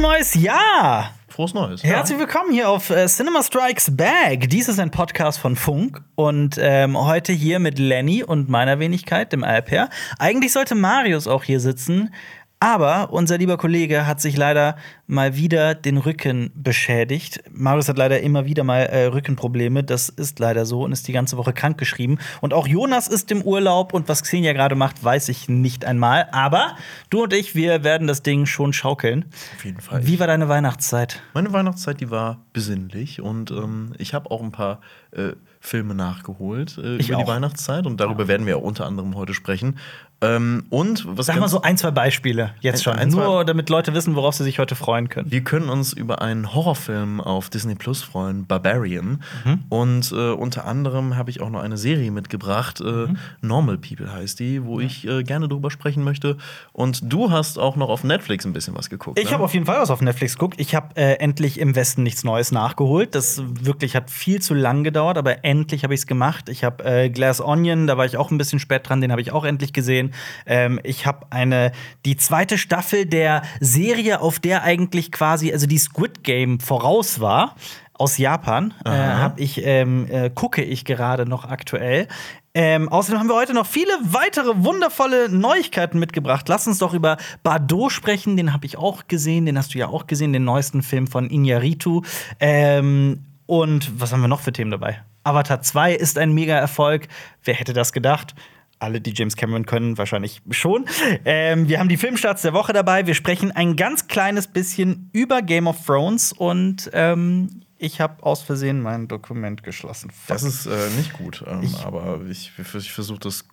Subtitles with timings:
[0.00, 1.14] neues Jahr!
[1.28, 1.84] Frohes Neues.
[1.84, 4.48] Herzlich willkommen hier auf äh, Cinema Strikes Back.
[4.50, 9.32] Dies ist ein Podcast von Funk und ähm, heute hier mit Lenny und meiner Wenigkeit,
[9.32, 9.90] dem Alper.
[10.18, 12.12] Eigentlich sollte Marius auch hier sitzen,
[12.60, 17.42] aber unser lieber Kollege hat sich leider mal wieder den Rücken beschädigt.
[17.50, 19.82] Marius hat leider immer wieder mal äh, Rückenprobleme.
[19.82, 22.18] Das ist leider so und ist die ganze Woche krankgeschrieben.
[22.42, 26.28] Und auch Jonas ist im Urlaub und was Xenia gerade macht, weiß ich nicht einmal.
[26.32, 26.76] Aber
[27.08, 29.24] du und ich, wir werden das Ding schon schaukeln.
[29.56, 30.06] Auf jeden Fall.
[30.06, 31.22] Wie war deine Weihnachtszeit?
[31.32, 34.80] Meine Weihnachtszeit, die war besinnlich und ähm, ich habe auch ein paar
[35.12, 37.22] äh, Filme nachgeholt äh, über auch.
[37.22, 39.78] die Weihnachtszeit und darüber werden wir unter anderem heute sprechen.
[40.22, 42.94] Ähm, und was Sag mal so ein, zwei Beispiele jetzt schon.
[42.94, 45.30] ein, Nur damit Leute wissen, worauf sie sich heute freuen können.
[45.30, 49.22] Wir können uns über einen Horrorfilm auf Disney Plus freuen, Barbarian.
[49.44, 49.64] Mhm.
[49.68, 53.16] Und äh, unter anderem habe ich auch noch eine Serie mitgebracht, äh, Mhm.
[53.40, 56.36] Normal People heißt die, wo ich äh, gerne drüber sprechen möchte.
[56.72, 59.18] Und du hast auch noch auf Netflix ein bisschen was geguckt.
[59.18, 59.30] Ich ne?
[59.32, 60.54] habe auf jeden Fall was auf Netflix geguckt.
[60.58, 63.14] Ich habe äh, endlich im Westen nichts Neues nachgeholt.
[63.14, 66.48] Das wirklich hat viel zu lang gedauert, aber endlich habe ich es gemacht.
[66.48, 69.20] Ich habe äh, Glass Onion, da war ich auch ein bisschen spät dran, den habe
[69.20, 70.09] ich auch endlich gesehen.
[70.46, 71.72] Ähm, ich habe eine
[72.04, 77.56] die zweite Staffel der Serie, auf der eigentlich quasi also die Squid Game voraus war.
[77.94, 82.08] Aus Japan äh, habe ich ähm, äh, gucke ich gerade noch aktuell.
[82.52, 86.48] Ähm, außerdem haben wir heute noch viele weitere wundervolle Neuigkeiten mitgebracht.
[86.48, 88.36] Lass uns doch über Bardot sprechen.
[88.36, 89.46] Den habe ich auch gesehen.
[89.46, 92.04] Den hast du ja auch gesehen, den neuesten Film von Iñárritu.
[92.40, 95.02] Ähm, und was haben wir noch für Themen dabei?
[95.22, 97.08] Avatar 2 ist ein Mega-Erfolg.
[97.44, 98.34] Wer hätte das gedacht?
[98.80, 100.86] Alle, die James Cameron können, wahrscheinlich schon.
[101.24, 103.06] Ähm, wir haben die Filmstarts der Woche dabei.
[103.06, 108.42] Wir sprechen ein ganz kleines bisschen über Game of Thrones und ähm, ich habe aus
[108.42, 110.12] Versehen mein Dokument geschlossen.
[110.28, 113.46] Das ist äh, nicht gut, ähm, aber ich, ich versuche das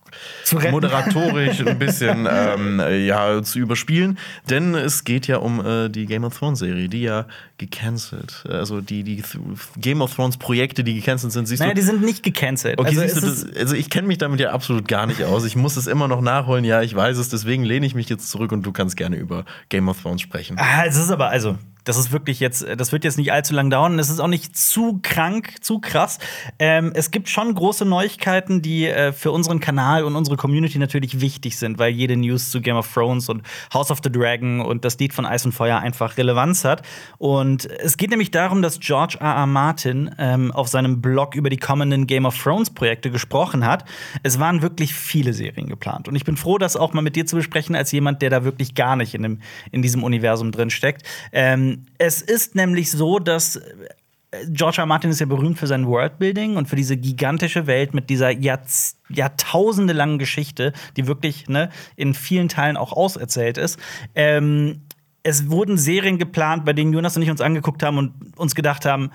[0.69, 4.19] moderatorisch ein bisschen ähm, äh, ja, zu überspielen,
[4.50, 7.25] denn es geht ja um äh, die Game of Thrones Serie, die ja
[7.57, 9.24] gecancelt, also die, die
[9.78, 11.79] Game of Thrones Projekte, die gecancelt sind, siehst Naja, du.
[11.79, 12.79] die sind nicht gecancelt.
[12.79, 15.46] Okay, also, du, das, also ich kenne mich damit ja absolut gar nicht aus.
[15.46, 16.66] Ich muss es immer noch nachholen.
[16.66, 17.29] Ja, ich weiß es.
[17.29, 20.57] Deswegen lehne ich mich jetzt zurück und du kannst gerne über Game of Thrones sprechen.
[20.59, 21.57] Ah, es ist aber, also,
[21.88, 23.98] das ist wirklich jetzt, das wird jetzt nicht allzu lang dauern.
[24.00, 26.20] Es ist auch nicht zu krank, zu krass.
[26.59, 31.22] Ähm, es gibt schon große Neuigkeiten, die äh, für unseren Kanal und unsere Community natürlich
[31.22, 33.44] wichtig sind, weil jede News zu Game of Thrones und
[33.74, 36.81] House of the Dragon und das Lied von Eis und Feuer einfach Relevanz hat.
[37.18, 39.36] Und es geht nämlich darum, dass George R.
[39.36, 39.47] R.
[39.47, 43.86] Martin ähm, auf seinem Blog über die kommenden Game of Thrones Projekte gesprochen hat.
[44.24, 46.08] Es waren wirklich viele Serien geplant.
[46.08, 48.44] Und ich bin froh, das auch mal mit dir zu besprechen, als jemand, der da
[48.44, 49.40] wirklich gar nicht in, dem,
[49.72, 51.03] in diesem Universum drin steckt.
[51.31, 54.86] Ähm, es ist nämlich so, dass äh, George R.
[54.86, 58.98] Martin ist ja berühmt für sein Worldbuilding und für diese gigantische Welt mit dieser Jahrz
[59.10, 63.80] Jahrtausende langen Geschichte, die wirklich ne, in vielen Teilen auch auserzählt ist.
[64.16, 64.82] Ähm,
[65.24, 68.86] es wurden Serien geplant, bei denen Jonas und ich uns angeguckt haben und uns gedacht
[68.86, 69.12] haben,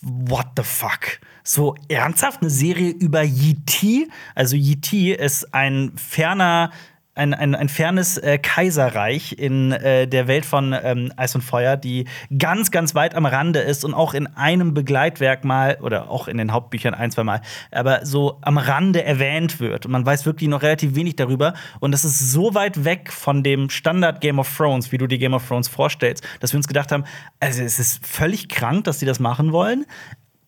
[0.00, 1.20] what the fuck?
[1.42, 4.08] So ernsthaft eine Serie über Yiti?
[4.34, 6.70] Also Yiti ist ein ferner
[7.18, 11.76] ein, ein, ein fernes äh, Kaiserreich in äh, der Welt von ähm, Eis und Feuer,
[11.76, 12.06] die
[12.38, 16.38] ganz, ganz weit am Rande ist und auch in einem Begleitwerk mal oder auch in
[16.38, 17.42] den Hauptbüchern ein, zwei Mal,
[17.72, 19.84] aber so am Rande erwähnt wird.
[19.84, 21.54] Und man weiß wirklich noch relativ wenig darüber.
[21.80, 25.18] Und das ist so weit weg von dem Standard Game of Thrones, wie du dir
[25.18, 27.04] Game of Thrones vorstellst, dass wir uns gedacht haben,
[27.40, 29.86] also es ist völlig krank, dass die das machen wollen.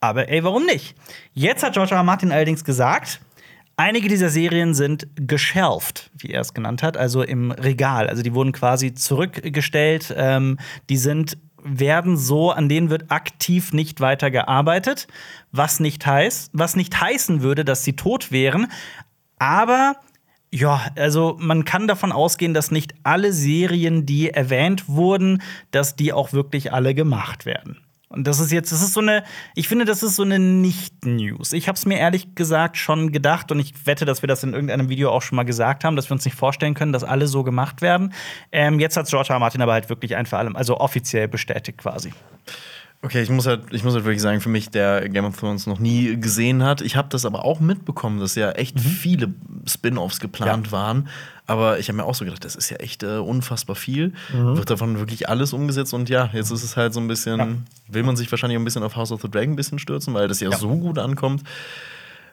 [0.01, 0.95] Aber ey, warum nicht?
[1.35, 1.99] Jetzt hat George R.
[1.99, 2.05] R.
[2.05, 3.21] Martin allerdings gesagt,
[3.81, 8.11] Einige dieser Serien sind geshelved, wie er es genannt hat, also im Regal.
[8.11, 10.15] Also die wurden quasi zurückgestellt.
[10.15, 10.59] Ähm,
[10.91, 15.07] die sind werden so, an denen wird aktiv nicht weiter gearbeitet,
[15.51, 18.67] was nicht heißt, was nicht heißen würde, dass sie tot wären.
[19.39, 19.97] Aber
[20.51, 26.13] ja, also man kann davon ausgehen, dass nicht alle Serien, die erwähnt wurden, dass die
[26.13, 27.79] auch wirklich alle gemacht werden.
[28.13, 29.23] Und das ist jetzt, das ist so eine,
[29.55, 31.53] ich finde, das ist so eine Nicht-News.
[31.53, 34.53] Ich habe es mir ehrlich gesagt schon gedacht und ich wette, dass wir das in
[34.53, 37.29] irgendeinem Video auch schon mal gesagt haben, dass wir uns nicht vorstellen können, dass alle
[37.29, 38.13] so gemacht werden.
[38.51, 39.39] Ähm, jetzt hat George R.
[39.39, 42.13] Martin aber halt wirklich ein für allem, also offiziell bestätigt quasi.
[43.03, 45.67] Okay, ich muss halt, ich muss halt wirklich sagen, für mich, der Game of Thrones
[45.67, 46.83] noch nie gesehen hat.
[46.83, 49.33] Ich habe das aber auch mitbekommen, dass ja echt viele
[49.67, 50.73] Spin-offs geplant Ja.
[50.73, 51.09] waren.
[51.51, 54.13] Aber ich habe mir auch so gedacht, das ist ja echt äh, unfassbar viel.
[54.33, 55.93] Wird davon wirklich alles umgesetzt?
[55.95, 57.49] Und ja, jetzt ist es halt so ein bisschen, Ja.
[57.89, 60.29] will man sich wahrscheinlich ein bisschen auf House of the Dragon ein bisschen stürzen, weil
[60.29, 60.57] das ja, Ja.
[60.59, 61.43] so gut ankommt.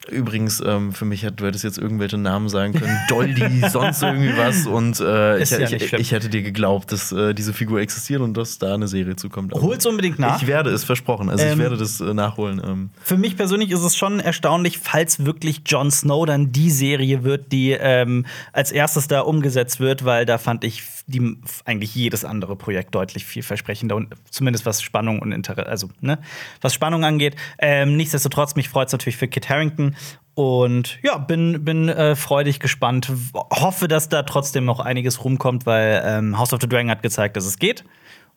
[0.09, 4.38] Übrigens, ähm, für mich hätte, du hättest jetzt irgendwelche Namen sagen können, Dolly, sonst irgendwie
[4.38, 4.65] was.
[4.65, 8.21] Und äh, ich, ja ich, ich, ich hätte dir geglaubt, dass äh, diese Figur existiert
[8.21, 9.54] und dass da eine Serie zukommt.
[9.54, 10.42] Aber Hol's unbedingt nach.
[10.42, 11.30] Ich werde es versprochen.
[11.30, 12.62] Also ich Ähm, werde das äh, nachholen.
[12.63, 12.89] Ähm.
[13.01, 17.51] Für mich persönlich ist es schon erstaunlich, falls wirklich Jon Snow dann die Serie wird,
[17.51, 22.56] die ähm, als erstes da umgesetzt wird, weil da fand ich die, eigentlich jedes andere
[22.56, 26.19] Projekt deutlich vielversprechender und zumindest was Spannung und Interesse, also ne,
[26.62, 27.36] was Spannung angeht.
[27.59, 29.95] Ähm, nichtsdestotrotz, mich freut es natürlich für Kit Harrington.
[30.33, 33.11] Und ja, bin, bin äh, freudig gespannt.
[33.33, 37.35] Hoffe, dass da trotzdem noch einiges rumkommt, weil ähm, House of the Dragon hat gezeigt,
[37.38, 37.83] dass es geht.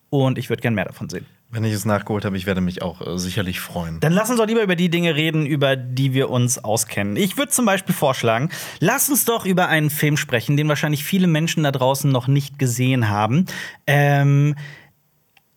[0.09, 1.27] Und ich würde gern mehr davon sehen.
[1.51, 4.01] Wenn ich es nachgeholt habe, ich werde mich auch äh, sicherlich freuen.
[4.01, 7.17] Dann lass uns doch lieber über die Dinge reden, über die wir uns auskennen.
[7.17, 11.27] Ich würde zum Beispiel vorschlagen, lass uns doch über einen Film sprechen, den wahrscheinlich viele
[11.27, 13.47] Menschen da draußen noch nicht gesehen haben.
[13.87, 14.55] Ähm,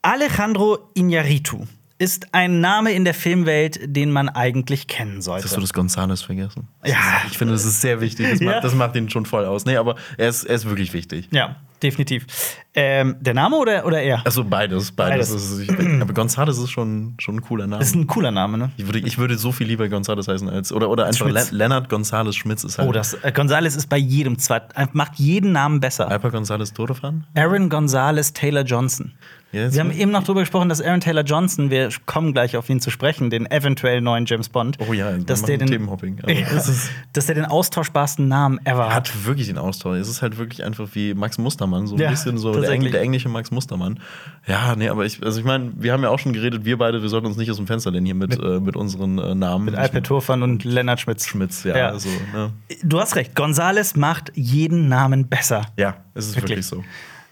[0.01, 1.67] Alejandro Iñárritu
[2.03, 5.45] ist ein Name in der Filmwelt, den man eigentlich kennen sollte.
[5.45, 6.67] Hast du das Gonzales vergessen?
[6.83, 6.97] Ja.
[7.31, 8.29] Ich finde, das ist sehr wichtig.
[8.29, 8.51] Das, Ja.
[8.51, 9.65] macht, das macht ihn schon voll aus.
[9.65, 11.29] Nee, aber er ist, er ist wirklich wichtig.
[11.31, 12.25] Ja, definitiv.
[12.73, 14.21] Ähm, der Name oder, oder er?
[14.25, 15.29] Also beides, beides.
[15.29, 15.59] Beides.
[15.59, 15.69] Ich,
[16.01, 17.79] aber Gonzales ist schon, schon ein cooler Name.
[17.79, 18.71] Das ist ein cooler Name, ne?
[18.77, 20.71] Ich würde, ich würde so viel lieber Gonzales heißen als.
[20.73, 21.29] Oder, oder einfach.
[21.29, 22.89] Le Leonard Gonzales Schmitz ist halt.
[22.89, 26.09] Oh, das äh, Gonzales ist bei jedem zweit, äh, macht jeden Namen besser.
[26.09, 27.25] Alper Gonzales Todefan?
[27.35, 29.13] Aaron Gonzalez Taylor Johnson.
[29.53, 32.67] Ja, Wir haben eben noch darüber gesprochen, dass Aaron Taylor Johnson, wir kommen gleich auf
[32.69, 36.17] ihn zu sprechen, den eventuell neuen James Bond, Oh ja, dass der den, Themenhopping.
[36.27, 38.93] Ja, es ist- dass der den austauschbarsten Namen ever hat.
[39.11, 39.99] hat wirklich den Austausch.
[39.99, 42.87] Es ist halt wirklich einfach wie Max Mustermann, so ein Ja, bisschen so der, tatsächlich.
[42.87, 43.99] Eng, der englische Max Mustermann.
[44.47, 47.01] Ja, nee, aber ich, also ich meine, wir haben ja auch schon geredet, wir beide,
[47.03, 49.35] wir sollten uns nicht aus dem Fenster lehnen hier mit, mit, äh, mit unseren äh,
[49.35, 49.65] Namen.
[49.65, 51.27] Mit Alper Turfan und Lennart Schmitz.
[51.27, 51.87] Schmitz, ja, Ja.
[51.89, 52.51] Also, ne?
[52.83, 55.61] Du hast recht, Gonzales macht jeden Namen besser.
[55.77, 56.65] ja, es ist Wirklich.
[56.71, 56.83] wirklich,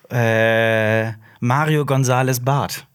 [0.10, 0.16] so.
[0.16, 2.88] Äh, Mario Gonzales Bart.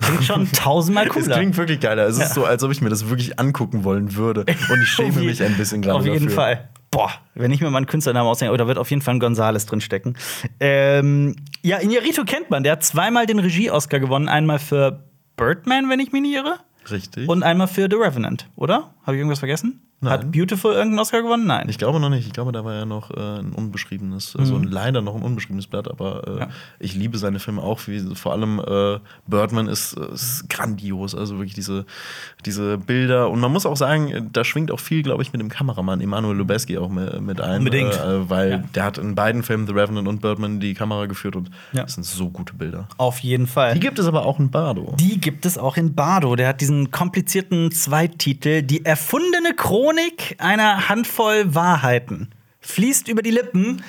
[0.00, 1.36] Klingt schon tausendmal Es cooler.
[1.36, 2.06] klingt wirklich geiler.
[2.06, 2.24] Es Ja.
[2.26, 4.40] ist so, als ob ich mir das wirklich angucken wollen würde.
[4.70, 6.30] Und ich schäme mich ein bisschen gerade Auf jeden dafür.
[6.30, 6.68] Fall.
[6.90, 9.20] Boah, wenn ich mir mal einen Künstlernamen ausdenke, oh, da wird auf jeden Fall ein
[9.20, 10.18] Gonzales drinstecken.
[10.60, 12.64] Ähm, ja, Iñárritu kennt man.
[12.64, 14.28] Der hat zweimal den Regie-Oscar gewonnen.
[14.28, 15.02] Einmal für
[15.36, 16.56] Birdman, wenn ich mich nicht irre.
[16.90, 17.28] Richtig.
[17.28, 18.92] Und einmal für The Revenant, oder?
[19.04, 19.80] Habe ich irgendwas vergessen?
[20.02, 20.12] Nein.
[20.12, 21.46] Hat Beautiful irgendeinen Oscar gewonnen?
[21.46, 21.68] Nein.
[21.68, 22.26] Ich glaube noch nicht.
[22.26, 25.66] Ich glaube, da war ja noch äh, ein unbeschriebenes, also ein, leider noch ein unbeschriebenes
[25.68, 26.38] Blatt, aber äh, Mhm.
[26.38, 26.48] Ja.
[26.80, 27.80] ich liebe seine Filme auch.
[27.86, 31.14] Wie, vor allem äh, Birdman ist, äh, ist grandios.
[31.14, 31.84] Also wirklich diese,
[32.44, 33.30] diese Bilder.
[33.30, 36.00] Und man muss auch sagen, äh, da schwingt auch viel, glaube ich, mit dem Kameramann
[36.00, 37.58] Emanuel Lubezki auch mit, ein.
[37.60, 37.94] Unbedingt.
[37.94, 38.56] Äh, weil Ja.
[38.74, 41.82] der hat in beiden Filmen, The Revenant und Birdman, die Kamera geführt und Ja.
[41.84, 42.88] das sind so gute Bilder.
[42.96, 43.74] Auf jeden Fall.
[43.74, 44.94] Die gibt es aber auch in Bardo.
[44.98, 46.34] Die gibt es auch in Bardo.
[46.36, 49.54] Der hat diesen komplizierten Zweittitel Die erfundene
[49.92, 52.30] Chronik einer Handvoll Wahrheiten.
[52.60, 53.82] Fließt über die Lippen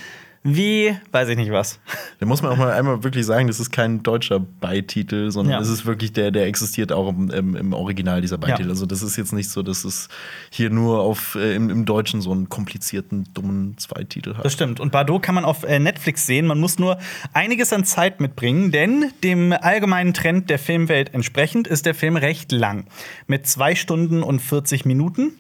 [0.46, 1.80] wie, weiß ich nicht was.
[2.20, 5.60] Da muss man auch mal einmal wirklich sagen, das ist kein deutscher Beititel, sondern Ja.
[5.62, 8.64] es ist wirklich der, der existiert auch im, im, im Original, dieser Beititel.
[8.64, 8.70] Ja.
[8.70, 10.10] Also das ist jetzt nicht so, dass es
[10.50, 14.44] hier nur auf, äh, im, im Deutschen so einen komplizierten, dummen Zweititel hat.
[14.46, 14.80] Das stimmt.
[14.82, 16.46] Und Bardo kann man auf äh, Netflix sehen.
[16.48, 16.98] Man muss nur
[17.34, 22.52] einiges an Zeit mitbringen, denn dem allgemeinen Trend der Filmwelt entsprechend ist der Film recht
[22.52, 22.86] lang.
[23.28, 25.34] Mit zwei Stunden und 40 Minuten.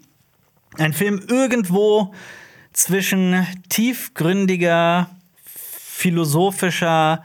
[0.77, 2.13] Ein Film irgendwo
[2.73, 5.09] zwischen tiefgründiger,
[5.45, 7.23] philosophischer,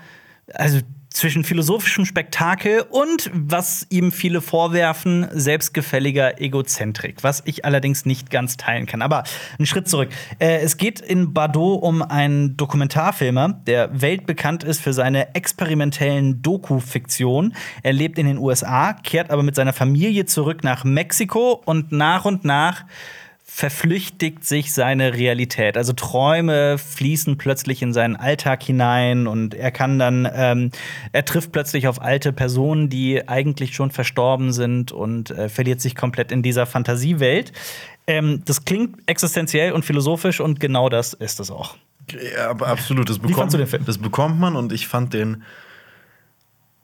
[0.52, 0.80] also
[1.10, 8.56] zwischen philosophischem Spektakel und, was ihm viele vorwerfen, selbstgefälliger Egozentrik, was ich allerdings nicht ganz
[8.56, 9.02] teilen kann.
[9.02, 9.24] Aber
[9.58, 10.10] einen Schritt zurück.
[10.38, 17.54] Äh, es geht in Bardot um einen Dokumentarfilmer, der weltbekannt ist für seine experimentellen Doku-Fiktion.
[17.82, 22.26] Er lebt in den USA, kehrt aber mit seiner Familie zurück nach Mexiko und nach
[22.26, 22.84] und nach
[23.50, 25.78] verflüchtigt sich seine Realität.
[25.78, 30.70] Also Träume fließen plötzlich in seinen Alltag hinein und er kann dann, ähm,
[31.12, 35.96] er trifft plötzlich auf alte Personen, die eigentlich schon verstorben sind und äh, verliert sich
[35.96, 37.52] komplett in dieser Fantasiewelt.
[38.06, 41.74] Ähm, das klingt existenziell und philosophisch und genau das ist es auch.
[42.36, 43.08] Ja, aber absolut.
[43.08, 43.84] Das fandst bekommt, du den Film?
[43.86, 45.42] das bekommt man und ich fand den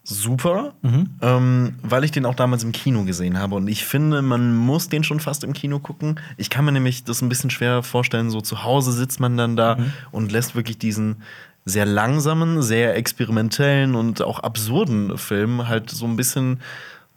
[0.05, 1.11] super, Mhm.
[1.23, 3.55] ähm, weil ich den auch damals im Kino gesehen habe.
[3.57, 6.21] Und ich finde, man muss den schon fast im Kino gucken.
[6.37, 9.57] Ich kann mir nämlich das ein bisschen schwer vorstellen, so zu Hause sitzt man dann
[9.57, 9.93] da Mhm.
[10.13, 11.17] und lässt wirklich diesen
[11.65, 16.61] sehr langsamen, sehr experimentellen und auch absurden Film halt so ein bisschen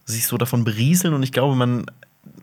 [0.06, 1.12] sich so davon berieseln.
[1.12, 1.84] Und ich glaube, man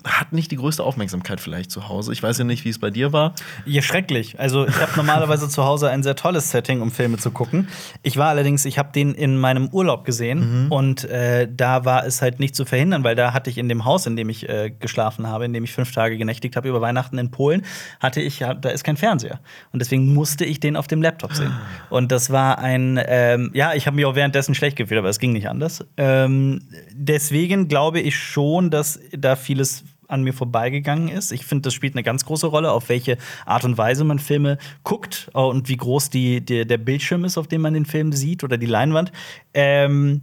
[0.06, 2.14] hat nicht die größte Aufmerksamkeit vielleicht zu Hause.
[2.14, 3.34] Ich weiß ja nicht, wie es bei dir war.
[3.66, 4.40] Ja, schrecklich.
[4.40, 7.68] Also ich habe normalerweise zu Hause ein sehr tolles Setting, um Filme zu gucken.
[8.04, 12.22] Ich war allerdings, ich habe den in meinem Urlaub gesehen und äh, da war es
[12.22, 14.72] halt nicht zu verhindern, weil da hatte ich in dem Haus, in dem ich äh,
[14.72, 17.64] geschlafen habe, in dem ich fünf Tage genächtigt habe über Weihnachten in Polen,
[18.00, 19.40] hatte ich, da ist kein Fernseher
[19.72, 21.52] und deswegen musste ich den auf dem Laptop sehen.
[21.90, 25.20] Und das war ein, ähm, ja, ich habe mich auch währenddessen schlecht gefühlt, aber es
[25.20, 25.86] ging nicht anders.
[25.98, 31.32] Ähm, deswegen glaube ich schon, dass da vieles an mir vorbeigegangen ist.
[31.32, 34.58] Ich finde, das spielt eine ganz große Rolle, auf welche Art und Weise man Filme
[34.84, 38.12] guckt äh, und wie groß die, die, der Bildschirm ist, auf dem man den Film
[38.12, 39.12] sieht oder die Leinwand.
[39.54, 40.22] Ähm,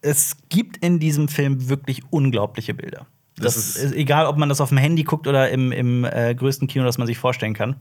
[0.00, 3.06] es gibt in diesem Film wirklich unglaubliche Bilder.
[3.36, 6.04] Das, das ist, ist, egal, ob man das auf dem Handy guckt oder im, im
[6.04, 7.76] äh, größten Kino, das man sich vorstellen kann.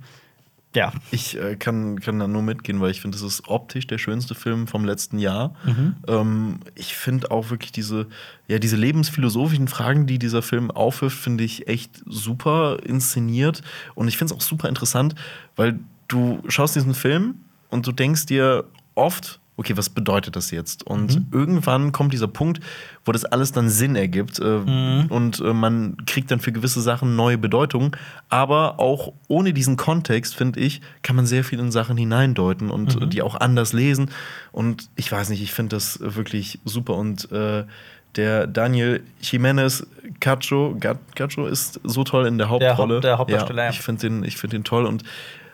[0.74, 0.94] Ja.
[1.12, 4.36] Ich äh, kann, kann da nur mitgehen, weil ich finde, das ist optisch der schönste
[4.36, 5.54] Film vom letzten Jahr.
[5.66, 5.96] Mhm.
[6.08, 8.08] Ähm, ich finde auch wirklich diese,
[8.48, 13.62] ja, diese lebensphilosophischen Fragen, die dieser Film aufwirft, finde ich echt super inszeniert.
[13.96, 15.16] Und ich finde es auch super interessant,
[15.58, 17.36] weil du schaust diesen Film
[17.70, 18.64] und du denkst dir
[18.96, 20.84] oft, okay, was bedeutet das jetzt?
[20.84, 21.28] Und mhm.
[21.32, 22.60] irgendwann kommt dieser Punkt,
[23.06, 25.06] wo das alles dann Sinn ergibt äh, mhm.
[25.10, 27.96] und äh, man kriegt dann für gewisse Sachen neue Bedeutung.
[28.30, 33.00] Aber auch ohne diesen Kontext, finde ich, kann man sehr viel in Sachen hineindeuten und
[33.00, 33.10] mhm.
[33.12, 34.10] die auch anders lesen.
[34.52, 36.96] Und ich weiß nicht, ich finde das wirklich super.
[36.96, 37.64] Und äh,
[38.16, 39.86] der Daniel Jimenez
[40.20, 40.76] Cacho,
[41.16, 43.00] Cacho ist so toll in der Hauptrolle.
[43.00, 43.64] Der, Haupt, der Hauptdarsteller.
[43.66, 45.04] Ja, ich finde den, find den toll und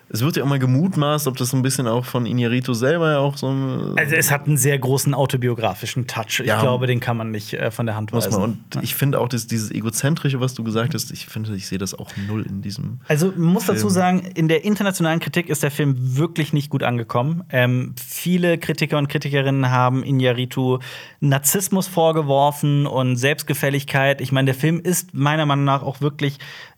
[0.10, 3.12] es wird ja auch mal gemutmaßt, ob das so ein bisschen auch von Iñárritu selber
[3.12, 3.48] ja auch so
[3.96, 6.40] Also es hat einen sehr großen autobiografischen Touch.
[6.40, 8.42] Ich glaube, den kann man nicht äh, von der Hand weisen.
[8.42, 11.78] Und ich finde auch dass dieses egozentrische, was du gesagt hast, ich finde, ich sehe
[11.78, 13.00] das auch null in diesem.
[13.08, 13.76] Also man muss Film.
[13.76, 17.44] dazu sagen, in der internationalen Kritik ist der Film wirklich nicht gut angekommen.
[17.50, 20.80] Ähm, viele Kritiker und Kritikerinnen haben Iñárritu
[21.20, 24.22] Narzissmus vorgeworfen und Selbstgefälligkeit.
[24.22, 26.38] Ich meine, der Film ist meiner Meinung nach auch wirklich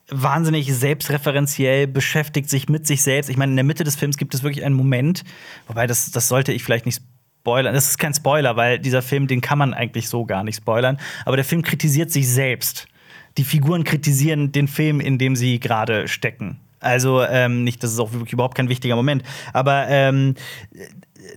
[0.10, 3.30] wahnsinnig selbstreferenziell, beschäftigt sich mit sich selbst.
[3.30, 5.24] Ich meine, in der Mitte des Films gibt es wirklich einen Moment,
[5.68, 7.02] wobei das, das sollte ich vielleicht nicht
[7.42, 7.74] spoilern.
[7.74, 10.98] Das ist kein Spoiler, weil dieser Film, den kann man eigentlich so gar nicht spoilern.
[11.26, 12.88] Aber der Film kritisiert sich selbst.
[13.38, 16.60] Die Figuren kritisieren den Film, in dem sie gerade stecken.
[16.80, 19.24] Also ähm, nicht, das ist auch wirklich überhaupt kein wichtiger Moment.
[19.54, 20.36] Aber ähm,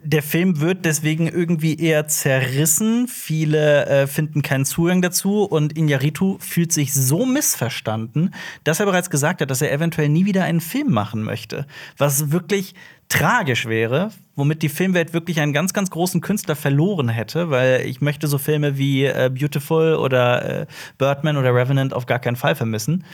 [0.03, 3.09] der Film wird deswegen irgendwie eher zerrissen.
[3.09, 8.35] Viele äh, finden keinen Zugang dazu und Inyaritu fühlt sich so missverstanden,
[8.65, 11.67] dass er bereits gesagt hat, dass er eventuell nie wieder einen Film machen möchte.
[11.99, 12.75] Was wirklich
[13.09, 18.01] tragisch wäre, womit die Filmwelt wirklich einen ganz, ganz großen Künstler verloren hätte, weil ich
[18.01, 20.67] möchte so Filme wie äh, Beautiful oder äh,
[20.99, 23.05] Birdman oder Revenant auf gar keinen Fall vermissen.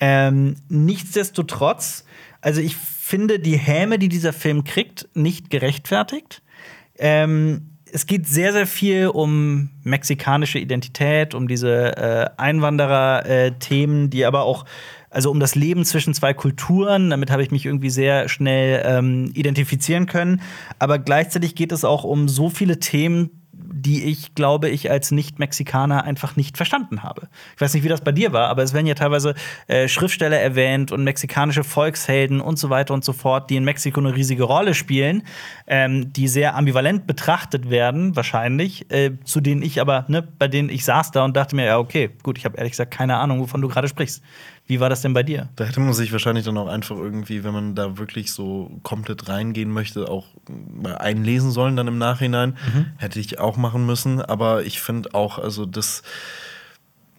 [0.00, 2.04] Ähm, nichtsdestotrotz,
[2.40, 2.76] also ich
[3.08, 6.42] finde die Häme, die dieser Film kriegt, nicht gerechtfertigt.
[6.98, 14.26] Ähm, es geht sehr, sehr viel um mexikanische Identität, um diese äh, Einwanderer-Themen, äh, die
[14.26, 14.66] aber auch,
[15.08, 17.08] also um das Leben zwischen zwei Kulturen.
[17.08, 20.42] Damit habe ich mich irgendwie sehr schnell ähm, identifizieren können.
[20.78, 26.04] Aber gleichzeitig geht es auch um so viele Themen, die ich, glaube ich, als Nicht-Mexikaner
[26.04, 27.28] einfach nicht verstanden habe.
[27.54, 29.34] Ich weiß nicht, wie das bei dir war, aber es werden ja teilweise
[29.66, 34.00] äh, Schriftsteller erwähnt und mexikanische Volkshelden und so weiter und so fort, die in Mexiko
[34.00, 35.22] eine riesige Rolle spielen,
[35.66, 40.70] ähm, die sehr ambivalent betrachtet werden, wahrscheinlich, äh, zu denen ich aber, ne, bei denen
[40.70, 43.40] ich saß da und dachte mir, ja, okay, gut, ich habe ehrlich gesagt keine Ahnung,
[43.40, 44.22] wovon du gerade sprichst.
[44.68, 45.48] Wie war das denn bei dir?
[45.56, 49.26] Da hätte man sich wahrscheinlich dann auch einfach irgendwie, wenn man da wirklich so komplett
[49.26, 52.50] reingehen möchte, auch mal einlesen sollen dann im Nachhinein.
[52.50, 52.86] Mhm.
[52.98, 54.20] Hätte ich auch machen müssen.
[54.20, 56.02] Aber ich finde auch, also das.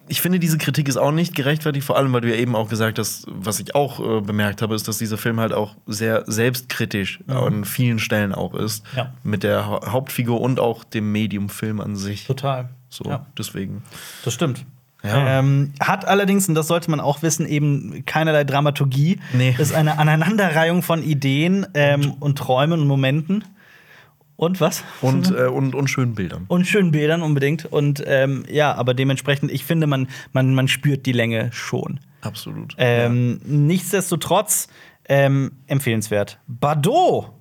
[0.06, 2.68] Ich finde, diese Kritik ist auch nicht gerechtfertigt, vor allem, weil du ja eben auch
[2.68, 6.24] gesagt hast, was ich auch äh, bemerkt habe, ist, dass dieser Film halt auch sehr
[6.26, 7.36] selbstkritisch mhm.
[7.36, 8.84] an vielen Stellen auch ist.
[8.94, 9.12] Ja.
[9.24, 12.26] Mit der ha Hauptfigur und auch dem Medium-Film an sich.
[12.26, 12.70] Total.
[12.88, 13.26] So, ja.
[13.36, 13.82] deswegen.
[14.24, 14.64] Das stimmt.
[15.02, 15.38] Ja.
[15.38, 19.18] Ähm, hat allerdings, und das sollte man auch wissen, eben keinerlei Dramaturgie.
[19.32, 19.54] Nee.
[19.58, 23.44] Ist eine Aneinanderreihung von Ideen ähm, und Träumen und Momenten.
[24.36, 24.84] Und was?
[25.02, 26.44] Und, äh, und, und schönen Bildern.
[26.48, 27.66] Und schönen Bildern unbedingt.
[27.66, 32.00] Und ähm, ja, aber dementsprechend, ich finde, man, man, man spürt die Länge schon.
[32.22, 32.74] Absolut.
[32.78, 33.50] Ähm, ja.
[33.54, 34.68] Nichtsdestotrotz
[35.08, 36.38] ähm, empfehlenswert.
[36.46, 37.32] Bardot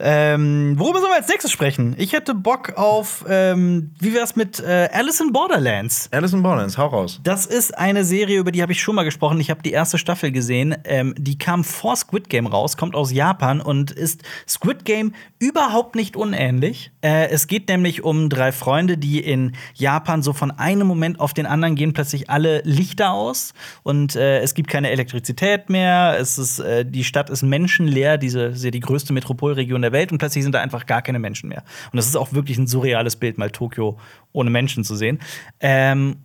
[0.00, 1.94] ähm, worüber sollen wir als nächstes sprechen?
[1.98, 6.08] Ich hätte Bock auf, ähm, wie wär's mit äh, Alice in Borderlands?
[6.12, 7.20] Alice in Borderlands, hau raus.
[7.24, 9.40] Das ist eine Serie, über die habe ich schon mal gesprochen.
[9.40, 10.76] Ich habe die erste Staffel gesehen.
[10.84, 15.96] Ähm, die kam vor Squid Game raus, kommt aus Japan und ist Squid Game überhaupt
[15.96, 16.92] nicht unähnlich.
[17.02, 21.34] Äh, es geht nämlich um drei Freunde, die in Japan so von einem Moment auf
[21.34, 26.16] den anderen gehen plötzlich alle Lichter aus und äh, es gibt keine Elektrizität mehr.
[26.18, 28.18] Es ist, äh, die Stadt ist menschenleer.
[28.18, 31.48] Diese die größte Metropolregion der der Welt und plötzlich sind da einfach gar keine Menschen
[31.48, 31.62] mehr.
[31.92, 33.98] Und das ist auch wirklich ein surreales Bild, mal Tokio
[34.32, 35.18] ohne Menschen zu sehen.
[35.60, 36.16] Ähm,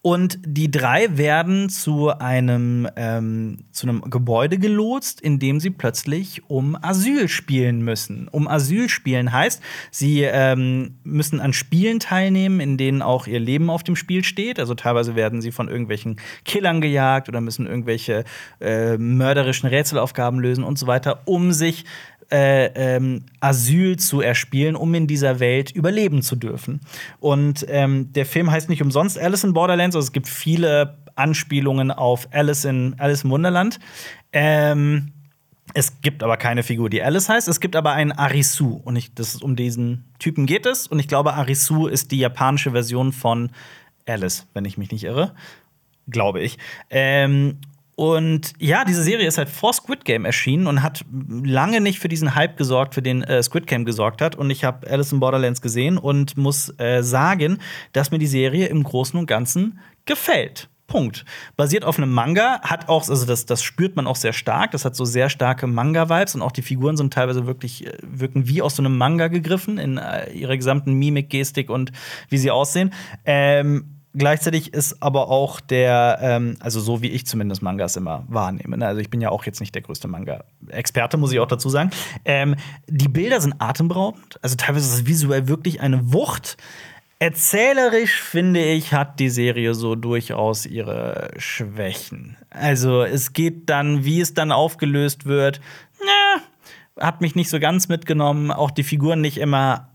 [0.00, 6.48] und die drei werden zu einem, ähm, zu einem Gebäude gelotst, in dem sie plötzlich
[6.48, 8.28] um Asyl spielen müssen.
[8.28, 13.70] Um Asyl spielen heißt, sie ähm, müssen an Spielen teilnehmen, in denen auch ihr Leben
[13.70, 14.60] auf dem Spiel steht.
[14.60, 18.24] Also teilweise werden sie von irgendwelchen Killern gejagt oder müssen irgendwelche
[18.60, 21.84] äh, mörderischen Rätselaufgaben lösen und so weiter, um sich
[22.30, 22.66] äh,
[22.96, 26.80] ähm, Asyl zu erspielen, um in dieser Welt überleben zu dürfen.
[27.20, 31.90] Und ähm, der Film heißt nicht umsonst Alice in Borderlands, also es gibt viele Anspielungen
[31.90, 33.78] auf Alice in Alice im Wunderland.
[34.32, 35.12] Ähm,
[35.74, 37.48] es gibt aber keine Figur, die Alice heißt.
[37.48, 38.80] Es gibt aber einen Arisu.
[38.84, 40.86] Und ich, das, um diesen Typen geht es.
[40.86, 43.50] Und ich glaube, Arisu ist die japanische Version von
[44.06, 45.34] Alice, wenn ich mich nicht irre.
[46.08, 46.56] Glaube ich.
[46.88, 47.58] Ähm,
[47.98, 51.04] und ja, diese Serie ist halt vor Squid Game erschienen und hat
[51.42, 54.36] lange nicht für diesen Hype gesorgt, für den äh, Squid Game gesorgt hat.
[54.36, 57.58] Und ich habe Alice in Borderlands gesehen und muss äh, sagen,
[57.92, 60.68] dass mir die Serie im Großen und Ganzen gefällt.
[60.86, 61.24] Punkt.
[61.56, 64.70] Basiert auf einem Manga, hat auch, also das, das spürt man auch sehr stark.
[64.70, 68.46] Das hat so sehr starke Manga-Vibes und auch die Figuren sind teilweise wirklich, äh, wirken
[68.46, 71.90] wie aus so einem Manga gegriffen in äh, ihrer gesamten Mimik, Gestik und
[72.28, 72.94] wie sie aussehen.
[73.24, 78.76] Ähm, Gleichzeitig ist aber auch der, ähm, also so wie ich zumindest Mangas immer wahrnehme,
[78.76, 78.86] ne?
[78.86, 81.90] also ich bin ja auch jetzt nicht der größte Manga-Experte, muss ich auch dazu sagen.
[82.24, 82.56] Ähm,
[82.88, 86.56] die Bilder sind atemberaubend, also teilweise ist es visuell wirklich eine Wucht.
[87.20, 92.36] Erzählerisch finde ich, hat die Serie so durchaus ihre Schwächen.
[92.50, 95.60] Also es geht dann, wie es dann aufgelöst wird,
[96.00, 96.42] na,
[97.04, 98.50] hat mich nicht so ganz mitgenommen.
[98.50, 99.87] Auch die Figuren nicht immer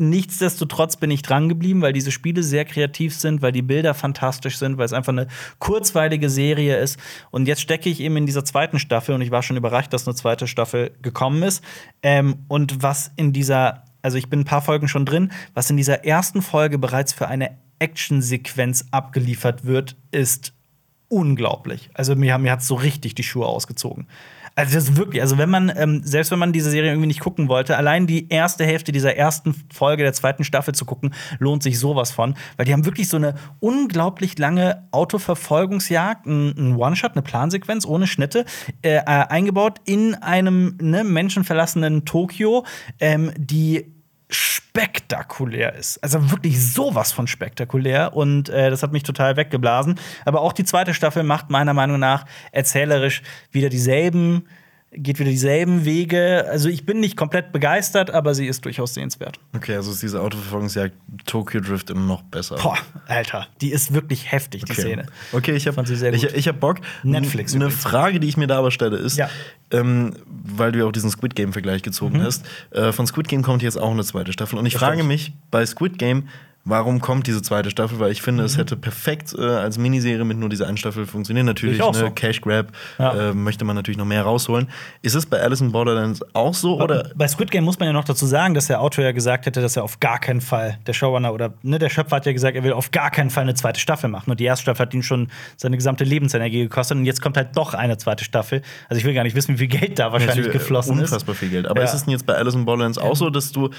[0.00, 4.58] Nichtsdestotrotz bin ich dran geblieben, weil diese Spiele sehr kreativ sind, weil die Bilder fantastisch
[4.58, 5.28] sind, weil es einfach eine
[5.58, 6.98] kurzweilige Serie ist.
[7.30, 10.06] Und jetzt stecke ich eben in dieser zweiten Staffel und ich war schon überrascht, dass
[10.06, 11.62] eine zweite Staffel gekommen ist.
[12.02, 15.76] Ähm, und was in dieser, also ich bin ein paar Folgen schon drin, was in
[15.76, 20.52] dieser ersten Folge bereits für eine Actionsequenz abgeliefert wird, ist
[21.08, 21.90] unglaublich.
[21.94, 24.06] Also mir, mir hat es so richtig die Schuhe ausgezogen.
[24.54, 27.20] Also das ist wirklich, also wenn man, ähm, selbst wenn man diese Serie irgendwie nicht
[27.20, 31.62] gucken wollte, allein die erste Hälfte dieser ersten Folge der zweiten Staffel zu gucken, lohnt
[31.62, 32.34] sich sowas von.
[32.56, 38.44] Weil die haben wirklich so eine unglaublich lange Autoverfolgungsjagd, ein, One-Shot, eine Plansequenz ohne Schnitte,
[38.82, 42.64] äh, äh, eingebaut in einem ne, menschenverlassenen Tokio,
[42.98, 43.99] ähm, die
[44.30, 46.02] spektakulär ist.
[46.02, 48.14] Also wirklich sowas von spektakulär.
[48.14, 49.98] Und äh, das hat mich total weggeblasen.
[50.24, 54.46] Aber auch die zweite Staffel macht meiner Meinung nach erzählerisch wieder dieselben
[54.92, 56.46] geht wieder dieselben Wege.
[56.48, 59.38] Also ich bin nicht komplett begeistert, aber sie ist durchaus sehenswert.
[59.54, 60.94] Okay, also ist diese Autoverfolgungsjagd
[61.26, 62.56] Tokyo Drift immer noch besser.
[62.56, 64.80] Boah, Alter, die ist wirklich heftig, die okay.
[64.82, 65.06] Szene.
[65.32, 66.80] Okay, ich habe ich, ich hab Bock.
[67.04, 67.54] Netflix.
[67.54, 69.30] Eine Frage, die ich mir da aber stelle, ist, ja.
[69.70, 72.22] ähm, weil du ja auch diesen Squid Game-Vergleich gezogen mhm.
[72.22, 74.58] hast, äh, von Squid Game kommt jetzt auch eine zweite Staffel.
[74.58, 76.28] Und ich das frage mich, bei Squid Game,
[76.64, 78.46] warum kommt diese zweite Staffel, weil ich finde, mhm.
[78.46, 81.46] es hätte perfekt äh, als Miniserie mit nur dieser einen Staffel funktionieren.
[81.46, 82.10] Natürlich, ne, so.
[82.10, 83.30] Cash Grab ja.
[83.30, 84.68] äh, möchte man natürlich noch mehr rausholen.
[85.02, 86.76] Ist es bei Alice in Borderlands auch so?
[86.76, 87.10] Bei, oder?
[87.14, 89.62] bei Squid Game muss man ja noch dazu sagen, dass der Autor ja gesagt hätte,
[89.62, 92.56] dass er auf gar keinen Fall, der Showrunner oder ne, der Schöpfer hat ja gesagt,
[92.56, 94.30] er will auf gar keinen Fall eine zweite Staffel machen.
[94.30, 96.98] Und die erste Staffel hat ihn schon seine gesamte Lebensenergie gekostet.
[96.98, 98.62] Und jetzt kommt halt doch eine zweite Staffel.
[98.88, 101.22] Also ich will gar nicht wissen, wie viel Geld da wahrscheinlich ja, geflossen unfassbar ist.
[101.22, 101.66] Unfassbar viel Geld.
[101.66, 101.86] Aber ja.
[101.86, 103.70] ist es denn jetzt bei Alice in Borderlands auch so, dass du,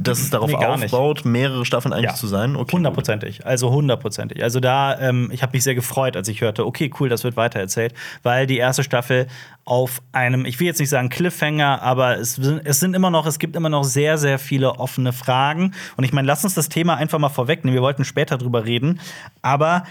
[0.00, 2.50] dass es darauf nee, aufbaut, mehrere Staffeln eigentlich zu sein?
[2.56, 3.46] Okay, 100 hundertprozentig.
[3.46, 4.42] Also hundertprozentig.
[4.42, 7.36] Also da, ähm, ich habe mich sehr gefreut, als ich hörte, okay, cool, das wird
[7.36, 9.26] weitererzählt, weil die erste Staffel
[9.64, 13.38] auf einem, ich will jetzt nicht sagen Cliffhanger, aber es, es sind immer noch, es
[13.38, 15.74] gibt immer noch sehr, sehr viele offene Fragen.
[15.96, 17.74] Und ich meine, lass uns das Thema einfach mal vorwegnehmen.
[17.74, 19.00] Wir wollten später drüber reden.
[19.42, 19.84] Aber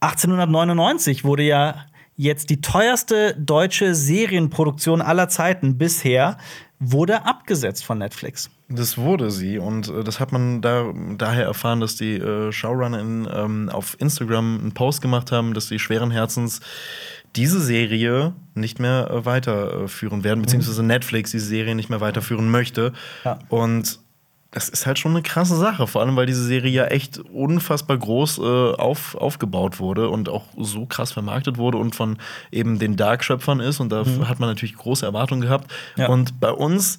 [0.00, 6.36] 1899 wurde ja jetzt die teuerste deutsche Serienproduktion aller Zeiten bisher
[6.78, 8.50] wurde abgesetzt von Netflix.
[8.68, 13.28] Das wurde sie und äh, das hat man da, daher erfahren, dass die äh, Showrunnerin
[13.30, 16.60] ähm, auf Instagram einen Post gemacht haben, dass sie schweren Herzens
[17.36, 22.92] diese Serie nicht mehr äh, weiterführen werden, beziehungsweise Netflix diese Serie nicht mehr weiterführen möchte.
[23.24, 23.38] Ja.
[23.48, 24.00] Und
[24.54, 27.98] das ist halt schon eine krasse Sache, vor allem weil diese Serie ja echt unfassbar
[27.98, 32.18] groß äh, auf, aufgebaut wurde und auch so krass vermarktet wurde und von
[32.52, 33.80] eben den Dark-Schöpfern ist.
[33.80, 34.28] Und da mhm.
[34.28, 35.72] hat man natürlich große Erwartungen gehabt.
[35.96, 36.08] Ja.
[36.08, 36.98] Und bei uns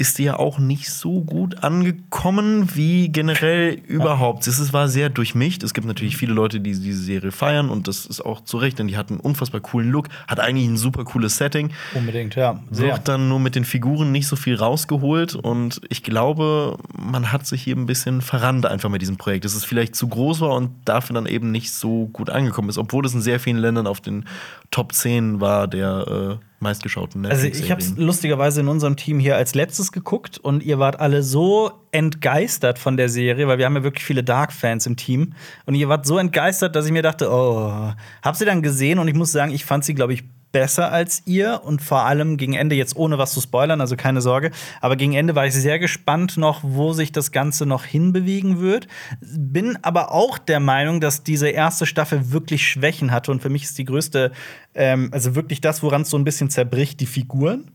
[0.00, 4.46] ist ja auch nicht so gut angekommen wie generell überhaupt.
[4.46, 5.62] Es war sehr durchmischt.
[5.62, 8.78] Es gibt natürlich viele Leute, die diese Serie feiern und das ist auch zu Recht,
[8.78, 11.70] denn die hat einen unfassbar coolen Look, hat eigentlich ein super cooles Setting.
[11.94, 12.60] Unbedingt, ja.
[12.70, 12.94] Sehr.
[12.94, 17.46] Wird dann nur mit den Figuren nicht so viel rausgeholt und ich glaube, man hat
[17.46, 19.44] sich hier ein bisschen verrannt einfach mit diesem Projekt.
[19.44, 22.78] Dass es vielleicht zu groß war und dafür dann eben nicht so gut angekommen ist,
[22.78, 24.24] obwohl es in sehr vielen Ländern auf den
[24.70, 29.18] Top 10 war der äh, meistgeschauten Netflix Also ich habe es lustigerweise in unserem Team
[29.18, 33.66] hier als letztes geguckt und ihr wart alle so entgeistert von der Serie, weil wir
[33.66, 35.32] haben ja wirklich viele Dark-Fans im Team
[35.66, 37.92] und ihr wart so entgeistert, dass ich mir dachte, oh,
[38.22, 38.98] hab sie dann gesehen?
[38.98, 42.36] Und ich muss sagen, ich fand sie, glaube ich, besser als ihr und vor allem
[42.36, 45.54] gegen Ende jetzt ohne was zu spoilern, also keine Sorge, aber gegen Ende war ich
[45.54, 48.88] sehr gespannt noch, wo sich das Ganze noch hinbewegen wird.
[49.20, 53.64] Bin aber auch der Meinung, dass diese erste Staffel wirklich Schwächen hatte und für mich
[53.64, 54.32] ist die größte,
[54.74, 57.70] ähm, also wirklich das, woran es so ein bisschen zerbricht, die Figuren.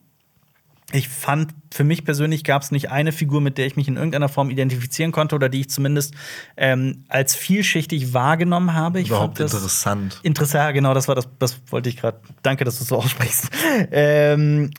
[0.95, 3.97] Ich fand, für mich persönlich gab es nicht eine Figur, mit der ich mich in
[3.97, 6.13] irgendeiner Form identifizieren konnte oder die ich zumindest
[6.55, 9.01] ähm, als vielschichtig wahrgenommen habe.
[9.01, 10.19] Ich Überhaupt fand das interessant.
[10.23, 12.19] Interessant, genau, das war das, das wollte ich gerade.
[12.43, 13.49] Danke, dass du es so aussprichst.
[13.91, 14.71] Ähm,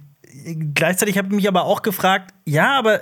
[0.74, 3.00] gleichzeitig habe ich mich aber auch gefragt, ja, aber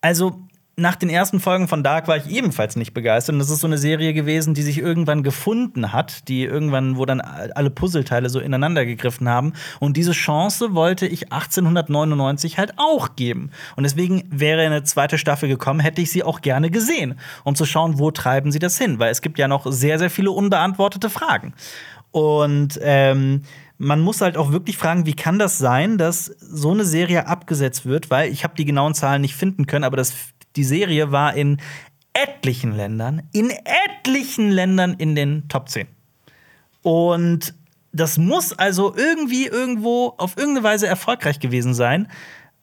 [0.00, 0.43] also
[0.76, 3.34] nach den ersten Folgen von Dark war ich ebenfalls nicht begeistert.
[3.34, 7.04] Und das ist so eine Serie gewesen, die sich irgendwann gefunden hat, die irgendwann, wo
[7.06, 9.52] dann alle Puzzleteile so ineinander gegriffen haben.
[9.78, 13.50] Und diese Chance wollte ich 1899 halt auch geben.
[13.76, 17.66] Und deswegen wäre eine zweite Staffel gekommen, hätte ich sie auch gerne gesehen, um zu
[17.66, 18.98] schauen, wo treiben sie das hin.
[18.98, 21.54] Weil es gibt ja noch sehr, sehr viele unbeantwortete Fragen.
[22.10, 23.42] Und ähm,
[23.78, 27.86] man muss halt auch wirklich fragen, wie kann das sein, dass so eine Serie abgesetzt
[27.86, 30.14] wird, weil ich habe die genauen Zahlen nicht finden können, aber das
[30.56, 31.58] die Serie war in
[32.12, 35.88] etlichen Ländern, in etlichen Ländern in den Top 10.
[36.82, 37.54] Und
[37.92, 42.08] das muss also irgendwie irgendwo auf irgendeine Weise erfolgreich gewesen sein.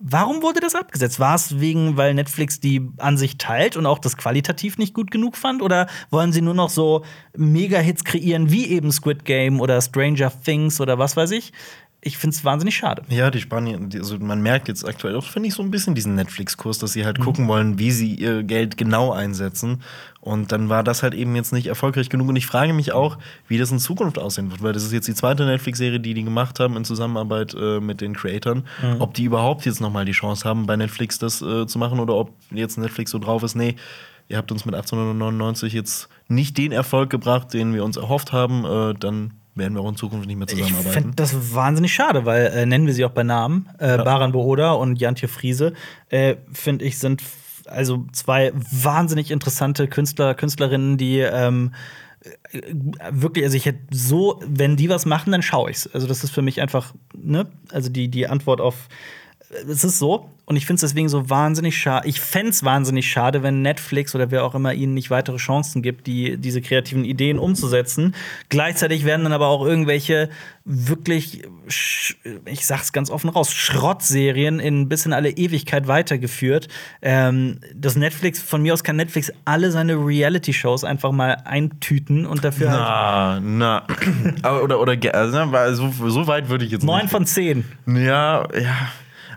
[0.03, 1.19] Warum wurde das abgesetzt?
[1.19, 5.37] War es wegen, weil Netflix die Ansicht teilt und auch das qualitativ nicht gut genug
[5.37, 5.61] fand?
[5.61, 7.05] Oder wollen sie nur noch so
[7.37, 11.53] Mega-Hits kreieren wie eben Squid Game oder Stranger Things oder was weiß ich?
[12.03, 13.03] Ich finde es wahnsinnig schade.
[13.09, 16.15] Ja, die Spanier, also man merkt jetzt aktuell auch, finde ich, so ein bisschen diesen
[16.15, 17.23] Netflix-Kurs, dass sie halt mhm.
[17.23, 19.83] gucken wollen, wie sie ihr Geld genau einsetzen.
[20.19, 22.29] Und dann war das halt eben jetzt nicht erfolgreich genug.
[22.29, 25.07] Und ich frage mich auch, wie das in Zukunft aussehen wird, weil das ist jetzt
[25.07, 28.65] die zweite Netflix-Serie, die die gemacht haben in Zusammenarbeit äh, mit den Creatoren.
[28.81, 28.99] Mhm.
[28.99, 31.99] Ob die überhaupt jetzt noch mal die Chance haben, bei Netflix das äh, zu machen
[31.99, 33.75] oder ob jetzt Netflix so drauf ist, nee,
[34.27, 38.65] ihr habt uns mit 1899 jetzt nicht den Erfolg gebracht, den wir uns erhofft haben,
[38.65, 40.87] äh, dann werden wir auch in Zukunft nicht mehr zusammenarbeiten.
[40.87, 44.03] Ich finde das wahnsinnig schade, weil äh, nennen wir sie auch bei Namen, äh, ja.
[44.03, 45.73] Baran Booda und Jantje Friese,
[46.09, 47.21] äh, finde ich, sind
[47.65, 51.73] also zwei wahnsinnig interessante Künstler, Künstlerinnen, die ähm,
[52.51, 52.61] äh,
[53.11, 55.87] wirklich, also ich hätte so, wenn die was machen, dann schaue ich's.
[55.87, 58.87] Also das ist für mich einfach, ne, also die, die Antwort auf
[59.67, 60.29] es ist so.
[60.45, 62.09] Und ich finde es deswegen so wahnsinnig schade.
[62.09, 65.81] Ich fände es wahnsinnig schade, wenn Netflix oder wer auch immer ihnen nicht weitere Chancen
[65.81, 68.15] gibt, die, diese kreativen Ideen umzusetzen.
[68.49, 70.29] Gleichzeitig werden dann aber auch irgendwelche
[70.65, 71.43] wirklich,
[72.45, 76.67] ich sag's ganz offen raus, Schrottserien in bis in alle Ewigkeit weitergeführt.
[77.01, 82.43] Ähm, das Netflix, von mir aus kann Netflix alle seine Reality-Shows einfach mal eintüten und
[82.43, 83.85] dafür na, halt Na,
[84.61, 87.63] oder, oder, also, so, so weit würde ich jetzt Neun von zehn.
[87.87, 88.75] Ja, ja.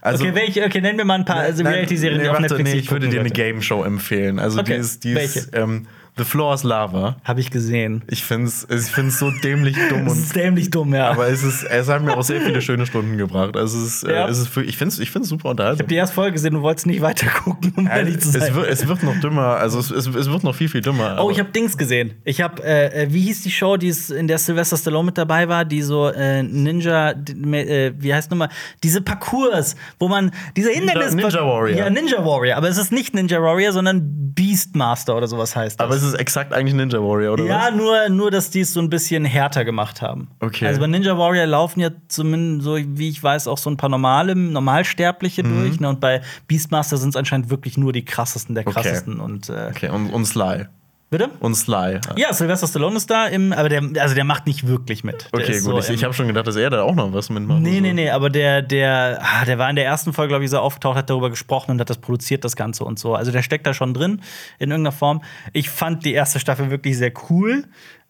[0.05, 2.79] Also, okay, welche, okay, nenn mir mal ein paar also Reality-Serien, die auf Netflix nee,
[2.79, 4.39] Ich würde dir eine Game Show empfehlen.
[4.39, 4.75] Also okay.
[4.75, 5.87] die ist, die ist ähm,
[6.17, 7.17] The Floor is Lava.
[7.25, 8.03] Habe ich gesehen.
[8.09, 10.07] Ich finde es ich find's so dämlich dumm.
[10.07, 11.11] es ist dämlich dumm, ja.
[11.11, 13.57] Aber es, ist, es hat mir auch sehr viele schöne Stunden gebracht.
[13.57, 14.27] Also es ist, äh, ja.
[14.27, 15.75] äh, es ist für, ich finde es ich find's super unterhaltsam.
[15.75, 18.31] Ich habe die erste Folge gesehen und wolltest nicht weiter gucken, um also, ehrlich zu
[18.31, 18.43] sein.
[18.43, 19.57] Es wird, es wird noch dümmer.
[19.57, 21.19] Also es, es, es wird noch viel, viel dümmer.
[21.21, 22.15] Oh, ich habe Dings gesehen.
[22.23, 25.49] Ich habe, äh, äh, wie hieß die Show, die in der Sylvester Stallone mit dabei
[25.49, 28.51] war, die so äh, Ninja, äh, wie heißt nochmal,
[28.85, 31.13] diese Parcours, wo man, dieser Hindernis.
[31.13, 31.77] Ninja, Ninja Warrior.
[31.77, 32.57] Ja, Ninja Warrior.
[32.57, 35.85] Aber es ist nicht Ninja Warrior, sondern Beastmaster oder sowas heißt das.
[35.85, 37.75] Aber es ist exakt eigentlich Ninja Warrior, oder ja, was?
[37.75, 40.29] nur, nur, dass die es so ein bisschen härter gemacht haben.
[40.41, 40.67] Okay.
[40.67, 43.91] Also bei Ninja Warrior laufen ja zumindest, so wie ich weiß, auch so ein paar
[43.91, 45.63] normale, Normalsterbliche mhm.
[45.63, 45.81] durch.
[45.81, 45.89] Ne?
[45.89, 49.15] Und bei Beastmaster sind es anscheinend wirklich nur die krassesten der krassesten.
[49.15, 49.23] Okay.
[49.23, 50.67] Und, äh, okay, und, und Sly.
[51.15, 51.31] Bitte?
[51.39, 52.01] Und Sly.
[52.17, 55.29] Ja, Sylvester Stallone ist da, im, aber der, also der macht nicht wirklich mit.
[55.33, 55.63] Der okay, gut.
[55.63, 57.61] So ich, ich habe schon gedacht, dass er da auch noch was mitmacht.
[57.61, 60.51] Nee, nee, nee, aber der, der, ah, der war in der ersten Folge, glaube ich,
[60.51, 63.15] so aufgetaucht, hat darüber gesprochen und hat das produziert, das Ganze und so.
[63.15, 64.23] Also der steckt da schon drin
[64.59, 65.23] in irgendeiner Form.
[65.53, 67.63] Ich fand die erste Staffel wirklich sehr cool.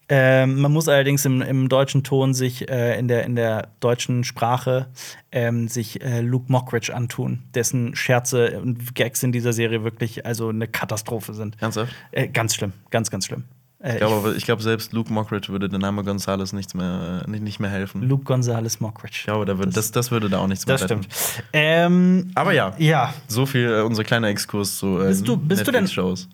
[0.09, 4.25] Ähm, man muss allerdings im, im deutschen Ton sich äh, in, der, in der deutschen
[4.25, 4.89] Sprache
[5.33, 10.49] ähm, sich äh, Luke Mockridge antun, dessen Scherze und Gags in dieser Serie wirklich also
[10.49, 11.57] eine Katastrophe sind.
[11.61, 11.95] Ernsthaft?
[12.13, 13.45] Äh, ganz schlimm, ganz, ganz schlimm.
[13.85, 17.61] Äh, ich glaube, glaub, selbst Luke Mockridge würde der Name Gonzales nichts mehr, nicht, nicht
[17.61, 18.03] mehr helfen.
[18.03, 19.17] Luke Gonzales Mockridge.
[19.19, 21.07] Ich glaube, da wird, das, das würde da auch nichts mehr Das stimmt.
[21.53, 25.67] Ähm, Aber ja, ja, so viel äh, unser kleiner Exkurs zu äh, Bist, du, bist
[25.67, 25.87] du denn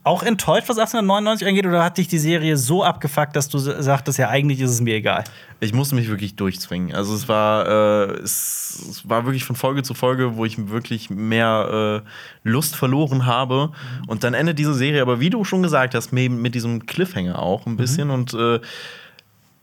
[0.05, 4.19] auch enttäuscht, was 1899 angeht, oder hat dich die Serie so abgefuckt, dass du sagtest,
[4.19, 5.25] ja, eigentlich ist es mir egal?
[5.63, 6.95] Ich musste mich wirklich durchzwingen.
[6.95, 11.11] Also es war, äh, es, es, war wirklich von Folge zu Folge, wo ich wirklich
[11.11, 13.69] mehr äh, Lust verloren habe.
[13.69, 14.09] Mhm.
[14.09, 17.39] Und dann endet diese Serie, aber wie du schon gesagt hast, mit, mit diesem Cliffhanger
[17.39, 18.15] auch ein bisschen mhm.
[18.15, 18.61] und äh,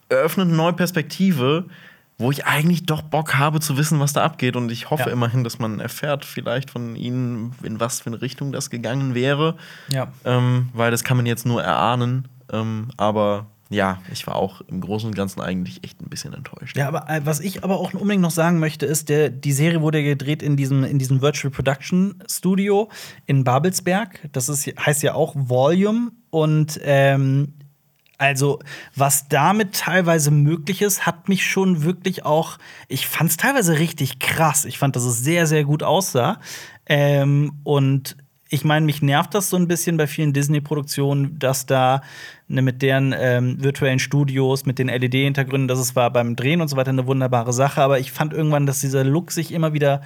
[0.10, 1.66] eröffnet eine neue Perspektive,
[2.20, 4.56] wo ich eigentlich doch Bock habe zu wissen, was da abgeht.
[4.56, 5.12] Und ich hoffe ja.
[5.12, 9.56] immerhin, dass man erfährt, vielleicht von ihnen, in was für eine Richtung das gegangen wäre.
[9.92, 10.12] Ja.
[10.26, 12.28] Ähm, weil das kann man jetzt nur erahnen.
[12.52, 16.78] Ähm, aber ja, ich war auch im Großen und Ganzen eigentlich echt ein bisschen enttäuscht.
[16.78, 19.82] Ja, aber äh, was ich aber auch unbedingt noch sagen möchte, ist, der, die Serie
[19.82, 22.90] wurde gedreht in diesem, in diesem Virtual Production Studio
[23.26, 24.30] in Babelsberg.
[24.32, 26.12] Das ist, heißt ja auch Volume.
[26.30, 27.54] Und ähm,
[28.20, 28.60] Also,
[28.96, 32.58] was damit teilweise möglich ist, hat mich schon wirklich auch.
[32.88, 34.66] Ich fand es teilweise richtig krass.
[34.66, 36.40] Ich fand, dass es sehr, sehr gut aussah.
[36.88, 38.18] Ähm, und
[38.50, 42.02] ich meine, mich nervt das so ein bisschen bei vielen Disney-Produktionen, dass da
[42.48, 46.78] ne, mit deren ähm, virtuellen Studios, mit den LED-Hintergründen, das war beim Drehen und so
[46.78, 47.82] weiter eine wunderbare Sache.
[47.82, 50.02] Aber ich fand irgendwann, dass dieser Look sich immer wieder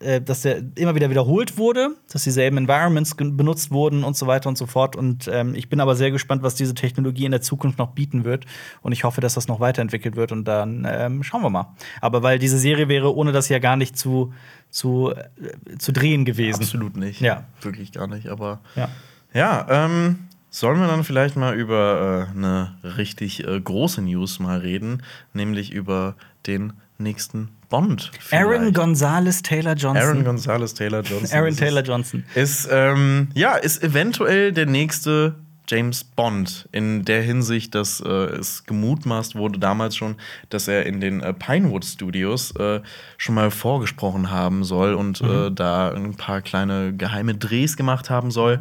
[0.00, 4.48] äh, dass der immer wieder wiederholt wurde, dass dieselben Environments benutzt wurden und so weiter
[4.48, 4.96] und so fort.
[4.96, 8.24] Und ähm, ich bin aber sehr gespannt, was diese Technologie in der Zukunft noch bieten
[8.24, 8.44] wird.
[8.82, 10.32] Und ich hoffe, dass das noch weiterentwickelt wird.
[10.32, 11.74] Und dann ähm, schauen wir mal.
[12.00, 14.32] Aber weil diese Serie wäre ohne das ja gar nicht zu,
[14.74, 16.62] zu, äh, zu drehen gewesen.
[16.62, 17.20] Absolut nicht.
[17.20, 17.44] Ja.
[17.60, 18.28] Wirklich gar nicht.
[18.28, 18.88] Aber Ja.
[19.32, 20.18] ja, ähm,
[20.50, 25.72] sollen wir dann vielleicht mal über äh, eine richtig äh, große News mal reden, nämlich
[25.72, 28.10] über den nächsten Bond.
[28.30, 28.74] Aaron vielleicht.
[28.74, 30.02] Gonzalez Taylor Johnson.
[30.02, 31.30] Aaron Gonzalez Taylor Johnson.
[31.38, 31.82] Aaron ist Taylor.
[31.82, 32.24] Johnson.
[32.34, 35.34] Ist, ähm, ja, ist eventuell der nächste
[35.66, 40.16] James Bond in der Hinsicht, dass äh, es gemutmaßt wurde damals schon,
[40.50, 42.80] dass er in den äh, Pinewood Studios äh,
[43.16, 48.30] schon mal vorgesprochen haben soll und äh, da ein paar kleine geheime Drehs gemacht haben
[48.30, 48.60] soll.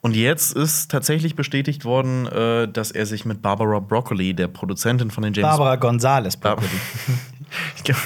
[0.00, 5.10] Und jetzt ist tatsächlich bestätigt worden, äh, dass er sich mit Barbara Broccoli, der Produzentin
[5.10, 6.36] von den James Barbara Gonzalez.
[6.36, 6.56] Bar
[7.76, 7.98] Ich glaub-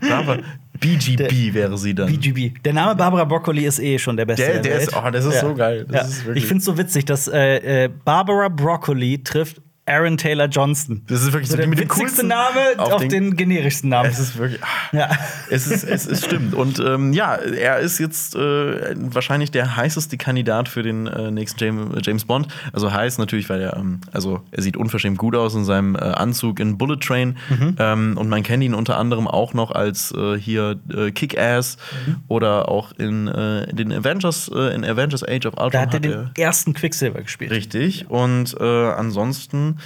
[0.08, 0.38] Barbara
[0.80, 2.06] BGB wäre sie dann.
[2.06, 2.62] BGB.
[2.64, 4.42] Der Name Barbara Broccoli ist eh schon der beste.
[4.44, 4.88] Der- der der Welt.
[4.88, 5.86] ist- oh, das ist so geil.
[5.88, 6.30] Das ja.
[6.32, 9.60] ist ich finde es so witzig, dass äh, äh, Barbara Broccoli trifft
[9.90, 11.02] Aaron Taylor Johnson.
[11.08, 13.90] Das ist wirklich so so der mit dem coolsten- Name auf auf, den- den, generischsten
[13.90, 14.08] Namen.
[14.10, 14.62] Es ist wirklich.
[14.62, 14.66] ah.
[14.96, 15.10] ja.
[15.50, 16.54] Es ist, es, es stimmt.
[16.54, 21.58] Und ähm, ja, er ist jetzt äh, wahrscheinlich der heißeste Kandidat für den äh, nächsten
[21.64, 22.48] James, James Bond.
[22.72, 25.98] Also heiß natürlich, weil er, ähm, also er sieht unverschämt gut aus in seinem äh,
[25.98, 27.36] Anzug in Bullet Train.
[27.48, 27.76] Mhm.
[27.78, 31.76] Ähm, und man kennt ihn unter anderem auch noch als äh, hier äh, Kick-Ass
[32.06, 32.16] Mhm.
[32.28, 35.70] oder auch in äh, den Avengers, äh, in Avengers Age of Ultron.
[35.72, 37.50] Da hat er hat den ersten Quicksilver gespielt.
[37.50, 38.08] Richtig.
[38.08, 39.78] Und äh, ansonsten,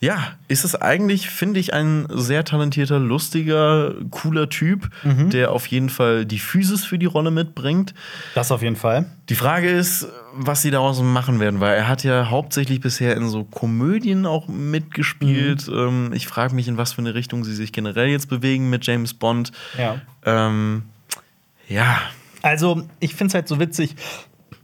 [0.00, 5.30] ja, ist es eigentlich, finde ich, ein sehr talentierter, lustiger, cooler Typ, Mhm.
[5.30, 7.94] der auf jeden Fall die Physis für die Rolle mitbringt.
[8.34, 9.06] Das auf jeden Fall.
[9.30, 13.28] Die Frage ist, was sie daraus machen werden, weil er hat ja hauptsächlich bisher in
[13.30, 15.68] so Komödien auch mitgespielt.
[15.68, 15.74] Mhm.
[15.74, 18.84] Ähm, ich frage mich, in was für eine Richtung sie sich generell jetzt bewegen mit
[18.86, 19.52] James Bond.
[19.78, 20.00] Ja.
[20.26, 20.82] Ähm,
[21.68, 21.98] ja,
[22.42, 23.96] Also, ich finde es halt so witzig,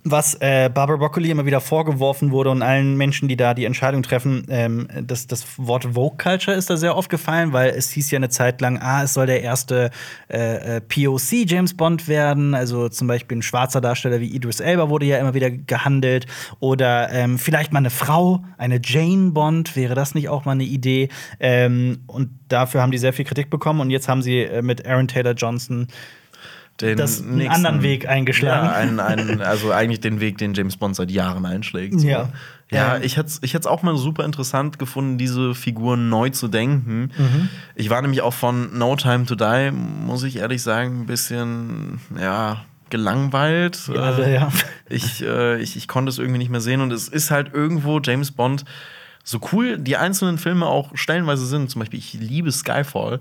[0.04, 4.02] was äh, Barbara Broccoli immer wieder vorgeworfen wurde und allen Menschen, die da die Entscheidung
[4.02, 4.46] treffen.
[4.48, 8.16] Ähm, das, das Wort Vogue Culture ist da sehr oft gefallen, weil es hieß ja
[8.16, 9.90] eine Zeit lang, ah, es soll der erste
[10.28, 12.54] äh, äh, POC James Bond werden.
[12.54, 16.26] Also zum Beispiel ein schwarzer Darsteller wie Idris Elba wurde ja immer wieder gehandelt.
[16.60, 20.64] Oder ähm, vielleicht mal eine Frau, eine Jane Bond, wäre das nicht auch mal eine
[20.64, 21.08] Idee?
[21.38, 23.80] Ähm, und dafür haben die sehr viel Kritik bekommen.
[23.80, 25.88] Und jetzt haben sie äh, mit Aaron Taylor Johnson
[26.80, 28.66] den Das- einen anderen Weg eingeschlagen.
[28.66, 32.00] Ja, einen, einen, also eigentlich den Weg, den James Bond seit Jahren einschlägt.
[32.00, 32.06] So.
[32.06, 32.28] Ja.
[32.72, 33.02] Ja, Ähm.
[33.02, 37.10] ich hätte es ich hätt's auch mal super interessant gefunden, diese Figuren neu zu denken.
[37.18, 37.48] Mhm.
[37.74, 42.00] Ich war nämlich auch von No Time to Die, muss ich ehrlich sagen, ein bisschen,
[42.18, 43.88] ja, gelangweilt.
[43.92, 44.48] Ja, also, ja.
[44.88, 48.00] Ich, äh, ich, ich konnte es irgendwie nicht mehr sehen und es ist halt irgendwo
[48.00, 48.64] James Bond.
[49.22, 53.20] So cool die einzelnen Filme auch stellenweise sind, zum Beispiel, ich liebe Skyfall,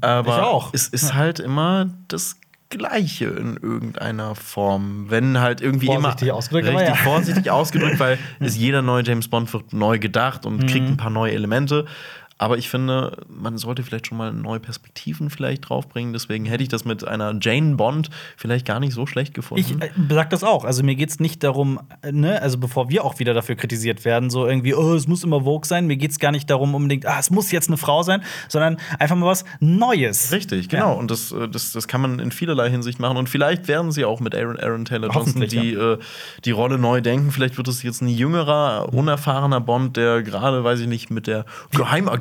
[0.00, 0.70] aber Ich auch.
[0.72, 2.36] es ist halt immer das
[2.70, 5.06] Gleiche in irgendeiner Form.
[5.10, 6.94] Wenn halt irgendwie Vorsichtig immer ausgedrückt, richtig ja.
[6.94, 10.92] vorsichtig ausgedrückt, weil es jeder neue James Bond wird neu gedacht und kriegt Mhm.
[10.92, 11.84] ein paar neue Elemente.
[12.40, 16.14] Aber ich finde, man sollte vielleicht schon mal neue Perspektiven vielleicht draufbringen.
[16.14, 19.82] Deswegen hätte ich das mit einer Jane Bond vielleicht gar nicht so schlecht gefunden.
[19.82, 20.64] Ich äh, sag das auch.
[20.64, 24.30] Also mir geht's nicht darum, äh, ne, also bevor wir auch wieder dafür kritisiert werden,
[24.30, 25.86] so irgendwie, oh, es muss immer Vogue sein.
[25.86, 29.16] Mir geht's gar nicht darum unbedingt, ah, es muss jetzt eine Frau sein, sondern einfach
[29.16, 30.32] mal was Neues.
[30.32, 30.94] Richtig, genau.
[30.94, 33.18] Und das, äh, das, das kann man in vielerlei Hinsicht machen.
[33.18, 35.98] Und vielleicht werden sie auch mit Aaron, Aaron Taylor Johnson die, äh,
[36.46, 37.32] die Rolle neu denken.
[37.32, 41.44] Vielleicht wird es jetzt ein jüngerer, unerfahrener Bond, der gerade, weiß ich nicht, mit der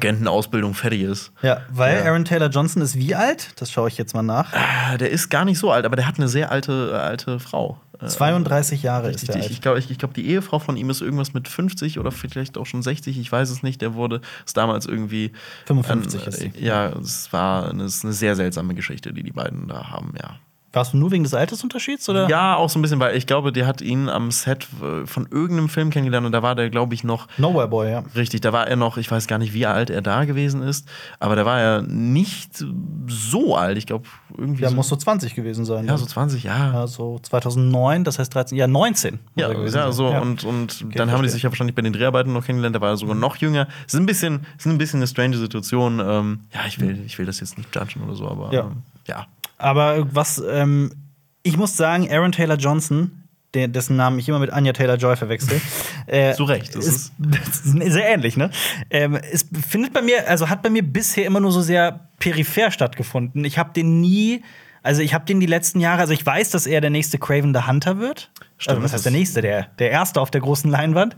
[0.09, 1.31] Geheimagentenausbildung fertig ist.
[1.41, 2.05] Ja, weil Ja.
[2.05, 3.53] Aaron Taylor Johnson ist wie alt?
[3.57, 4.53] Das schaue ich jetzt mal nach.
[4.53, 7.39] Ah, Der ist gar nicht so alt, aber der hat eine sehr alte, äh, alte
[7.39, 7.79] Frau.
[8.01, 10.77] Äh, 32 Jahre ist Richtig, er ich, ich glaube, ich, ich glaub, die Ehefrau von
[10.77, 13.81] ihm ist irgendwas mit 50 oder vielleicht auch schon 60, ich weiß es nicht.
[13.81, 15.31] Der wurde ist damals irgendwie.
[15.65, 16.51] 55 ähm, ist sie.
[16.63, 20.13] Ja, es war eine, es ist eine sehr seltsame Geschichte, die die beiden da haben,
[20.21, 20.35] ja.
[20.71, 22.29] Warst du nur wegen des Altersunterschieds oder?
[22.29, 25.27] Ja, auch so ein bisschen, weil ich glaube, der hat ihn am Set äh, von
[25.31, 28.03] irgendeinem Film kennengelernt und da war der, glaube ich, noch Nowhere Boy, ja.
[28.15, 28.41] richtig.
[28.41, 30.87] Da war er noch, ich weiß gar nicht, wie alt er da gewesen ist,
[31.19, 32.63] aber da war er nicht
[33.07, 33.77] so alt.
[33.79, 34.05] Ich glaube,
[34.37, 34.61] irgendwie.
[34.61, 35.85] Der so, muss so 20 gewesen sein.
[35.85, 36.73] ja, so 20 Jahre.
[36.73, 39.13] Ja, so 2009, das heißt 13, ja 19.
[39.13, 40.21] muss Ja, ja so Ja.
[40.21, 42.89] und, und dann haben die sich ja wahrscheinlich bei den Dreharbeiten noch kennengelernt, da war
[42.89, 43.67] er sogar noch jünger.
[43.87, 45.99] Es ist ein bisschen, ist ein bisschen eine strange Situation.
[45.99, 48.61] Ähm, ja, ich will, ich will das jetzt nicht judgen oder so, aber Ja.
[48.61, 49.25] ähm, ja.
[49.59, 50.91] Aber was, ähm,
[51.43, 53.19] ich muss sagen, Aaron Taylor Johnson
[53.53, 55.59] der, dessen Namen ich immer mit Anya Taylor Joy verwechsel.
[56.07, 58.51] äh, Zu Recht, das ist, ist sehr ähnlich, ne?
[58.89, 62.71] Ähm, es findet bei mir, also hat bei mir bisher immer nur so sehr peripher
[62.71, 63.43] stattgefunden.
[63.45, 64.43] Ich habe den nie,
[64.83, 67.53] also ich habe den die letzten Jahre, also ich weiß, dass er der nächste Craven
[67.53, 68.31] the Hunter wird.
[68.57, 69.41] Stimmt, also, was heißt der nächste?
[69.41, 71.15] Der, der erste auf der großen Leinwand.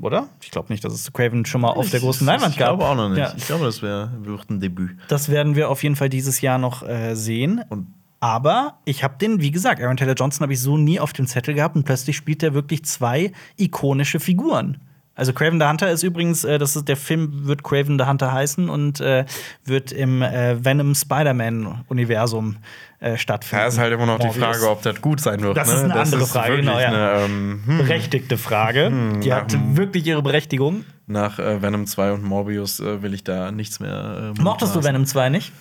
[0.00, 0.28] Oder?
[0.42, 2.74] Ich glaube nicht, dass es Craven schon mal auf der großen Leinwand ich gab.
[2.74, 3.18] Ich glaube auch noch nicht.
[3.18, 3.34] Ja.
[3.36, 4.96] Ich glaube, das wäre wird ein Debüt.
[5.08, 7.62] Das werden wir auf jeden Fall dieses Jahr noch äh, sehen.
[7.68, 7.88] Und
[8.20, 11.26] Aber ich habe den, wie gesagt, Aaron Taylor Johnson habe ich so nie auf dem
[11.26, 14.78] Zettel gehabt und plötzlich spielt er wirklich zwei ikonische Figuren.
[15.18, 18.32] Also Craven the Hunter ist übrigens, äh, das ist der Film wird Craven the Hunter
[18.32, 19.24] heißen und äh,
[19.64, 22.58] wird im äh, Venom Spider-Man Universum
[23.00, 23.62] äh, stattfinden.
[23.62, 24.44] Ja, ist halt immer noch die Morbius.
[24.44, 25.56] Frage, ob das gut sein wird.
[25.56, 25.74] Das ne?
[25.74, 26.88] ist eine andere Frage, wirklich genau, ja.
[26.88, 28.92] Eine, ähm, hm, berechtigte Frage.
[29.24, 29.76] Die hat hm.
[29.76, 30.84] wirklich ihre Berechtigung.
[31.08, 34.34] nach äh, Venom 2 und Morbius äh, will ich da nichts mehr.
[34.38, 34.84] Mochtest du.
[34.84, 35.52] Venom 2 nicht?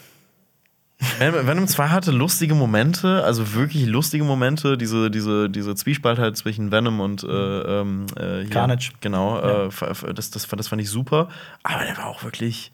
[1.19, 4.77] Venom, Venom 2 hatte lustige Momente, also wirklich lustige Momente.
[4.77, 8.45] Diese, diese, diese Zwiespalt halt zwischen Venom und äh, ähm, äh.
[8.45, 8.91] Carnage.
[9.01, 9.63] Genau, Ja.
[9.63, 11.29] äh, f- f- das, das, das fand ich super.
[11.63, 12.71] Aber der war auch wirklich.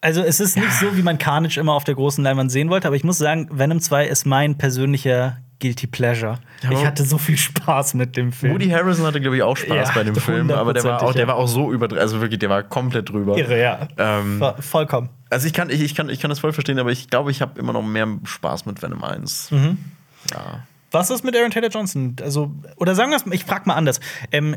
[0.00, 2.86] Also es ist nicht so, wie man Carnage immer auf der großen Leinwand sehen wollte,
[2.86, 6.38] aber ich muss sagen, Venom 2 ist mein persönlicher Guilty Pleasure.
[6.62, 8.52] Ja, ich hatte so viel Spaß mit dem Film.
[8.52, 11.14] Woody Harrison hatte, glaube ich, auch Spaß Ja, bei dem Film, aber der war, auch,
[11.14, 13.38] der war auch so über, also wirklich, der war komplett drüber.
[13.38, 13.88] Irre, ja.
[13.96, 15.08] Ähm, Vo- Vollkommen.
[15.30, 17.40] also ich kann, ich, ich, kann, ich kann das voll verstehen, aber ich glaube, ich
[17.40, 19.50] habe immer noch mehr Spaß mit Venom 1.
[19.52, 19.78] Mhm.
[20.32, 20.64] Ja.
[20.90, 22.14] Was ist mit Aaron Taylor Johnson?
[22.22, 24.00] Also, oder sagen wir es, ich frage mal anders.
[24.32, 24.56] Ähm,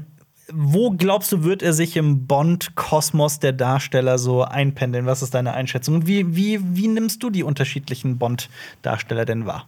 [0.54, 5.06] wo glaubst du, wird er sich im Bond-Kosmos der Darsteller so einpendeln?
[5.06, 5.96] Was ist deine Einschätzung?
[5.96, 9.68] Und wie, wie, wie nimmst du die unterschiedlichen Bond-Darsteller denn wahr?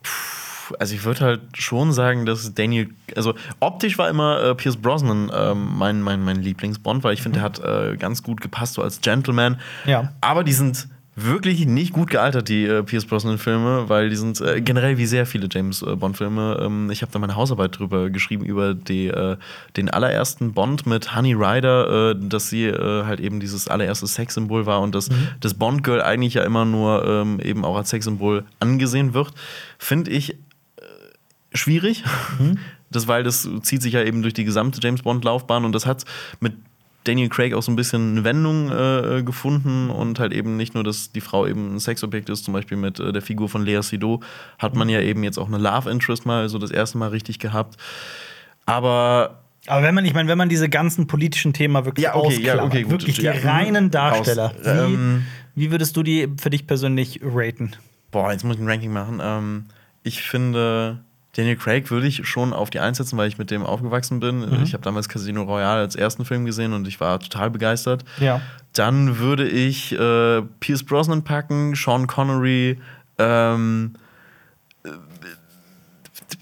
[0.79, 5.31] Also ich würde halt schon sagen, dass Daniel, also optisch war immer äh, Pierce Brosnan
[5.33, 8.81] ähm, mein, mein, mein Lieblingsbond, weil ich finde, der hat äh, ganz gut gepasst so
[8.81, 9.59] als Gentleman.
[9.85, 10.13] Ja.
[10.21, 10.87] Aber die sind
[11.25, 15.25] wirklich nicht gut gealtert, die äh, Pierce Brosnan-Filme, weil die sind äh, generell wie sehr
[15.25, 16.59] viele James äh, Bond-Filme.
[16.61, 19.37] Ähm, ich habe da meine Hausarbeit drüber geschrieben, über die, äh,
[19.75, 24.65] den allerersten Bond mit Honey Rider, äh, dass sie äh, halt eben dieses allererste Sexsymbol
[24.65, 29.13] war und dass das Bond-Girl eigentlich ja immer nur ähm, eben auch als Sexsymbol angesehen
[29.13, 29.31] wird.
[29.77, 30.37] Finde ich
[31.53, 32.03] schwierig.
[32.91, 36.05] Das, weil das zieht sich ja eben durch die gesamte James Bond-Laufbahn und das hat
[36.39, 36.53] mit
[37.03, 40.83] Daniel Craig auch so ein bisschen eine Wendung äh, gefunden und halt eben nicht nur,
[40.83, 43.79] dass die Frau eben ein Sexobjekt ist, zum Beispiel mit äh, der Figur von Lea
[43.83, 44.21] Seydoux,
[44.57, 47.37] hat man ja eben jetzt auch eine Love Interest mal so das erste Mal richtig
[47.37, 47.77] gehabt.
[48.65, 52.41] Aber Aber wenn man, ich meine, wenn man diese ganzen politischen Themen wirklich Ja, okay,
[52.41, 52.91] ja, okay, gut.
[52.91, 54.55] wirklich die Ja, reinen Darsteller, raus.
[54.65, 57.73] Ähm, wie, wie würdest du die für dich persönlich raten?
[58.11, 59.19] Boah, jetzt muss ich ein Ranking machen.
[59.21, 59.65] Ähm,
[60.01, 61.03] ich finde,
[61.35, 64.39] Daniel Craig würde ich schon auf die Eins setzen, weil ich mit dem aufgewachsen bin.
[64.39, 64.63] Mhm.
[64.63, 68.03] Ich habe damals Casino Royale als ersten Film gesehen und ich war total begeistert.
[68.19, 68.41] Ja.
[68.73, 72.79] Dann würde ich äh, Pierce Brosnan packen, Sean Connery,
[73.19, 73.93] ähm,
[74.83, 74.89] äh,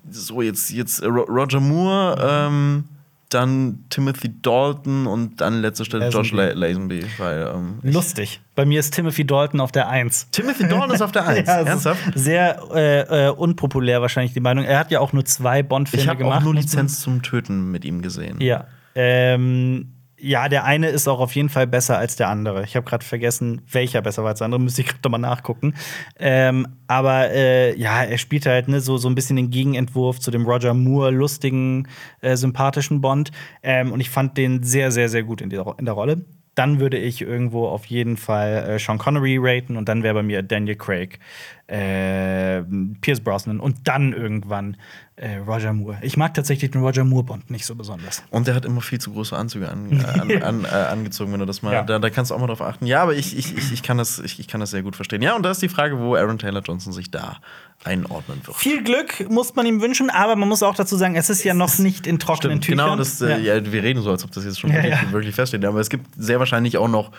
[0.09, 2.85] so jetzt, jetzt Ro- Roger Moore, ähm,
[3.29, 6.99] dann Timothy Dalton und dann letzte Stelle Josh La Lazenby.
[7.01, 7.05] Lazenby.
[7.17, 8.41] Weil, ähm, Lustig.
[8.55, 10.29] Bei mir ist Timothy Dalton auf der Eins.
[10.31, 11.47] Timothy Dalton ist auf der Eins.
[11.47, 12.01] Ja, Ernsthaft?
[12.15, 14.63] Sehr äh, äh, unpopulär wahrscheinlich die Meinung.
[14.65, 16.39] Er hat ja auch nur zwei Bond-Filme Ich habe gemacht.
[16.39, 18.39] auch nur Lizenz zum Töten mit ihm gesehen.
[18.41, 18.65] Ja.
[18.95, 22.63] Ähm, ja, der eine ist auch auf jeden Fall besser als der andere.
[22.63, 24.61] Ich habe gerade vergessen, welcher besser war als der andere.
[24.67, 25.75] Müsste ich gerade mal nachgucken.
[26.19, 30.31] Ähm, aber äh, ja, er spielt halt ne, so, so ein bisschen den Gegenentwurf zu
[30.31, 31.87] dem Roger Moore lustigen,
[32.21, 33.31] äh, sympathischen Bond.
[33.61, 36.25] Ähm, und ich fand den sehr, sehr, sehr gut in, dieser, in der Rolle.
[36.55, 40.23] Dann würde ich irgendwo auf jeden Fall äh, Sean Connery raten und dann wäre bei
[40.23, 41.19] mir Daniel Craig,
[41.67, 42.63] äh,
[43.01, 44.77] Pierce Brosnan und dann irgendwann
[45.17, 45.97] äh, Roger Moore.
[46.01, 48.21] Ich mag tatsächlich den Roger Moore Bond nicht so besonders.
[48.29, 51.39] Und der hat immer viel zu große Anzüge an, äh, an, an, äh, angezogen, wenn
[51.39, 51.73] du das mal.
[51.73, 51.81] Ja.
[51.81, 52.85] Da, da kannst du auch mal drauf achten.
[52.85, 55.23] Ja, aber ich, ich, ich, ich, kann das, ich, ich kann das sehr gut verstehen.
[55.23, 57.37] Ja, und da ist die Frage, wo Aaron Taylor Johnson sich da
[57.83, 58.57] einordnen wird.
[58.57, 61.55] Viel Glück muss man ihm wünschen, aber man muss auch dazu sagen, es ist ja
[61.55, 62.85] noch nicht in trockenen Stimmt, Tüchern.
[62.85, 63.71] genau, das, äh, ja.
[63.71, 65.11] wir reden so, als ob das jetzt schon Ja, wirklich, ja.
[65.11, 65.65] wirklich feststeht.
[65.65, 67.11] Aber es gibt sehr wahrscheinlich auch noch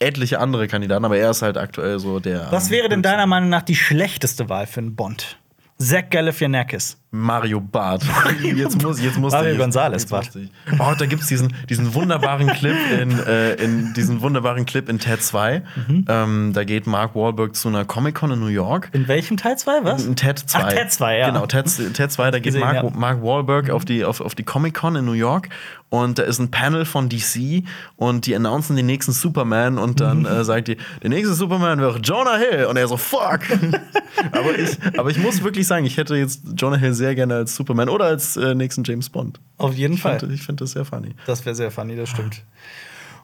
[0.00, 2.50] etliche andere Kandidaten, aber er ist halt aktuell so der.
[2.50, 5.38] Was wäre denn deiner Meinung nach die schlechteste Wahl für einen Bond?
[5.80, 6.96] Zach Galifianakis.
[7.10, 8.02] Mario Barth.
[8.42, 10.50] Jetzt muss, jetzt muss Mario ich, musste ich.
[10.78, 14.98] Oh, da gibt es diesen, diesen wunderbaren Clip in, äh, in diesen wunderbaren Clip in
[14.98, 15.62] Ted 2.
[15.88, 16.04] Mhm.
[16.06, 18.90] Ähm, da geht Mark Wahlberg zu einer Comic-Con in New York.
[18.92, 20.04] In welchem Teil 2, was?
[20.04, 20.58] In Ted 2.
[20.62, 21.26] Ach, Ted 2, ja.
[21.28, 22.90] Genau, Ted, Ted 2, da geht Gesehen, Mark, ja.
[22.94, 25.48] Mark Wahlberg auf die, auf, auf die Comic-Con in New York
[25.90, 27.64] und da ist ein Panel von DC
[27.96, 31.98] und die announcen den nächsten Superman und dann äh, sagt die, der nächste Superman wäre
[31.98, 33.40] Jonah Hill und er so, fuck!
[34.32, 37.54] aber, ich, aber ich muss wirklich sagen, ich hätte jetzt Jonah Hill sehr gerne als
[37.56, 39.40] Superman oder als äh, nächsten James Bond.
[39.56, 40.18] Auf jeden Ich Fall.
[40.20, 41.14] finde ich find das sehr funny.
[41.26, 42.44] Das wäre sehr funny, das stimmt.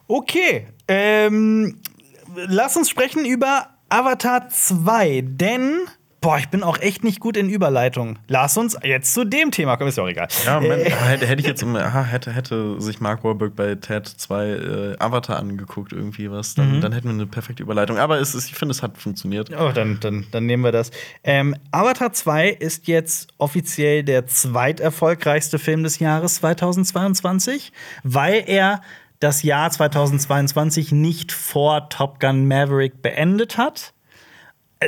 [0.07, 1.79] Okay, ähm,
[2.35, 5.81] lass uns sprechen über Avatar 2, denn
[6.25, 8.17] Boah, ich bin auch echt nicht gut in Überleitung.
[8.27, 10.27] Lass uns jetzt zu dem Thema kommen, ist ja auch egal.
[10.43, 14.07] Ja, Moment, Äh, hätte, hätte ich jetzt aha, hätte, hätte sich Mark Wahlberg bei Ted
[14.07, 17.99] 2 äh, Avatar angeguckt, irgendwie was, dann, dann hätten wir eine perfekte Überleitung.
[17.99, 19.51] Aber es ist, ich finde, es hat funktioniert.
[19.55, 20.89] Oh, dann, dann, dann nehmen wir das.
[21.23, 27.71] Ähm, Avatar 2 ist jetzt offiziell der zweiterfolgreichste Film des Jahres 2022,
[28.01, 28.81] weil er
[29.19, 33.93] das Jahr 2022 nicht vor Top Gun Maverick beendet hat.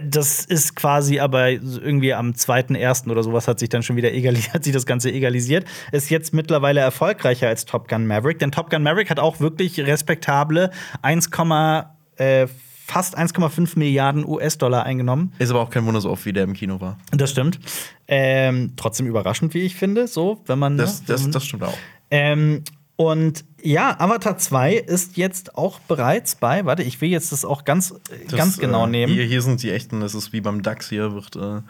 [0.03, 3.09] Das ist quasi aber irgendwie am 2.1.
[3.09, 5.65] oder sowas hat sich dann schon wieder egalisiert, hat sich das Ganze egalisiert.
[5.91, 9.79] Ist jetzt mittlerweile erfolgreicher als Top Gun Maverick, denn Top Gun Maverick hat auch wirklich
[9.79, 10.71] respektable
[11.01, 11.29] 1,
[12.17, 12.47] äh,
[12.87, 15.33] fast 1,5 Milliarden US-Dollar eingenommen.
[15.39, 16.97] Ist aber auch kein Wunder, so oft wie der im Kino war.
[17.11, 17.59] Das stimmt.
[18.07, 20.77] Ähm, trotzdem überraschend, wie ich finde, so, wenn man.
[20.77, 21.77] Das, ne, das, das stimmt auch.
[22.09, 22.63] ähm,
[22.95, 27.65] und ja, Avatar 2 ist jetzt auch bereits bei, warte, ich will jetzt das auch
[27.65, 29.13] ganz, äh, ganz Das, genau äh, nehmen.
[29.13, 31.61] Hier, hier sind die echten, das ist wie beim DAX, hier wird, äh,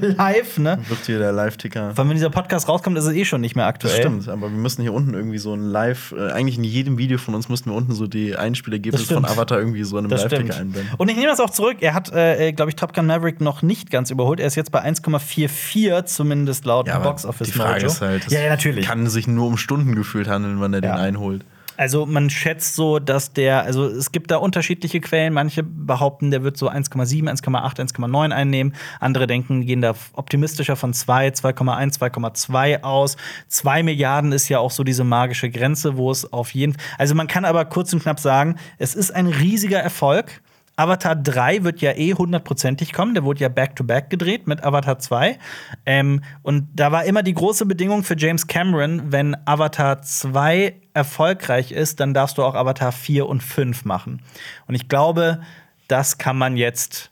[0.16, 0.78] Live, ne?
[0.88, 1.96] wird hier der Live-Ticker.
[1.96, 3.92] Weil wenn dieser Podcast rauskommt, ist es eh schon nicht mehr aktuell.
[3.94, 6.98] Das stimmt, aber wir müssen hier unten irgendwie so ein Live, äh, eigentlich in jedem
[6.98, 10.10] Video von uns müssten wir unten so die Einspielergebnisse von Avatar irgendwie so in einem
[10.16, 10.60] Live-Ticker stimmt.
[10.60, 10.94] einblenden.
[10.96, 11.76] Und ich nehme das auch zurück.
[11.80, 14.40] Er hat, äh, glaube ich, Top Gun Maverick noch nicht ganz überholt.
[14.40, 17.86] Er ist jetzt bei 1,44, zumindest laut Ja, Box Office die Frage Mojo.
[17.86, 18.86] ist halt, ja, ja, natürlich.
[18.86, 20.96] kann sich nur um Stunden gefühlt handeln, wann er Ja.
[20.96, 21.43] den einholt.
[21.76, 25.32] Also man schätzt so, dass der, also es gibt da unterschiedliche Quellen.
[25.32, 28.74] Manche behaupten, der wird so 1,7, 1,8, 1,9 einnehmen.
[29.00, 33.16] Andere denken, gehen da optimistischer von 2, 2,1, 2,2 aus.
[33.48, 37.26] 2 Milliarden ist ja auch so diese magische Grenze, wo es auf jeden Also man
[37.26, 40.40] kann aber kurz und knapp sagen, es ist ein riesiger Erfolg.
[40.76, 43.14] Avatar 3 wird ja eh hundertprozentig kommen.
[43.14, 45.38] Der wurde ja back-to-back gedreht mit Avatar 2.
[45.86, 51.70] Ähm, und da war immer die große Bedingung für James Cameron, wenn Avatar 2 erfolgreich
[51.72, 54.20] ist, dann darfst du auch Avatar 4 und 5 machen.
[54.66, 55.40] Und ich glaube,
[55.88, 57.10] das kann man jetzt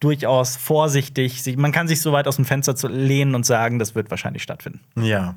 [0.00, 3.94] durchaus vorsichtig, sich- man kann sich so weit aus dem Fenster lehnen und sagen, das
[3.94, 4.80] wird wahrscheinlich stattfinden.
[5.00, 5.34] Ja.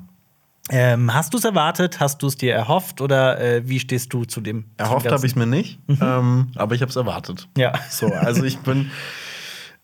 [0.70, 2.00] Ähm, hast du es erwartet?
[2.00, 3.00] Hast du es dir erhofft?
[3.00, 4.66] Oder äh, wie stehst du zu dem?
[4.76, 7.48] Erhofft habe ich es mir nicht, ähm, aber ich habe es erwartet.
[7.56, 7.72] Ja.
[7.90, 8.90] So, also ich bin.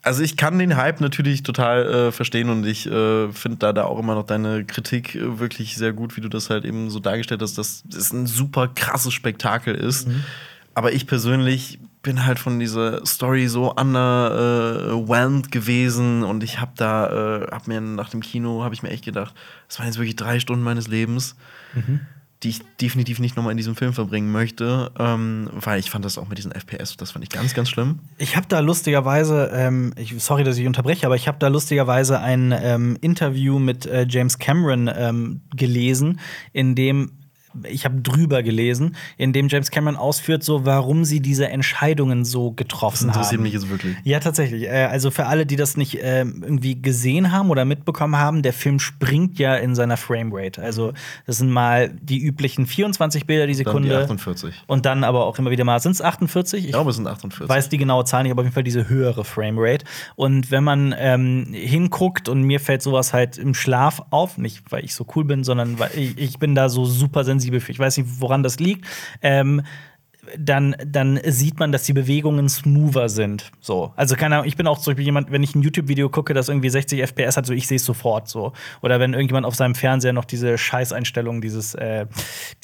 [0.02, 3.86] Also ich kann den Hype natürlich total äh, verstehen und ich äh, finde da, da
[3.86, 7.00] auch immer noch deine Kritik äh, wirklich sehr gut, wie du das halt eben so
[7.00, 10.06] dargestellt hast, dass es ein super krasses Spektakel ist.
[10.74, 17.42] Aber ich persönlich bin halt von dieser Story so underwhelmed gewesen und ich habe da,
[17.42, 19.34] äh, hab mir nach dem Kino, habe ich mir echt gedacht,
[19.68, 21.36] das waren jetzt wirklich drei Stunden meines Lebens
[22.42, 26.18] die ich definitiv nicht nochmal in diesem Film verbringen möchte, ähm, weil ich fand das
[26.18, 28.00] auch mit diesen FPS, das fand ich ganz, ganz schlimm.
[28.18, 32.20] Ich habe da lustigerweise, ähm, ich, sorry, dass ich unterbreche, aber ich habe da lustigerweise
[32.20, 36.20] ein ähm, Interview mit äh, James Cameron ähm, gelesen,
[36.52, 37.12] in dem
[37.68, 42.52] ich habe drüber gelesen, in dem James Cameron ausführt, so warum sie diese Entscheidungen so
[42.52, 43.42] getroffen Das interessiert haben.
[43.44, 43.96] mich jetzt wirklich.
[44.04, 44.64] Ja, tatsächlich.
[44.64, 48.52] Äh, Also für alle, die das nicht ähm, irgendwie gesehen haben oder mitbekommen haben, der
[48.52, 50.62] Film springt ja in seiner Framerate.
[50.62, 50.92] Also
[51.26, 53.88] das sind mal die üblichen 24 Bilder die Dann Sekunde.
[53.88, 54.54] die 48.
[54.66, 56.64] Und dann aber auch immer wieder mal, sind es 48?
[56.64, 57.48] Ich glaube, es sind 48.
[57.48, 59.84] weiß die genaue Zahl nicht, aber auf jeden Fall diese höhere Framerate.
[60.16, 64.84] Und wenn man ähm, hinguckt und mir fällt sowas halt im Schlaf auf, nicht weil
[64.84, 67.72] ich so cool bin, sondern weil ich, ich bin da so super sensibel für.
[67.72, 68.86] Ich weiß nicht, woran das liegt.
[69.22, 69.62] Ähm,
[70.38, 73.52] dann, dann sieht man, dass die Bewegungen smoother sind.
[73.60, 73.92] So.
[73.96, 76.48] Also, keine Ahnung, ich bin auch zum Beispiel jemand, wenn ich ein YouTube-Video gucke, das
[76.48, 78.52] irgendwie 60 FPS hat, so ich sehe es sofort so.
[78.82, 82.06] Oder wenn irgendjemand auf seinem Fernseher noch diese Scheißeinstellung, dieses, äh,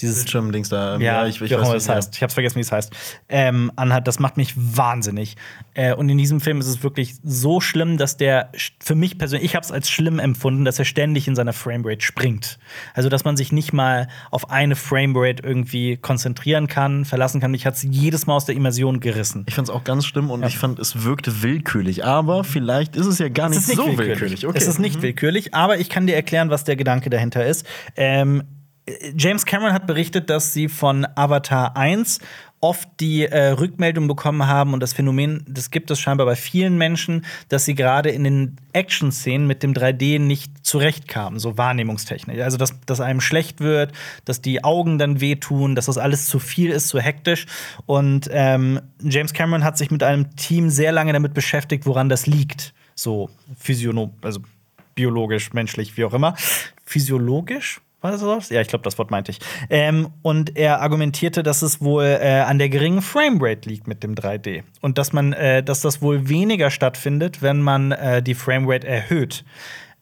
[0.01, 0.99] dieses Bildschirm-Dings da.
[0.99, 1.75] ja, ich, ich wie weiß nicht.
[1.75, 2.17] das heißt.
[2.17, 2.93] Ich hab's vergessen, wie es heißt.
[3.29, 5.37] Ähm, anhat, das macht mich wahnsinnig.
[5.75, 8.51] Äh, und in diesem Film ist es wirklich so schlimm, dass der
[8.81, 12.03] für mich persönlich, ich habe es als schlimm empfunden, dass er ständig in seiner Framerate
[12.03, 12.59] springt.
[12.95, 17.52] Also, dass man sich nicht mal auf eine Framerate irgendwie konzentrieren kann, verlassen kann.
[17.53, 19.45] Mich hat's jedes Mal aus der Immersion gerissen.
[19.49, 22.05] Ich fand es auch ganz schlimm und ich fand, es wirkte willkürlich.
[22.05, 24.09] Aber vielleicht ist es ja gar nicht, Es ist nicht so willkürlich.
[24.11, 24.47] willkürlich.
[24.47, 24.59] Okay.
[24.59, 27.65] Es ist nicht willkürlich, aber ich kann dir erklären, was der Gedanke dahinter ist.
[27.97, 28.43] Ähm,
[28.87, 32.19] äh, James Cameron hat berichtet, dass sie von Avatar 1
[32.63, 36.79] oft die äh, Rückmeldung bekommen haben und das Phänomen, das gibt es scheinbar bei vielen
[36.79, 42.41] Menschen, dass sie gerade in den Action-Szenen mit dem 3D nicht zurechtkamen, so wahrnehmungstechnisch.
[42.41, 43.93] Also, dass, dass einem schlecht wird,
[44.25, 47.47] dass die Augen dann wehtun, dass das alles zu viel ist, zu hektisch.
[47.87, 52.27] Und ähm, James Cameron hat sich mit einem Team sehr lange damit beschäftigt, woran das
[52.29, 52.75] liegt.
[52.95, 54.41] So physiono, also
[54.95, 56.37] biologisch, menschlich, wie auch immer.
[56.85, 57.81] Physiologisch?
[58.03, 58.49] War das?
[58.51, 59.39] Ja, ich glaube, das Wort meinte ich.
[59.71, 64.15] Ähm, und er argumentierte, dass es wohl äh, an der geringen Framerate liegt mit dem
[64.17, 64.65] 3D.
[64.81, 69.45] Und dass man, äh, dass das wohl weniger stattfindet, wenn man äh, die Framerate erhöht.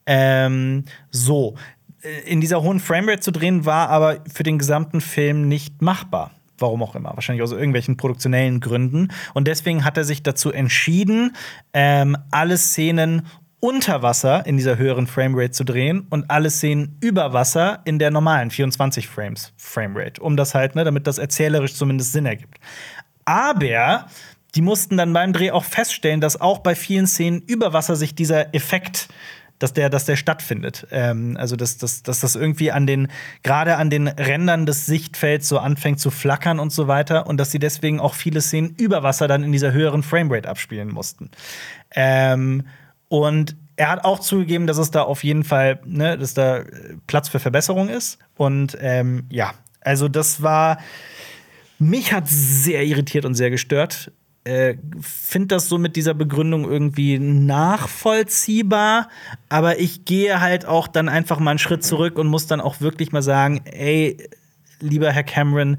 [0.07, 1.55] Ähm, so.
[2.01, 6.31] Äh, In dieser hohen Framerate zu drehen, war aber für den gesamten Film nicht machbar.
[6.57, 7.11] Warum auch immer.
[7.15, 9.09] Wahrscheinlich aus irgendwelchen produktionellen Gründen.
[9.33, 11.35] Und deswegen hat er sich dazu entschieden,
[11.73, 13.27] ähm, alle Szenen
[13.61, 18.11] unter Wasser in dieser höheren Framerate zu drehen und alle Szenen über Wasser in der
[18.11, 22.57] normalen 24 Frames Framerate, um das halt, ne, damit das erzählerisch zumindest Sinn ergibt.
[23.23, 24.07] Aber
[24.55, 28.15] die mussten dann beim Dreh auch feststellen, dass auch bei vielen Szenen über Wasser sich
[28.15, 29.07] dieser Effekt
[29.59, 30.87] dass der, dass der stattfindet.
[30.89, 33.09] Ähm, also dass, dass, dass das irgendwie an den,
[33.43, 37.51] gerade an den Rändern des Sichtfelds so anfängt zu flackern und so weiter und dass
[37.51, 41.29] sie deswegen auch viele Szenen über Wasser dann in dieser höheren Framerate abspielen mussten.
[41.93, 42.63] Ähm,
[43.11, 46.63] und er hat auch zugegeben, dass es da auf jeden Fall, ne, dass da
[47.07, 48.19] Platz für Verbesserung ist.
[48.37, 50.77] Und ähm, ja, also das war,
[51.77, 54.13] mich hat sehr irritiert und sehr gestört
[54.45, 59.09] äh, finde das so mit dieser Begründung irgendwie nachvollziehbar,
[59.49, 62.81] aber ich gehe halt auch dann einfach mal einen Schritt zurück und muss dann auch
[62.81, 64.17] wirklich mal sagen, ey,
[64.79, 65.77] lieber Herr Cameron,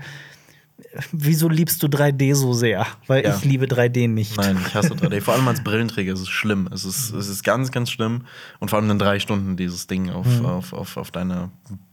[1.13, 2.87] wieso liebst du 3D so sehr?
[3.07, 3.35] Weil ja.
[3.35, 4.37] ich liebe 3D nicht.
[4.37, 5.21] Nein, ich hasse 3D.
[5.21, 6.69] vor allem als Brillenträger ist es schlimm.
[6.73, 8.23] Es ist, es ist ganz, ganz schlimm.
[8.61, 10.47] Und vor allem in drei Stunden dieses Ding auf, mhm.
[10.47, 11.51] auf, auf, auf deiner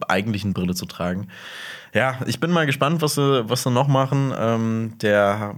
[0.07, 1.27] eigentlichen Brille zu tragen.
[1.93, 4.33] Ja, ich bin mal gespannt, was sie, was sie noch machen.
[4.37, 5.55] Ähm, der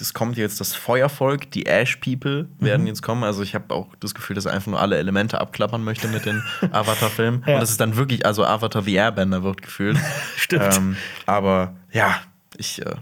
[0.00, 2.88] es kommt jetzt das Feuervolk, die Ash People werden mhm.
[2.88, 3.22] jetzt kommen.
[3.22, 6.26] Also ich habe auch das Gefühl, dass er einfach nur alle Elemente abklappern möchte mit
[6.26, 6.42] den
[6.72, 7.44] Avatar-Filmen.
[7.46, 7.54] ja.
[7.54, 9.98] Und das ist dann wirklich, also Avatar the Airbender wird gefühlt.
[10.36, 10.76] Stimmt.
[10.76, 10.96] Ähm,
[11.26, 12.20] aber ja,
[12.58, 12.94] ich äh,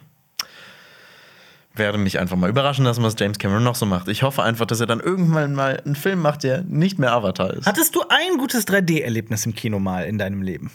[1.74, 4.08] werde mich einfach mal überraschen lassen, was James Cameron noch so macht.
[4.08, 7.52] Ich hoffe einfach, dass er dann irgendwann mal einen Film macht, der nicht mehr Avatar
[7.54, 7.66] ist.
[7.66, 10.70] Hattest du ein gutes 3D-Erlebnis im Kino mal in deinem Leben?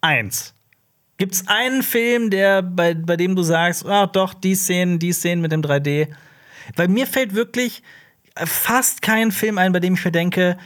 [0.00, 0.54] Eins.
[1.16, 5.12] Gibt es einen Film, der, bei, bei dem du sagst, ah, doch, die Szenen, die
[5.12, 6.08] Szenen mit dem 3D?
[6.76, 7.82] Weil mir fällt wirklich
[8.36, 10.58] fast kein Film ein, bei dem ich mir denke,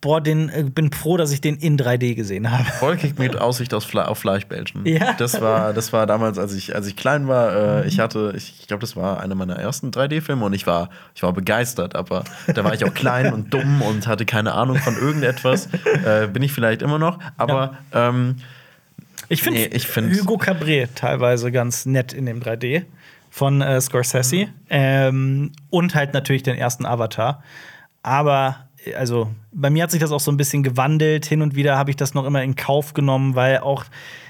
[0.00, 2.64] boah, den äh, bin froh, dass ich den in 3D gesehen habe.
[2.64, 4.86] Vollkick mit Aussicht auf, Fle auf Fleischbällchen.
[4.86, 5.12] Ja.
[5.14, 7.82] Das war, das war damals, als ich, als ich klein war.
[7.84, 10.90] Äh, ich hatte, ich, ich glaube, das war einer meiner ersten 3D-Filme und ich war,
[11.14, 12.24] ich war begeistert, aber
[12.54, 15.68] da war ich auch klein und dumm und hatte keine Ahnung von irgendetwas.
[16.04, 18.08] Äh, bin ich vielleicht immer noch, aber ja.
[18.08, 18.36] ähm,
[19.28, 22.84] ich finde nee, find Hugo Cabret teilweise ganz nett in dem 3D
[23.30, 24.46] von äh, Scorsese.
[24.46, 24.52] Mhm.
[24.70, 27.42] Ähm, und halt natürlich den ersten Avatar.
[28.02, 31.26] Aber also bei mir hat sich das auch so ein bisschen gewandelt.
[31.26, 33.84] Hin und wieder habe ich das noch immer in Kauf genommen, weil auch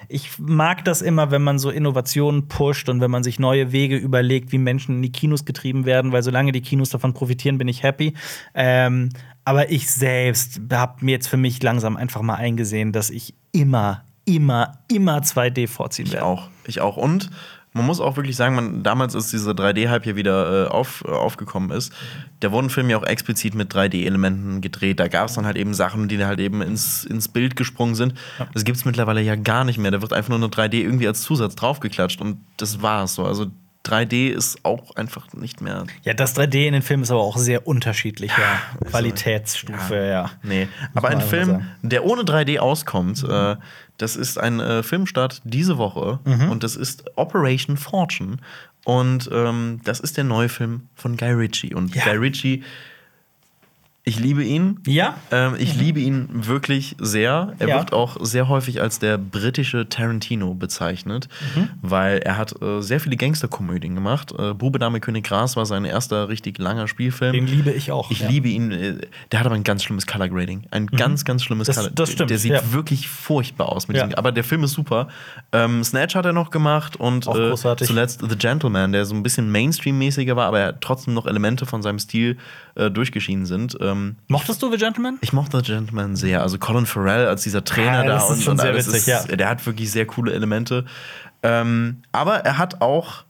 [0.09, 3.96] ich mag das immer, wenn man so Innovationen pusht und wenn man sich neue Wege
[3.96, 7.68] überlegt, wie Menschen in die Kinos getrieben werden, weil solange die Kinos davon profitieren, bin
[7.68, 8.14] ich happy.
[8.55, 9.11] Ähm,
[9.44, 14.05] aber ich selbst habe mir jetzt für mich langsam einfach mal eingesehen, dass ich immer,
[14.24, 16.26] immer, immer 2D vorziehen ich werde.
[16.26, 16.48] Auch.
[16.66, 16.96] Ich auch.
[16.96, 17.30] Und
[17.72, 21.10] man muss auch wirklich sagen, man, damals, als dieser 3D-Hype hier wieder äh, auf, äh,
[21.10, 21.92] aufgekommen ist,
[22.40, 24.98] da wurden Filme ja auch explizit mit 3D-Elementen gedreht.
[24.98, 28.14] Da gab es dann halt eben Sachen, die halt eben ins, ins Bild gesprungen sind.
[28.38, 28.48] Ja.
[28.52, 29.92] Das gibt es mittlerweile ja gar nicht mehr.
[29.92, 33.24] Da wird einfach nur eine 3D irgendwie als Zusatz draufgeklatscht und das war's so.
[33.24, 33.46] Also
[33.86, 35.86] 3D ist auch einfach nicht mehr.
[36.02, 40.02] Ja, das 3D in den Filmen ist aber auch sehr unterschiedlicher ja, Qualitätsstufe, ja.
[40.02, 40.30] ja.
[40.42, 43.30] Nee, aber ein Film, der ohne 3D auskommt, mhm.
[43.30, 43.56] äh,
[43.96, 46.50] das ist ein äh, Filmstart diese Woche mhm.
[46.50, 48.36] und das ist Operation Fortune.
[48.84, 51.74] Und ähm, das ist der neue Film von Guy Ritchie.
[51.74, 52.04] Und ja.
[52.04, 52.64] Guy Ritchie
[54.03, 54.80] ich liebe ihn.
[54.86, 55.14] Ja.
[55.30, 55.80] Ähm, ich mhm.
[55.80, 57.53] liebe ihn wirklich sehr.
[57.59, 57.78] Er ja.
[57.78, 61.68] wird auch sehr häufig als der britische Tarantino bezeichnet, mhm.
[61.82, 64.32] weil er hat äh, sehr viele Gangsterkomödien gemacht.
[64.38, 67.34] Äh, Bube Dame König Gras war sein erster richtig langer Spielfilm.
[67.34, 68.11] Den liebe ich auch.
[68.11, 68.28] Ich ja.
[68.28, 68.72] liebe ihn.
[68.72, 68.94] Äh,
[69.32, 70.64] der hat aber ein ganz schlimmes Color Grading.
[70.70, 70.96] Ein mhm.
[70.96, 71.90] ganz, ganz schlimmes das, Color.
[71.90, 72.30] Das stimmt.
[72.30, 72.72] Der sieht ja.
[72.72, 73.86] wirklich furchtbar aus.
[73.86, 75.09] Mit diesem, aber der Film ist super.
[75.53, 79.53] Ähm, Snatch hat er noch gemacht und äh, zuletzt The Gentleman, der so ein bisschen
[79.53, 82.38] Mainstream-mäßiger war, aber er trotzdem noch Elemente von seinem Stil
[82.74, 83.76] äh, durchgeschieden sind.
[83.80, 85.18] Ähm, Mochtest du The Gentleman?
[85.20, 86.42] Ich mochte The Gentleman sehr.
[86.42, 89.36] Also Colin Farrell als dieser Trainer ja, da und, und alles witzig, ist, ja.
[89.36, 90.84] der hat wirklich sehr coole Elemente.
[91.42, 93.24] Ähm, aber er hat auch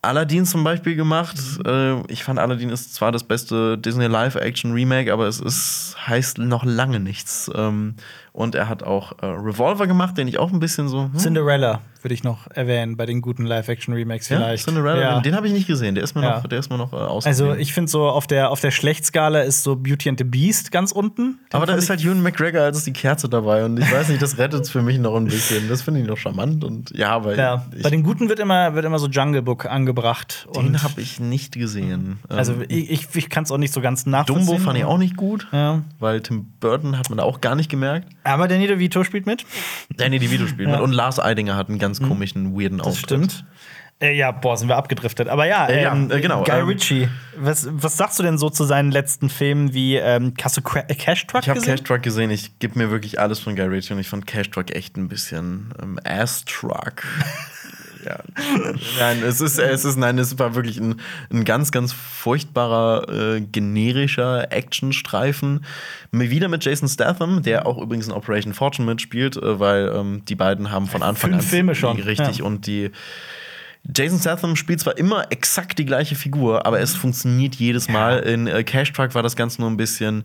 [0.00, 1.36] Aladdin zum Beispiel gemacht.
[1.66, 6.64] Äh, ich fand Aladdin ist zwar das beste Disney Live-Action-Remake, aber es ist, heißt noch
[6.64, 7.50] lange nichts.
[7.54, 7.94] Ähm,
[8.32, 11.04] und er hat auch äh, Revolver gemacht, den ich auch ein bisschen so.
[11.04, 11.16] Hm?
[11.16, 14.66] Cinderella würde ich noch erwähnen bei den guten Live-Action-Remakes vielleicht.
[14.66, 15.20] Ja, Cinderella, ja.
[15.20, 15.94] den habe ich nicht gesehen.
[15.94, 16.36] Der ist mir ja.
[16.36, 19.40] noch, der ist mir noch äh, Also ich finde so auf der auf der Schlechtskala
[19.40, 21.22] ist so Beauty and the Beast ganz unten.
[21.22, 24.22] Den aber da ist halt Ewan McGregor als die Kerze dabei und ich weiß nicht,
[24.22, 25.68] das rettet es für mich noch ein bisschen.
[25.68, 28.84] Das finde ich noch charmant und ja, aber ja, bei den guten wird immer wird
[28.84, 30.48] immer so Jungle Book angebracht.
[30.54, 32.18] Den habe ich nicht gesehen.
[32.28, 34.46] Also ähm, ich, ich kann es auch nicht so ganz nachvollziehen.
[34.46, 35.82] Dumbo fand ich auch nicht gut, ja.
[35.98, 38.08] weil Tim Burton hat man da auch gar nicht gemerkt.
[38.28, 39.44] Aber Danny DeVito spielt mit.
[39.96, 40.76] Danny DeVito spielt ja.
[40.76, 40.84] mit.
[40.84, 42.08] Und Lars Eidinger hat einen ganz mhm.
[42.08, 43.32] komischen, weirden das Auftritt.
[43.32, 43.44] Stimmt.
[44.00, 45.28] Äh, ja, boah, sind wir abgedriftet.
[45.28, 46.44] Aber ja, äh, ähm, äh, genau.
[46.44, 47.08] Guy ähm, Ritchie.
[47.36, 50.94] Was, was sagst du denn so zu seinen letzten Filmen wie ähm, hast du äh,
[50.94, 51.74] Cash Truck ich hab gesehen?
[51.74, 52.30] Ich habe Cash Truck gesehen.
[52.30, 55.08] Ich gebe mir wirklich alles von Guy Ritchie und ich fand Cash Truck echt ein
[55.08, 57.02] bisschen ähm, Ass Truck.
[58.04, 58.18] ja.
[58.98, 63.40] Nein, es ist, es ist, nein, es war wirklich ein, ein ganz, ganz furchtbarer, äh,
[63.40, 65.64] generischer Actionstreifen.
[66.12, 70.34] Wieder mit Jason Statham, der auch übrigens in Operation Fortune mitspielt, äh, weil ähm, die
[70.34, 72.00] beiden haben von Anfang Fünf an Filme schon.
[72.00, 72.44] richtig Ja.
[72.44, 72.90] und die
[73.96, 78.18] Jason Statham spielt zwar immer exakt die gleiche Figur, aber es funktioniert jedes Mal.
[78.20, 80.24] In äh, Cash Truck war das Ganze nur ein bisschen.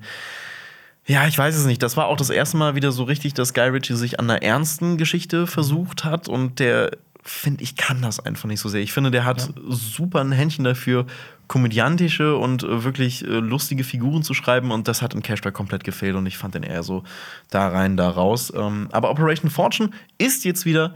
[1.05, 1.83] Ja, ich weiß es nicht.
[1.83, 4.41] Das war auch das erste Mal wieder so richtig, dass Guy Ritchie sich an einer
[4.41, 6.91] ernsten Geschichte versucht hat und der
[7.23, 8.81] finde ich kann das einfach nicht so sehr.
[8.81, 11.05] Ich finde, der hat super ein Händchen dafür,
[11.47, 15.53] komödiantische und äh, wirklich äh, lustige Figuren zu schreiben und das hat in Cash Truck
[15.53, 17.03] komplett gefehlt und ich fand den eher so
[17.49, 18.51] da rein, da raus.
[18.55, 20.93] Ähm, aber Operation Fortune ist jetzt wieder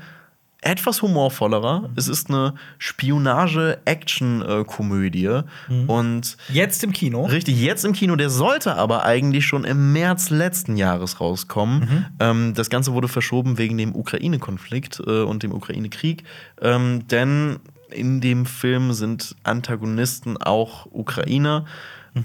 [0.62, 1.90] etwas humorvollerer.
[1.96, 5.42] Es ist eine Spionage-Action-Komödie.
[5.88, 7.26] Und Jetzt im Kino.
[7.26, 12.06] richtig, jetzt im Kino, der sollte aber eigentlich schon im März letzten Jahres rauskommen.
[12.20, 16.24] Ähm, das Ganze wurde verschoben wegen dem Ukraine-Konflikt äh, und dem Ukraine-Krieg.
[16.62, 17.60] Ähm, denn
[17.92, 21.66] in dem Film sind Antagonisten auch Ukrainer.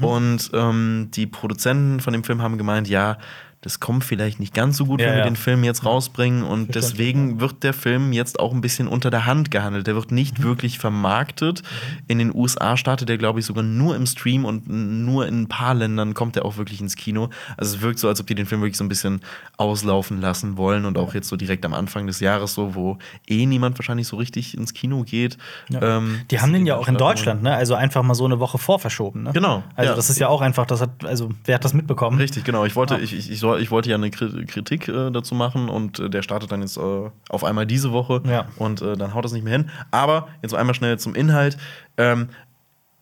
[0.00, 3.18] Und ähm, die Produzenten von dem Film haben gemeint, ja,
[3.62, 5.24] das kommt vielleicht nicht ganz so gut, Ja, wenn wir ja.
[5.24, 6.42] den Film jetzt rausbringen.
[6.42, 9.86] Und deswegen wird der Film jetzt auch ein bisschen unter der Hand gehandelt.
[9.86, 10.42] Der wird nicht Mhm.
[10.44, 11.62] wirklich vermarktet.
[12.08, 15.48] In den USA startet der, glaube ich, sogar nur im Stream und nur in ein
[15.48, 17.30] paar Ländern kommt er auch wirklich ins Kino.
[17.56, 19.20] Also es wirkt so, als ob die den Film wirklich so ein bisschen
[19.56, 22.98] auslaufen lassen wollen und auch jetzt so direkt am Anfang des Jahres so, wo
[23.28, 25.38] eh niemand wahrscheinlich so richtig ins Kino geht.
[25.68, 25.98] Ja.
[25.98, 26.96] Ähm, Die haben den ja auch in.
[26.96, 27.54] Deutschland, ne?
[27.54, 29.30] Also einfach mal so eine Woche vorverschoben, ne?
[29.32, 32.18] Genau, Also das ist ja auch einfach, das hat, also wer hat das mitbekommen?
[32.18, 32.64] Richtig, genau.
[32.64, 35.98] Ich wollte, ich, ich, ich, ich wollte ja eine Kri- Kritik äh, dazu machen und
[35.98, 38.46] äh, der startet dann jetzt äh, auf einmal diese Woche Ja.
[38.56, 39.70] und äh, dann haut das nicht mehr hin.
[39.90, 41.56] Aber jetzt einmal schnell zum Inhalt.
[41.96, 42.28] Ähm,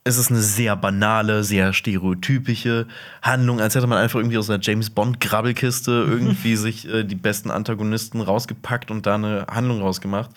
[0.02, 2.86] es ist eine sehr banale, sehr stereotypische
[3.20, 7.50] Handlung, als hätte man einfach irgendwie aus einer James Bond-Grabbelkiste irgendwie sich äh, die besten
[7.50, 10.30] Antagonisten rausgepackt und da eine Handlung rausgemacht.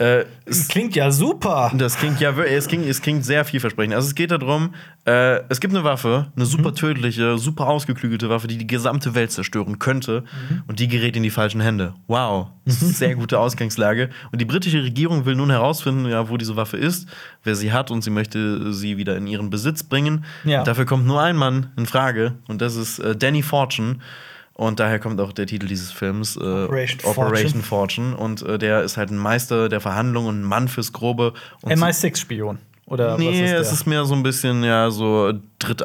[0.00, 1.70] Äh, es, Klingt ja super.
[1.76, 3.94] das klingt ja, es klingt, es klingt sehr vielversprechend.
[3.94, 4.74] Also es geht darum,
[5.04, 9.30] äh, es gibt eine Waffe, eine super tödliche, super ausgeklügelte Waffe, die die gesamte Welt
[9.30, 10.24] zerstören könnte,
[10.66, 11.92] und die gerät in die falschen Hände.
[12.06, 14.08] Wow, das ist eine sehr gute Ausgangslage.
[14.32, 17.06] Und die britische Regierung will nun herausfinden, ja, wo diese Waffe ist,
[17.44, 20.24] wer sie hat, und sie möchte sie wieder in ihren Besitz bringen.
[20.44, 20.64] Ja.
[20.64, 23.96] Dafür kommt nur ein Mann in Frage, und das ist äh, Danny Fortune.
[24.54, 28.16] Und daher kommt auch der Titel dieses Films, äh, Operation Operation Fortune.
[28.16, 31.32] Und äh, der ist halt ein Meister der Verhandlung und ein Mann fürs Grobe.
[31.62, 32.58] Und MI6-Spion.
[32.86, 33.60] Oder Nee, was ist der?
[33.60, 35.32] es ist mehr so ein bisschen ja so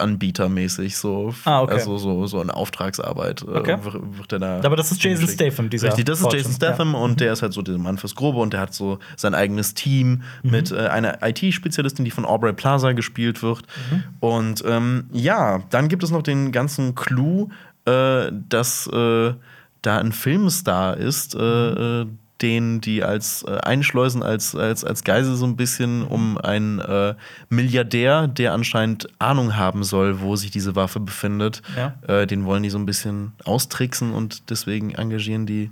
[0.10, 1.74] Drittanbietermäßig, so Ah, okay.
[1.74, 3.78] also so, so eine Auftragsarbeit äh, Okay.
[3.84, 4.62] wird, wird er da.
[4.64, 5.28] Aber das ist Jason.
[5.28, 7.98] Statham, dieser Richtig, das ist Fortune, Jason Statham und der ist halt so dieser Mann
[7.98, 10.52] fürs Grobe und der hat so sein eigenes Team Mhm.
[10.52, 13.62] mit äh, einer IT-Spezialistin, die von Aubrey Plaza gespielt wird.
[13.92, 14.04] Mhm.
[14.20, 17.50] Und ähm, ja, dann gibt es noch den ganzen Clou,
[17.86, 19.34] äh, dass äh,
[19.82, 22.08] da ein Filmstar ist, äh, äh,
[22.42, 27.16] den die als äh, einschleusen als, als, als Geisel so ein bisschen um einen äh,
[27.50, 31.62] Milliardär, der anscheinend Ahnung haben soll, wo sich diese Waffe befindet.
[31.78, 32.26] Ja.
[32.26, 35.72] Den wollen die so ein bisschen austricksen und deswegen engagieren die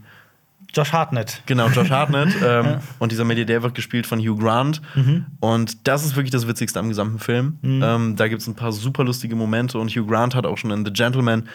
[0.73, 1.43] Josh Hartnett.
[1.45, 2.29] Genau, Josh Hartnett.
[2.43, 4.81] ähm, Und dieser Milliardär wird gespielt von Hugh Grant.
[4.95, 5.25] Mhm.
[5.39, 7.59] Und das ist wirklich das Witzigste am gesamten Film.
[7.63, 10.71] Ähm, da gibt es ein paar super lustige Momente und Hugh Grant hat auch schon
[10.71, 11.47] in The Gentleman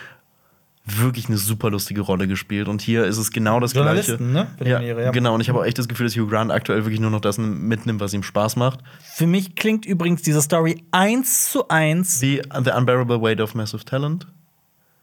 [0.97, 2.68] wirklich eine super lustige Rolle gespielt.
[2.68, 4.22] Und hier ist es genau das Gleiche.
[4.22, 4.47] ne?
[4.64, 5.11] Ja, ja.
[5.11, 7.20] Genau, und ich habe auch echt das Gefühl, dass Hugh Grant aktuell wirklich nur noch
[7.20, 8.80] das mitnimmt, was ihm Spaß macht.
[9.14, 12.20] Für mich klingt übrigens diese Story eins zu eins.
[12.22, 14.26] Wie The Unbearable Weight of Massive Talent.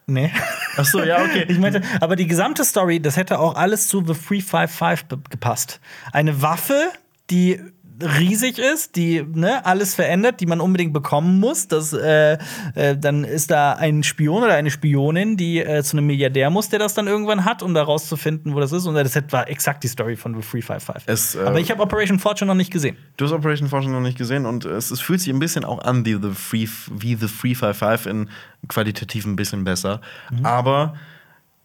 [0.07, 0.31] Nee.
[0.77, 1.45] Ach so, ja, okay.
[1.49, 5.79] Ich meinte, aber die gesamte Story, das hätte auch alles zu The 355 be- gepasst.
[6.11, 6.89] Eine Waffe,
[7.31, 7.59] die
[8.01, 11.67] riesig ist, die ne, alles verändert, die man unbedingt bekommen muss.
[11.67, 12.37] Das, äh,
[12.75, 16.69] äh, dann ist da ein Spion oder eine Spionin, die äh, zu einem Milliardär muss,
[16.69, 18.85] der das dann irgendwann hat, um da rauszufinden, wo das ist.
[18.85, 21.03] Und das war exakt die Story von The 355.
[21.07, 22.97] Es, äh, aber ich habe Operation Fortune noch nicht gesehen.
[23.17, 25.79] Du hast Operation Fortune noch nicht gesehen und es, es fühlt sich ein bisschen auch
[25.79, 28.29] an wie The, Free, wie The 355 in
[28.67, 30.01] qualitativ ein bisschen besser.
[30.43, 30.95] Aber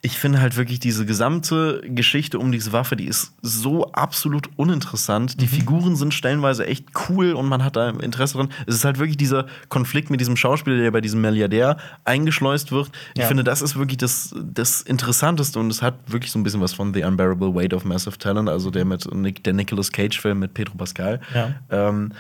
[0.03, 5.39] ich finde halt wirklich diese gesamte Geschichte um diese Waffe, die ist so absolut uninteressant.
[5.43, 8.49] Die Figuren sind stellenweise echt cool und man hat da Interesse dran.
[8.67, 11.77] Es ist halt wirklich dieser Konflikt mit diesem Schauspieler, der bei diesem Milliardär
[12.07, 12.91] eingeschleust wird.
[13.15, 13.27] Ich Ja.
[13.29, 16.73] finde, das ist wirklich das, das Interessanteste und es hat wirklich so ein bisschen was
[16.73, 20.55] von The Unbearable Weight of Massive Talent, also der mit Nick, der Nicolas Cage-Film mit
[20.55, 21.21] Pedro Pascal.
[21.35, 21.55] Ja.
[21.69, 22.13] Ähm,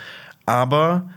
[0.44, 1.08] aber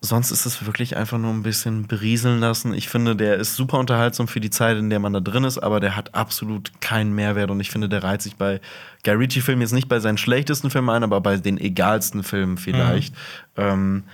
[0.00, 2.72] sonst ist es wirklich einfach nur ein bisschen berieseln lassen.
[2.72, 5.58] Ich finde, der ist super unterhaltsam für die Zeit, in der man da drin ist,
[5.58, 8.60] aber der hat absolut keinen Mehrwert und ich finde, der reiht sich bei
[9.04, 13.14] Guy Ritchie-Filmen jetzt nicht bei seinen schlechtesten Filmen ein, aber bei den egalsten Filmen vielleicht.
[13.56, 14.04] Ähm,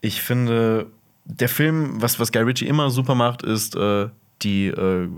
[0.00, 0.86] ich finde,
[1.24, 4.08] der Film, was, was Guy Ritchie immer super macht, ist äh,
[4.42, 5.08] die äh,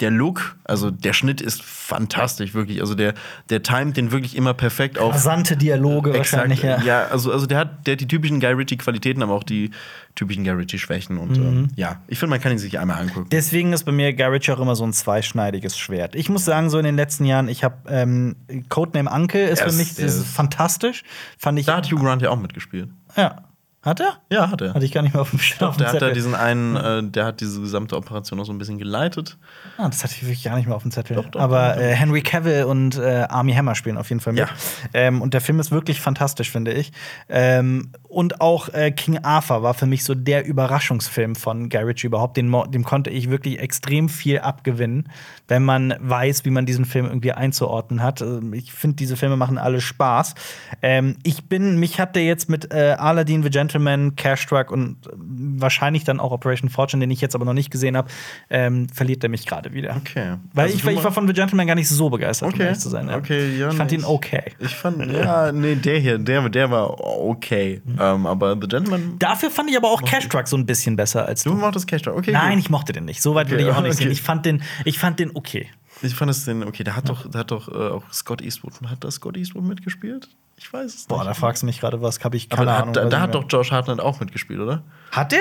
[0.00, 2.80] der Look, also der Schnitt ist fantastisch, wirklich.
[2.80, 3.14] Also der,
[3.48, 5.14] der timet den wirklich immer perfekt auf.
[5.14, 6.80] Rasante Dialoge wahrscheinlich, ja.
[6.82, 9.70] Ja, also, also der hat, der hat die typischen Guy Ritchie-Qualitäten, aber auch die
[10.16, 11.18] typischen Guy Ritchie-Schwächen.
[11.18, 11.44] Und Mhm.
[11.46, 13.28] ähm, ja, ich finde, man kann ihn sich einmal angucken.
[13.30, 16.14] Deswegen ist bei mir Guy Ritchie auch immer so ein zweischneidiges Schwert.
[16.16, 18.36] Ich muss sagen, so in den letzten Jahren, ich habe ähm,
[18.68, 21.04] Codename Uncle ist Der für mich ist ist- fantastisch.
[21.38, 21.66] Fand ich.
[21.66, 22.88] Da hat Hugh Grant ja auch mitgespielt.
[23.16, 23.42] ja.
[23.84, 24.14] Hat er?
[24.30, 24.72] Ja, hat er.
[24.72, 25.76] Hatte ich gar nicht mehr auf dem Schirm.
[25.76, 28.78] Der hat da diesen einen, äh, der hat diese gesamte Operation auch so ein bisschen
[28.78, 29.36] geleitet.
[29.76, 31.16] Ah, das hatte ich wirklich gar nicht mehr auf dem Zettel.
[31.16, 31.76] Doch, doch, Aber.
[31.76, 34.40] Äh, Henry Cavill und äh, Army Hammer spielen auf jeden Fall mit.
[34.40, 34.48] Ja.
[34.94, 36.92] Ähm, und der Film ist wirklich fantastisch, finde ich.
[37.28, 42.06] Ähm, und auch äh, King Arthur war für mich so der Überraschungsfilm von Guy Ritchie
[42.06, 42.36] überhaupt.
[42.36, 45.08] Den, dem konnte ich wirklich extrem viel abgewinnen,
[45.48, 48.22] wenn man weiß, wie man diesen Film irgendwie einzuordnen hat.
[48.22, 50.34] Ähm, Ich finde, diese Filme machen alle Spaß.
[50.80, 55.06] Ähm, ich bin, mich hat der jetzt mit äh, Aladdin, The Gentleman, Cash Truck und
[55.06, 58.08] äh, wahrscheinlich dann auch Operation Fortune, den ich jetzt aber noch nicht gesehen habe,
[58.50, 59.96] ähm, verliert er mich gerade wieder.
[59.96, 60.36] Okay.
[60.52, 62.64] Weil Also ich, ich war von The Gentleman gar nicht so begeistert, um Okay.
[62.64, 63.08] ehrlich zu sein.
[63.08, 63.16] ja.
[63.16, 64.52] Okay, ja, ich fand ihn okay.
[64.60, 67.82] Ich fand, ja, nee, der hier, der, der war okay.
[67.84, 67.98] Mhm.
[68.00, 69.16] Ähm, aber The Gentleman.
[69.18, 71.56] Dafür fand ich aber auch Cash Truck so ein bisschen besser als Du du.
[71.56, 72.32] mochtest Cash Truck, okay.
[72.32, 72.58] Nein, gut.
[72.60, 73.22] ich mochte den nicht.
[73.22, 74.04] So weit Okay, würde ich auch nicht okay.
[74.04, 74.12] sehen.
[74.12, 75.68] Ich fand den, ich fand den okay.
[76.02, 78.72] Ich fand es den, okay, der hat doch, der hat doch äh, auch Scott Eastwood.
[78.86, 80.28] Hat da Scott Eastwood mitgespielt?
[80.56, 81.28] Ich weiß es Boah, nicht.
[81.30, 83.04] da fragst du mich gerade was, habe ich keine aber da, Ahnung.
[83.04, 84.82] hat, da, hat doch Josh Hartnett auch mitgespielt, oder?
[85.10, 85.40] Hat der?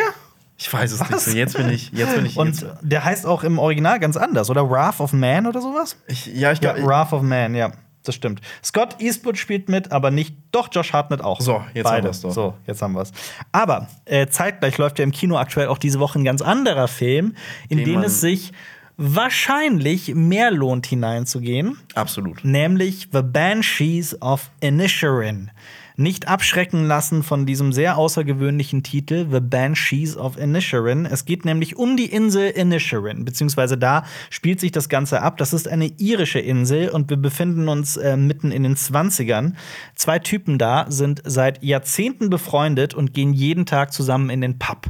[0.57, 1.09] Ich weiß es Was?
[1.09, 1.21] nicht.
[1.21, 2.37] So, jetzt bin ich, jetzt bin ich.
[2.37, 4.69] Und jetzt, der heißt auch im Original ganz anders, oder?
[4.69, 5.97] Wrath of Man oder sowas?
[6.07, 6.87] ich, ja, ich Ja, glaube.
[6.87, 7.71] Wrath of Man, ja.
[8.05, 8.41] Das stimmt.
[8.61, 10.35] Scott Eastwood spielt mit, aber nicht.
[10.51, 11.39] Doch, Josh Hartnett auch.
[11.39, 12.07] So, jetzt haben Beide.
[12.09, 12.31] wir's doch.
[12.31, 13.13] So, jetzt haben wir's.
[13.53, 17.33] Aber äh, zeitgleich läuft ja im Kino aktuell auch diese Woche ein ganz anderer Film,
[17.69, 18.51] in man- es sich
[18.97, 21.77] wahrscheinlich mehr lohnt, hineinzugehen.
[21.95, 22.43] absolut.
[22.43, 25.51] nämlich The Banshees of Inisherin.
[25.95, 31.05] Nicht abschrecken lassen von diesem sehr außergewöhnlichen Titel The Banshees of Inisherin.
[31.05, 35.37] Es geht nämlich um die Insel Inisherin, beziehungsweise da spielt sich das Ganze ab.
[35.37, 39.53] Das ist eine irische Insel und wir befinden uns äh, mitten in den 20ern.
[39.93, 44.87] Zwei Typen da sind seit Jahrzehnten befreundet und gehen jeden Tag zusammen in den Pub.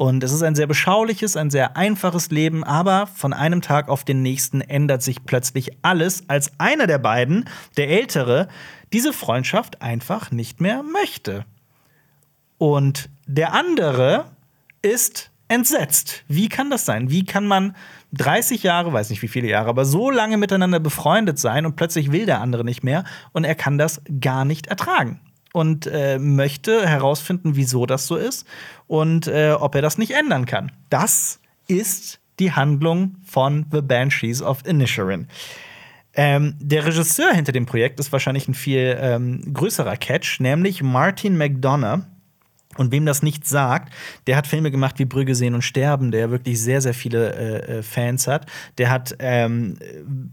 [0.00, 4.02] Und es ist ein sehr beschauliches, ein sehr einfaches Leben, aber von einem Tag auf
[4.02, 7.44] den nächsten ändert sich plötzlich alles, als einer der beiden,
[7.76, 8.48] der Ältere,
[8.94, 11.44] diese Freundschaft einfach nicht mehr möchte.
[12.56, 14.24] Und der andere
[14.80, 16.24] ist entsetzt.
[16.28, 17.10] Wie kann das sein?
[17.10, 17.76] Wie kann man
[18.12, 22.10] 30 Jahre, weiß nicht wie viele Jahre, aber so lange miteinander befreundet sein und plötzlich
[22.10, 25.20] will der andere nicht mehr und er kann das gar nicht ertragen?
[25.52, 28.46] Und äh, möchte herausfinden, wieso das so ist
[28.86, 30.70] und äh, ob er das nicht ändern kann.
[30.90, 35.26] Das ist die Handlung von The Banshees of Inisherin.
[36.14, 41.36] Ähm, der Regisseur hinter dem Projekt ist wahrscheinlich ein viel ähm, größerer Catch, nämlich Martin
[41.36, 42.02] McDonough.
[42.76, 43.92] Und wem das nicht sagt,
[44.26, 47.78] der hat Filme gemacht wie Brügge sehen und sterben, der wirklich sehr, sehr viele äh,
[47.78, 48.46] äh, Fans hat.
[48.78, 49.76] Der hat ähm,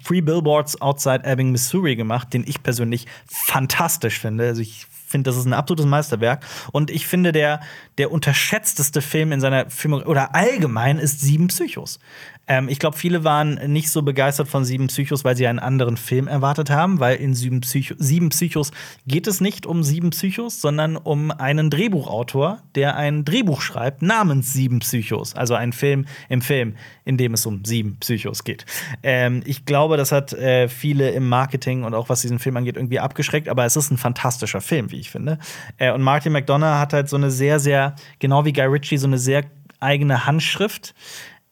[0.03, 4.45] Free Billboards Outside Ebbing, Missouri gemacht, den ich persönlich fantastisch finde.
[4.45, 6.45] Also ich finde, das ist ein absolutes Meisterwerk.
[6.71, 7.61] Und ich finde, der,
[7.97, 11.99] der unterschätzteste Film in seiner Film oder allgemein ist Sieben Psychos.
[12.47, 15.97] Ähm, ich glaube, viele waren nicht so begeistert von Sieben Psychos, weil sie einen anderen
[15.97, 18.71] Film erwartet haben, weil in Sieben, Psycho Sieben Psychos
[19.05, 24.53] geht es nicht um Sieben Psychos, sondern um einen Drehbuchautor, der ein Drehbuch schreibt namens
[24.53, 25.35] Sieben Psychos.
[25.35, 26.75] Also ein Film im Film,
[27.05, 28.65] in dem es um sieben Psychos geht.
[29.03, 32.75] Ähm, ich glaube, das hat äh, viele im Marketing und auch was diesen Film angeht
[32.75, 35.39] irgendwie abgeschreckt, aber es ist ein fantastischer Film, wie ich finde.
[35.77, 39.07] Äh, und Martin McDonough hat halt so eine sehr, sehr, genau wie Guy Ritchie, so
[39.07, 39.43] eine sehr
[39.79, 40.95] eigene Handschrift.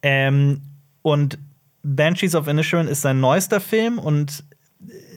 [0.01, 0.61] Ähm,
[1.05, 1.37] und
[1.83, 4.43] Banshees of Inisherin ist sein neuester Film und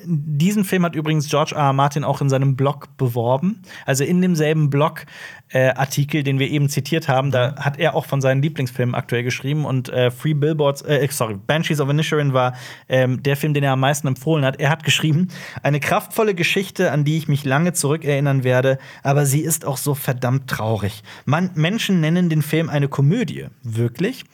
[0.04, 1.62] diesen Film hat übrigens George R.
[1.62, 1.72] R.
[1.72, 3.62] Martin auch in seinem Blog beworben.
[3.86, 8.42] Also in demselben Blog-Artikel, den wir eben zitiert haben, da hat er auch von seinen
[8.42, 9.64] Lieblingsfilmen aktuell geschrieben.
[9.64, 12.52] Und äh, Free Billboards, äh, sorry, Banshees of Inisherin war
[12.90, 14.60] ähm, der Film, den er am meisten empfohlen hat.
[14.60, 15.28] Er hat geschrieben,
[15.62, 19.94] eine kraftvolle Geschichte, an die ich mich lange zurückerinnern werde, aber sie ist auch so
[19.94, 21.02] verdammt traurig.
[21.24, 23.46] Man, Menschen nennen den Film eine Komödie.
[23.62, 24.24] Wirklich?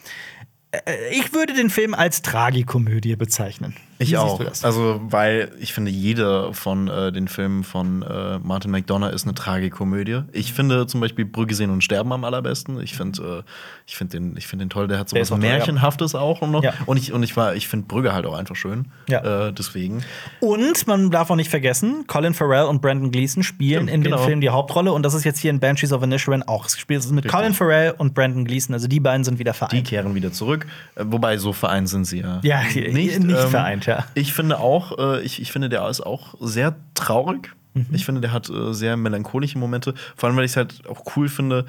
[0.86, 3.74] Äh, Ich würde den Film als Tragikomödie bezeichnen.
[3.98, 4.40] Wie Ich auch.
[4.62, 9.34] Also, weil ich finde, jeder von äh, den Filmen von äh, Martin McDonough ist eine
[9.34, 10.22] Tragikomödie.
[10.32, 12.80] Ich finde zum Beispiel Brügge sehen und sterben am allerbesten.
[12.80, 13.50] Ich finde, äh,
[13.86, 14.88] ich finde den, ich finde den toll.
[14.88, 15.50] Der hat so was toll, ja.
[15.50, 16.62] Märchenhaftes auch und, noch.
[16.64, 16.74] Ja.
[16.86, 18.86] und ich und ich war, ich finde Brügge halt auch einfach schön.
[19.08, 19.48] Ja.
[19.48, 20.02] Äh, deswegen.
[20.40, 24.18] Und man darf auch nicht vergessen, Colin Farrell und Brandon Gleeson spielen in dem genau.
[24.18, 26.66] Film die Hauptrolle und das ist jetzt hier in Banshees of Inisherin auch.
[26.66, 27.30] Es spielt mit Richtig.
[27.32, 29.86] Colin Farrell und Brandon Gleeson, also die beiden sind wieder Die vereint.
[29.86, 30.63] kehren wieder zurück.
[30.94, 32.40] Äh, wobei so vereint sind sie ja.
[32.42, 34.04] Ja, nicht, nicht ähm, vereint, ja.
[34.14, 37.52] Ich finde auch, äh, ich, ich finde, der ist auch sehr traurig.
[37.74, 37.86] Mhm.
[37.92, 39.94] Ich finde, der hat äh, sehr melancholische Momente.
[40.16, 41.66] Vor allem, weil ich es halt auch cool finde,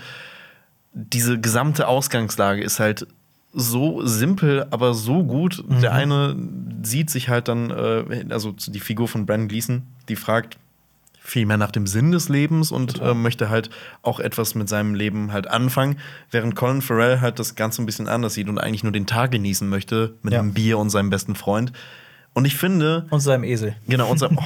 [0.93, 3.07] diese gesamte Ausgangslage ist halt
[3.53, 5.63] so simpel, aber so gut.
[5.81, 6.35] Der eine
[6.83, 7.71] sieht sich halt dann,
[8.29, 10.57] also die Figur von Brandon Gleason, die fragt
[11.25, 13.69] viel mehr nach dem Sinn des Lebens und äh, möchte halt
[14.03, 15.97] auch etwas mit seinem Leben halt anfangen,
[16.31, 19.31] während Colin Farrell halt das Ganze ein bisschen anders sieht und eigentlich nur den Tag
[19.31, 20.39] genießen möchte mit Ja.
[20.39, 21.71] einem Bier und seinem besten Freund.
[22.33, 23.75] Und ich finde, Und seinem Esel.
[23.87, 24.43] Genau, unser, oh,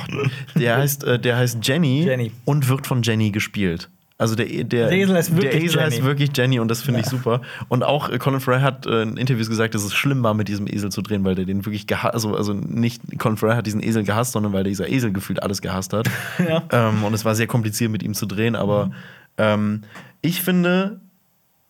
[0.59, 2.31] der, heißt, äh, der heißt Jenny, Jenny.
[2.45, 3.89] und wird von Jenny gespielt.
[4.19, 6.05] Also der, der, Der Esel heißt wirklich der Esel heißt Jenny.
[6.05, 7.11] wirklich Jenny und das finde ich Ja.
[7.11, 7.41] super.
[7.69, 10.49] Und auch äh, Colin Farrell hat äh, in Interviews gesagt, dass es schlimm war, mit
[10.49, 13.65] diesem Esel zu drehen, weil der den wirklich gehasst, also, also nicht Colin Farrell hat
[13.65, 16.09] diesen Esel gehasst, sondern weil dieser Esel gefühlt alles gehasst hat.
[16.37, 16.63] Ja.
[16.71, 18.91] ähm, und es war sehr kompliziert, mit ihm zu drehen, aber
[19.37, 19.83] ähm,
[20.21, 20.99] ich finde,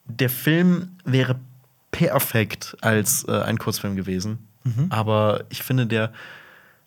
[0.08, 1.36] der Film wäre
[1.92, 4.40] perfekt als äh, ein Kurzfilm gewesen.
[4.90, 6.12] Aber ich finde, der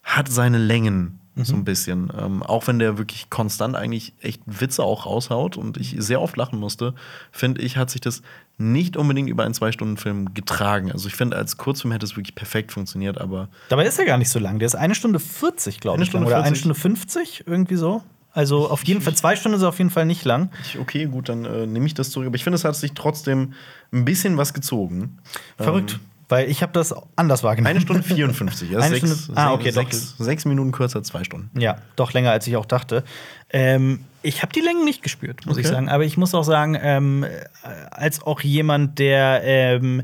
[0.04, 2.12] hat seine Längen so ein bisschen.
[2.18, 6.36] Ähm, auch wenn der wirklich konstant eigentlich echt Witze auch raushaut und ich sehr oft
[6.36, 6.94] lachen musste,
[7.30, 8.22] finde ich, hat sich das
[8.58, 10.92] nicht unbedingt über einen Zwei-Stunden-Film getragen.
[10.92, 14.18] Also ich finde, als Kurzfilm hätte es wirklich perfekt funktioniert, aber Dabei ist er gar
[14.18, 14.58] nicht so lang.
[14.58, 16.12] Der ist eine Stunde 40, glaube ich.
[16.12, 16.22] lang.
[16.22, 16.58] Stunde Oder eine 40?
[16.60, 18.02] Stunde 50, irgendwie so.
[18.34, 20.50] Also auf jeden Fall, zwei Stunden ist auf jeden Fall nicht lang.
[20.80, 22.26] okay, gut, dann äh, nehme ich das zurück.
[22.26, 23.52] Aber ich finde, es hat sich trotzdem
[23.92, 25.18] ein bisschen was gezogen.
[25.58, 26.00] Verrückt.
[26.32, 27.70] Weil ich habe das anders wahrgenommen.
[27.70, 28.70] Eine Stunde 54.
[28.70, 29.82] Das Eine sechs, Stunde- ah, okay, doch.
[29.82, 31.50] sechs, sechs Minuten kürzer zwei Stunden.
[31.60, 33.04] Ja, doch länger, als ich auch dachte.
[33.50, 35.74] Ähm, ich habe die Längen nicht gespürt, muss ich Okay.
[35.74, 35.88] sagen.
[35.90, 37.28] Aber ich muss auch sagen, ähm, äh,
[37.90, 40.02] als auch jemand, der ähm,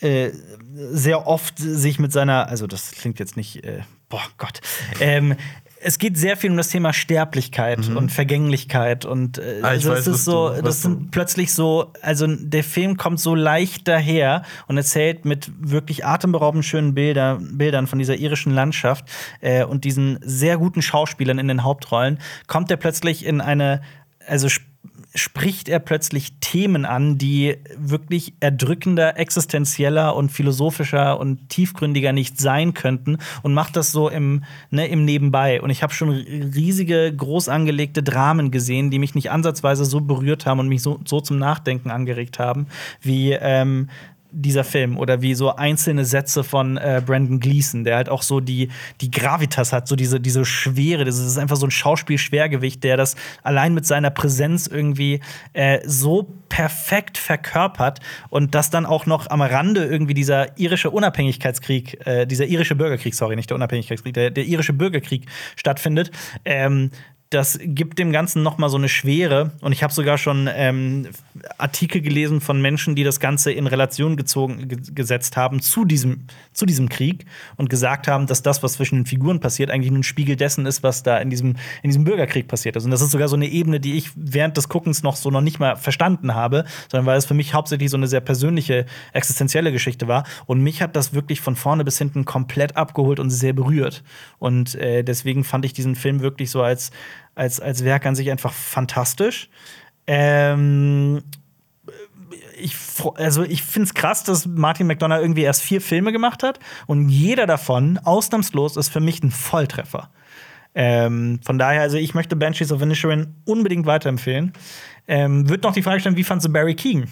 [0.00, 0.30] äh,
[0.74, 4.60] sehr oft sich mit seiner, also das klingt jetzt nicht, äh, boah Gott,
[5.00, 5.34] ähm,
[5.86, 9.64] es geht sehr viel um das Thema Sterblichkeit und Vergänglichkeit und äh, Mhm.
[9.64, 12.96] Ah, also weiß, es ist so, du- das sind du- plötzlich so, also der Film
[12.96, 18.52] kommt so leicht daher und erzählt mit wirklich atemberaubend schönen Bilder, Bildern von dieser irischen
[18.52, 19.04] Landschaft
[19.40, 22.18] äh, und diesen sehr guten Schauspielern in den Hauptrollen,
[22.48, 23.80] kommt er plötzlich in eine,
[24.26, 24.48] also
[25.16, 32.74] spricht er plötzlich Themen an, die wirklich erdrückender, existenzieller und philosophischer und tiefgründiger nicht sein
[32.74, 35.60] könnten und macht das so im, ne, im Nebenbei.
[35.60, 40.46] Und ich habe schon riesige, groß angelegte Dramen gesehen, die mich nicht ansatzweise so berührt
[40.46, 42.66] haben und mich so, so zum Nachdenken angeregt haben,
[43.00, 43.88] wie ähm,
[44.30, 48.40] dieser Film oder wie so einzelne Sätze von äh, Brandon Gleason, der halt auch so
[48.40, 48.68] die,
[49.00, 51.04] die Gravitas hat, so diese, diese Schwere.
[51.04, 55.20] Das ist einfach so ein Schauspielschwergewicht, der das allein mit seiner Präsenz irgendwie
[55.52, 58.00] äh, so perfekt verkörpert
[58.30, 63.14] und das dann auch noch am Rande irgendwie dieser irische Unabhängigkeitskrieg, äh, dieser irische Bürgerkrieg,
[63.14, 66.10] sorry, nicht der Unabhängigkeitskrieg, der, der irische Bürgerkrieg stattfindet.
[66.44, 66.90] Ähm,
[67.30, 69.50] das gibt dem Ganzen noch mal so eine Schwere.
[69.60, 71.08] Und ich habe sogar schon ähm,
[71.58, 76.26] Artikel gelesen von Menschen, die das Ganze in Relation gezogen, ge gesetzt haben zu diesem,
[76.52, 80.00] zu diesem Krieg und gesagt haben, dass das, was zwischen den Figuren passiert, eigentlich nur
[80.00, 82.84] ein Spiegel dessen ist, was da in diesem, in diesem Bürgerkrieg passiert ist.
[82.84, 85.40] Und das ist sogar so eine Ebene, die ich während des Guckens noch so noch
[85.40, 89.72] nicht mal verstanden habe, sondern weil es für mich hauptsächlich so eine sehr persönliche, existenzielle
[89.72, 90.24] Geschichte war.
[90.46, 94.04] Und mich hat das wirklich von vorne bis hinten komplett abgeholt und sehr berührt.
[94.38, 96.92] Und äh, deswegen fand ich diesen Film wirklich so als,
[97.36, 99.48] als, als Werk an sich einfach fantastisch.
[100.08, 101.22] Ähm,
[102.58, 102.74] ich,
[103.16, 107.08] also ich finde es krass, dass Martin McDonough irgendwie erst vier Filme gemacht hat und
[107.08, 110.10] jeder davon, ausnahmslos, ist für mich ein Volltreffer.
[110.74, 114.52] Ähm, von daher, also ich möchte Banshees of Inisherin unbedingt weiterempfehlen.
[115.08, 117.08] Ähm, Wird noch die Frage stellen, wie fandst du Barry Keegan?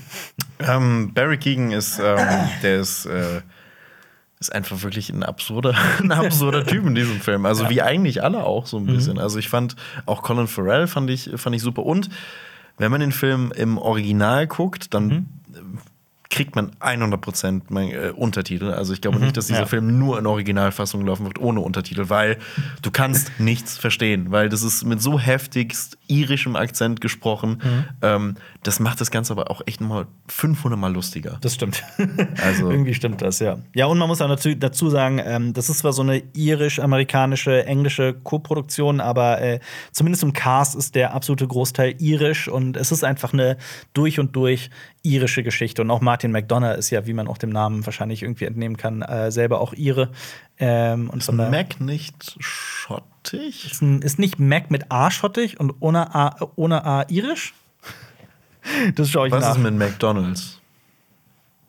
[0.59, 2.19] Ähm, Barry Keegan ist, ähm,
[2.63, 3.41] der ist, äh,
[4.45, 7.47] ist einfach wirklich ein absurder, ein absurder Typ in diesem Film.
[7.47, 9.19] Also wie eigentlich alle auch so ein bisschen.
[9.19, 9.77] Also ich fand
[10.07, 11.85] auch Colin Farrell fand ich, fand ich super.
[11.85, 12.11] Und
[12.79, 15.11] wenn man den Film im Original guckt, dann
[15.53, 15.59] äh,
[16.29, 18.71] kriegt man 100% mein, äh, Untertitel.
[18.71, 19.67] Also ich glaube nicht, dass dieser ja.
[19.67, 22.39] Film nur in Originalfassung laufen wird ohne Untertitel, weil
[22.83, 27.63] du kannst nichts verstehen, weil das ist mit so heftigst irischem Akzent gesprochen.
[28.03, 28.35] Ähm,
[28.65, 31.39] das macht das Ganze aber auch echt mal 500 Mal lustiger.
[31.41, 31.83] Das stimmt.
[32.43, 33.59] Also- Irgendwie stimmt das, ja.
[33.75, 37.65] Ja, und man muss auch dazu, dazu sagen, ähm, das ist zwar so eine irisch-amerikanische,
[37.67, 39.61] englische Co-Produktion, aber äh,
[39.93, 43.57] zumindest im Cast ist der absolute Großteil irisch und es ist einfach eine
[43.93, 44.71] durch und durch
[45.03, 45.83] irische Geschichte.
[45.83, 49.03] Und auch Martin McDonough ist ja, wie man auch dem Namen wahrscheinlich irgendwie entnehmen kann,
[49.03, 50.11] äh, selber auch Ire.
[50.59, 53.71] Ähm, und von daher- Mac nicht schottig?
[53.71, 57.55] ist, ein- ist nicht Mac mit A schottig und ohne A, ohne A irisch?
[58.95, 59.57] Das schaue ich Was nach.
[59.57, 60.61] ist mit McDonalds?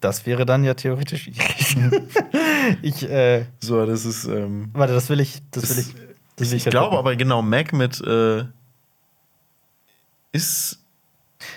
[0.02, 1.28] das wäre dann ja theoretisch
[2.84, 4.26] ich, äh, So, das ist.
[4.26, 5.42] Ähm, Warte, das will ich.
[5.50, 5.96] Das will ich.
[6.36, 8.00] Das will ich jetzt glaube aber genau, Mac mit.
[8.02, 8.46] Äh,
[10.32, 10.80] ist.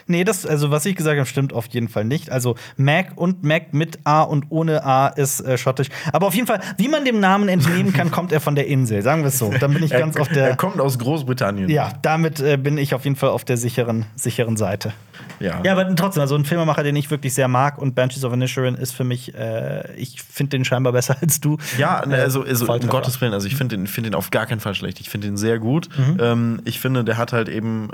[0.07, 2.31] Nee, das, also was ich gesagt habe, stimmt auf jeden Fall nicht.
[2.31, 5.89] Also Mac und Mac mit A und ohne A ist äh, schottisch.
[6.13, 9.03] Aber auf jeden Fall, wie man dem Namen entnehmen kann, kommt er von der Insel.
[9.03, 9.53] Sagen wir es so.
[9.59, 10.49] Dann bin ich ganz er, auf der.
[10.49, 11.69] Er kommt aus Großbritannien.
[11.71, 14.93] Ja, damit äh, bin ich auf jeden Fall auf der sicheren, sicheren Seite.
[15.41, 15.61] Ja.
[15.65, 18.75] Ja, aber trotzdem, also ein Filmemacher, den ich wirklich sehr mag und Banshees of Inisherin
[18.75, 21.59] ist für mich, äh, ich finde den scheinbar besser als du.
[21.77, 22.91] Ja, ne, Äh, also, also um Volltreffer.
[22.91, 25.01] Gottes Willen, also ich finde den, find den auf gar keinen Fall schlecht.
[25.01, 25.89] Ich finde den sehr gut.
[26.21, 27.91] Ähm, ich finde, der hat halt eben.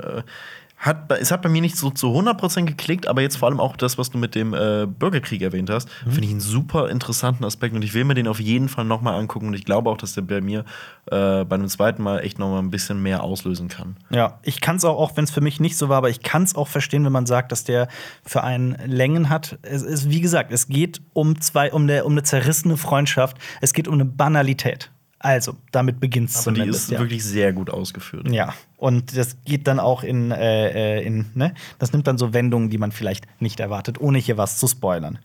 [0.85, 3.75] Hat, es hat bei mir nicht so zu 100% geklickt, aber jetzt vor allem auch
[3.75, 7.75] das, was du mit dem äh, Bürgerkrieg erwähnt hast, finde ich einen super interessanten Aspekt
[7.75, 9.97] und ich will mir den auf jeden Fall noch mal angucken und ich glaube auch,
[9.97, 10.59] dass der bei mir
[11.07, 13.97] äh, bei einem zweiten Mal echt noch mal ein bisschen mehr auslösen kann.
[14.11, 16.21] Ja, ich kann es auch, auch wenn es für mich nicht so war, aber ich
[16.21, 17.87] kann es auch verstehen, wenn man sagt, dass der
[18.23, 19.57] für einen Längen hat.
[19.63, 23.37] Es ist, wie gesagt, es geht um zwei, um, der, um eine zerrissene Freundschaft.
[23.61, 24.91] Es geht um eine Banalität.
[25.25, 26.83] Also, damit beginnt es Aber die zumindest.
[26.85, 26.99] ist ja.
[26.99, 28.29] wirklich sehr gut ausgeführt.
[28.29, 31.55] Ja, und das geht dann auch in, äh, äh, in ne?
[31.79, 35.17] Das nimmt dann so Wendungen, die man vielleicht nicht erwartet, ohne hier was zu spoilern.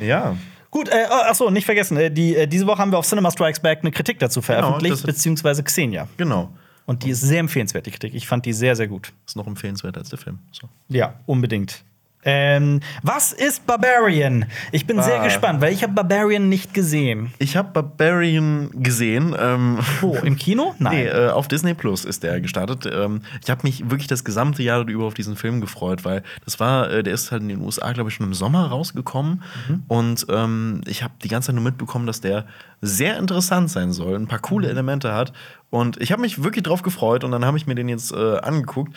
[0.00, 0.36] Ja.
[0.72, 3.30] Gut, äh, oh, achso, nicht vergessen, äh, die, äh, diese Woche haben wir auf Cinema
[3.30, 6.08] Strikes Back eine Kritik dazu veröffentlicht, das- beziehungsweise Xenia.
[6.16, 6.50] Genau.
[6.86, 8.12] Und die ist sehr empfehlenswert, die Kritik.
[8.14, 9.12] Ich fand die sehr, sehr gut.
[9.24, 10.40] Ist noch empfehlenswerter als der Film.
[10.50, 10.68] So.
[10.88, 11.84] Ja, unbedingt.
[12.24, 14.46] Ähm, was ist Barbarian?
[14.72, 15.24] Ich bin sehr Ah.
[15.24, 17.32] gespannt, weil ich habe Barbarian nicht gesehen.
[17.38, 19.34] Ich habe Barbarian gesehen.
[19.38, 20.16] Ähm, Wo?
[20.16, 20.74] Im Kino?
[20.78, 20.94] Nein.
[20.96, 22.86] Nee, äh, auf Disney Plus ist der gestartet.
[22.92, 26.58] Ähm, ich habe mich wirklich das gesamte Jahr über auf diesen Film gefreut, weil das
[26.60, 29.42] war, äh, der ist halt in den USA, glaube ich, schon im Sommer rausgekommen.
[29.88, 32.46] Und ähm, ich habe die ganze Zeit nur mitbekommen, dass der
[32.80, 35.32] sehr interessant sein soll, ein paar coole Elemente hat.
[35.70, 38.38] Und ich habe mich wirklich drauf gefreut und dann habe ich mir den jetzt äh,
[38.38, 38.94] angeguckt.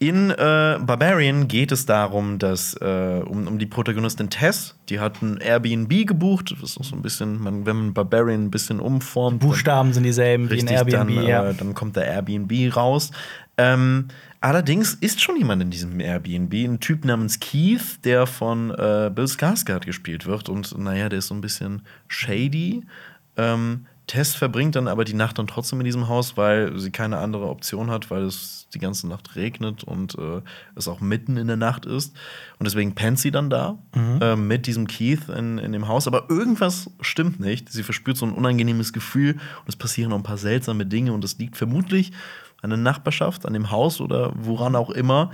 [0.00, 0.34] In äh,
[0.80, 6.06] Barbarian geht es darum, dass äh, um, um die Protagonistin Tess, die hat ein Airbnb
[6.06, 6.52] gebucht.
[6.52, 9.40] Das ist auch so ein bisschen, man, wenn man Barbarian ein bisschen umformt.
[9.40, 10.92] Buchstaben sind dieselben wie in Airbnb.
[10.92, 11.50] dann, ja.
[11.50, 13.10] äh, dann kommt der Airbnb raus.
[13.56, 14.06] Ähm,
[14.40, 19.24] allerdings ist schon jemand in diesem Airbnb, ein Typ namens Keith, der von äh, Bill
[19.24, 20.48] Skarsgård gespielt wird.
[20.48, 22.84] Und naja, der ist so ein bisschen shady.
[23.36, 27.18] Ähm, Tess verbringt dann aber die Nacht dann trotzdem in diesem Haus, weil sie keine
[27.18, 30.40] andere Option hat, weil es die ganze Nacht regnet und äh,
[30.74, 32.16] es auch mitten in der Nacht ist.
[32.58, 33.78] Und deswegen pennt sie dann da
[34.20, 36.06] äh, mit diesem Keith in, in dem Haus.
[36.06, 37.70] Aber irgendwas stimmt nicht.
[37.70, 41.22] Sie verspürt so ein unangenehmes Gefühl und es passieren auch ein paar seltsame Dinge und
[41.22, 42.12] es liegt vermutlich
[42.62, 45.30] an der Nachbarschaft, an dem Haus oder woran auch immer.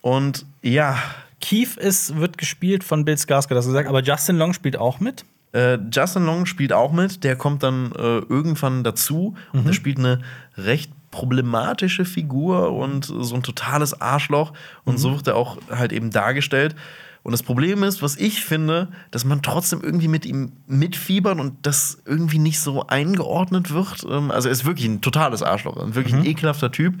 [0.00, 0.98] Und ja,
[1.40, 5.24] Keith ist, wird gespielt von Bill Skarsgård, du gesagt, aber Justin Long spielt auch mit.
[5.54, 9.98] Äh, Justin Long spielt auch mit, der kommt dann äh, irgendwann dazu und der spielt
[9.98, 10.20] eine
[10.56, 14.52] recht problematische Figur und so ein totales Arschloch
[14.84, 16.74] und so wird er auch halt eben dargestellt.
[17.22, 21.54] Und das Problem ist, was ich finde, dass man trotzdem irgendwie mit ihm mitfiebert und
[21.66, 24.04] das irgendwie nicht so eingeordnet wird.
[24.10, 27.00] Ähm, also er ist wirklich ein totales Arschloch, wirklich ein ekelhafter Typ.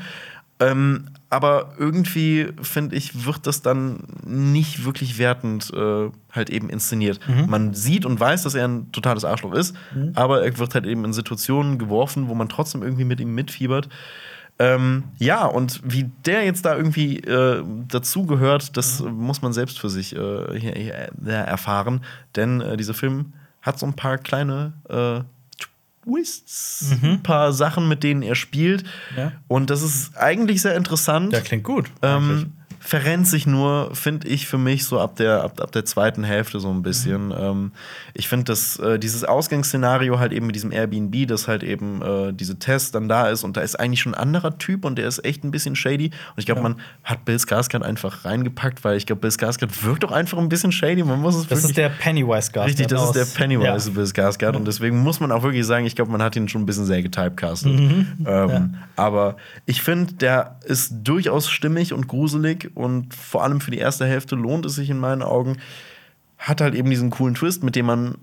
[0.70, 7.18] Ähm, aber irgendwie, finde ich, wird das dann nicht wirklich wertend äh, halt eben inszeniert.
[7.48, 9.74] Man sieht und weiß, dass er ein totales Arschloch ist,
[10.14, 13.88] aber er wird halt eben in Situationen geworfen, wo man trotzdem irgendwie mit ihm mitfiebert.
[14.60, 19.80] Ähm, ja, und wie der jetzt da irgendwie äh, dazugehört, das äh, muss man selbst
[19.80, 22.02] für sich äh, äh, erfahren.
[22.36, 24.74] Denn äh, dieser Film hat so ein paar kleine
[26.04, 28.84] Twists, ein paar Sachen, mit denen er spielt.
[29.16, 29.32] Ja.
[29.48, 31.32] Und das ist eigentlich sehr interessant.
[31.40, 31.90] klingt gut.
[32.02, 32.52] Ähm,
[32.86, 36.60] verrennt sich nur, finde ich, für mich so ab der, ab, ab der zweiten Hälfte
[36.60, 37.32] so ein bisschen.
[37.36, 37.72] Ähm,
[38.12, 42.32] ich finde, dass äh, dieses Ausgangsszenario halt eben mit diesem Airbnb, dass halt eben äh,
[42.34, 45.08] diese Test dann da ist und da ist eigentlich schon ein anderer Typ und der
[45.08, 46.08] ist echt ein bisschen shady.
[46.08, 46.68] Und ich glaube, Ja.
[46.68, 50.50] man hat Bill Skarsgård einfach reingepackt, weil ich glaube, Bill Skarsgård wirkt doch einfach ein
[50.50, 51.02] bisschen shady.
[51.02, 52.66] Man muss es das ist der Pennywise Skarsgård.
[52.66, 53.94] Richtig, das ist der Pennywise Ja.
[53.94, 56.62] Bill Skarsgård und deswegen muss man auch wirklich sagen, ich glaube, man hat ihn schon
[56.62, 57.72] ein bisschen sehr getypecastet.
[57.72, 58.26] Mhm.
[58.26, 63.78] Ähm, Aber ich finde, der ist durchaus stimmig und gruselig und vor allem für die
[63.78, 65.58] erste Hälfte lohnt es sich in meinen Augen.
[66.38, 68.16] Hat halt eben diesen coolen Twist, mit dem man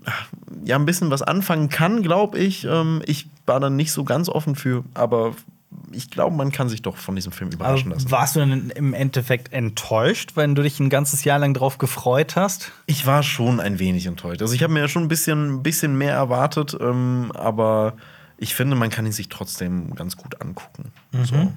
[0.64, 2.64] ja ein bisschen was anfangen kann, glaube ich.
[2.64, 5.34] Ähm, ich war dann nicht so ganz offen für, aber
[5.90, 8.10] ich glaube, man kann sich doch von diesem Film überraschen Aber lassen.
[8.10, 12.36] warst du denn im Endeffekt enttäuscht, wenn du dich ein ganzes Jahr lang drauf gefreut
[12.36, 12.72] hast?
[12.86, 14.42] Ich war schon ein wenig enttäuscht.
[14.42, 17.94] Also ich habe mir ja schon ein bisschen, ein bisschen mehr erwartet, ähm, aber
[18.36, 20.92] ich finde, man kann ihn sich trotzdem ganz gut angucken.
[21.24, 21.52] So.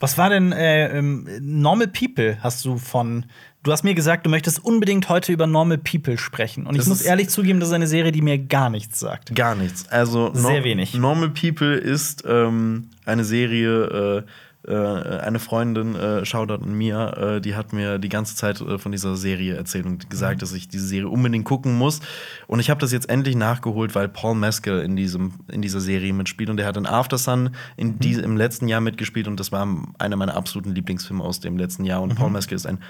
[0.00, 3.26] Was war denn äh, ähm, Normal People hast du von
[3.62, 6.64] Du hast mir gesagt, du möchtest unbedingt heute über Normal People sprechen.
[6.66, 8.98] Und ich Das muss ist- ehrlich zugeben, das ist eine Serie, die mir gar nichts
[8.98, 9.34] sagt.
[9.36, 9.86] Gar nichts.
[9.90, 10.94] Also Sehr Nor- wenig.
[10.94, 14.24] Normal People ist ähm, eine Serie.
[14.26, 14.30] Äh,
[14.68, 18.92] eine Freundin, äh, Shoutout an Mia, äh, die hat mir die ganze Zeit äh, von
[18.92, 20.40] dieser Serie erzählt und gesagt, Mhm.
[20.40, 22.00] dass ich diese Serie unbedingt gucken muss.
[22.46, 26.12] Und ich habe das jetzt endlich nachgeholt, weil Paul Mescal in, diesem, in dieser Serie
[26.12, 26.50] mitspielt.
[26.50, 27.98] Und der hat in After Sun in Mhm.
[28.00, 29.28] die, im letzten Jahr mitgespielt.
[29.28, 29.66] Und das war
[29.98, 32.02] einer meiner absoluten Lieblingsfilme aus dem letzten Jahr.
[32.02, 32.16] Und Mhm.
[32.16, 32.80] Paul Mescal ist ein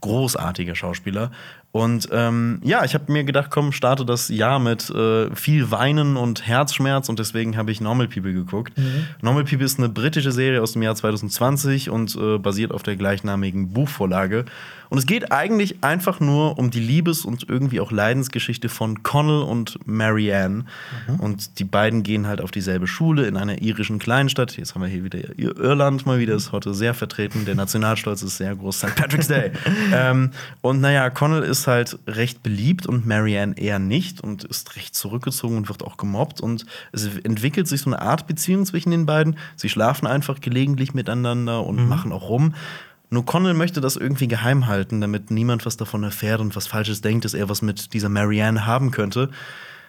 [0.00, 1.30] großartiger Schauspieler.
[1.76, 6.16] Und ähm, ja, ich habe mir gedacht, komm, starte das Jahr mit äh, viel Weinen
[6.16, 8.78] und Herzschmerz und deswegen habe ich Normal People geguckt.
[8.78, 9.04] Mhm.
[9.20, 12.96] Normal People ist eine britische Serie aus dem Jahr 2020 und äh, basiert auf der
[12.96, 14.46] gleichnamigen Buchvorlage.
[14.88, 19.42] Und es geht eigentlich einfach nur um die Liebes- und irgendwie auch Leidensgeschichte von Connell
[19.42, 20.64] und Marianne.
[21.08, 21.20] Mhm.
[21.20, 24.56] Und die beiden gehen halt auf dieselbe Schule in einer irischen Kleinstadt.
[24.56, 27.44] Jetzt haben wir hier wieder Irland mal wieder, ist heute sehr vertreten.
[27.44, 28.78] Der Nationalstolz ist sehr groß.
[28.78, 28.94] St.
[28.94, 29.50] Patrick's Day.
[29.92, 34.94] ähm, und naja, Connell ist halt recht beliebt und Marianne eher nicht und ist recht
[34.94, 36.40] zurückgezogen und wird auch gemobbt.
[36.40, 39.36] Und es entwickelt sich so eine Art Beziehung zwischen den beiden.
[39.56, 41.88] Sie schlafen einfach gelegentlich miteinander und mhm.
[41.88, 42.54] machen auch rum.
[43.08, 47.02] Nur Connell möchte das irgendwie geheim halten, damit niemand was davon erfährt und was Falsches
[47.02, 49.30] denkt, dass er was mit dieser Marianne haben könnte.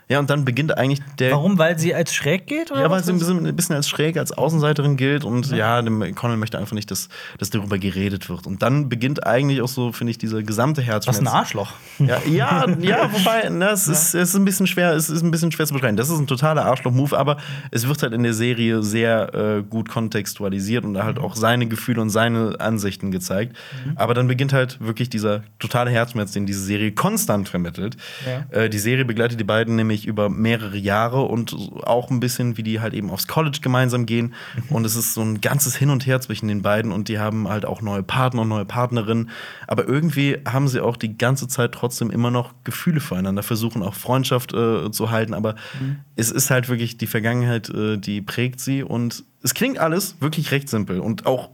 [0.09, 1.31] Ja, und dann beginnt eigentlich der.
[1.31, 1.57] Warum?
[1.57, 2.71] Weil sie als schräg geht?
[2.71, 5.81] Oder ja, weil sie ein bisschen, ein bisschen, als schräg, als Außenseiterin gilt und ja,
[5.81, 8.47] ja Connell möchte einfach nicht, dass, dass darüber geredet wird.
[8.47, 11.17] Und dann beginnt eigentlich auch so, finde ich, dieser gesamte Herzschmerz.
[11.17, 11.73] Was ein Arschloch.
[11.99, 13.93] Ja, ja, ja wobei, ne, es, ja.
[13.93, 15.97] Ist, es ist ein bisschen schwer, es ist ein bisschen schwer zu beschreiben.
[15.97, 17.35] Das ist ein totaler Arschloch-Move, aber
[17.71, 22.01] es wird halt in der Serie sehr äh, gut kontextualisiert und halt auch seine Gefühle
[22.01, 23.57] und seine Ansichten gezeigt.
[23.85, 23.97] Mhm.
[23.97, 27.97] Aber dann beginnt halt wirklich dieser totale Herzschmerz, den diese Serie konstant vermittelt.
[28.25, 28.57] Ja.
[28.57, 32.57] Äh, die Serie begleitet die beiden nämlich nämlich über mehrere Jahre und auch ein bisschen,
[32.57, 34.33] wie die halt eben aufs College gemeinsam gehen.
[34.69, 34.75] Mhm.
[34.75, 37.47] Und es ist so ein ganzes Hin und Her zwischen den beiden und die haben
[37.47, 39.29] halt auch neue Partner und neue Partnerinnen.
[39.67, 43.95] Aber irgendwie haben sie auch die ganze Zeit trotzdem immer noch Gefühle füreinander, versuchen auch
[43.95, 45.33] Freundschaft äh, zu halten.
[45.33, 45.97] Aber mhm.
[46.15, 48.83] es ist halt wirklich die Vergangenheit, äh, die prägt sie.
[48.83, 51.49] Und es klingt alles wirklich recht simpel und auch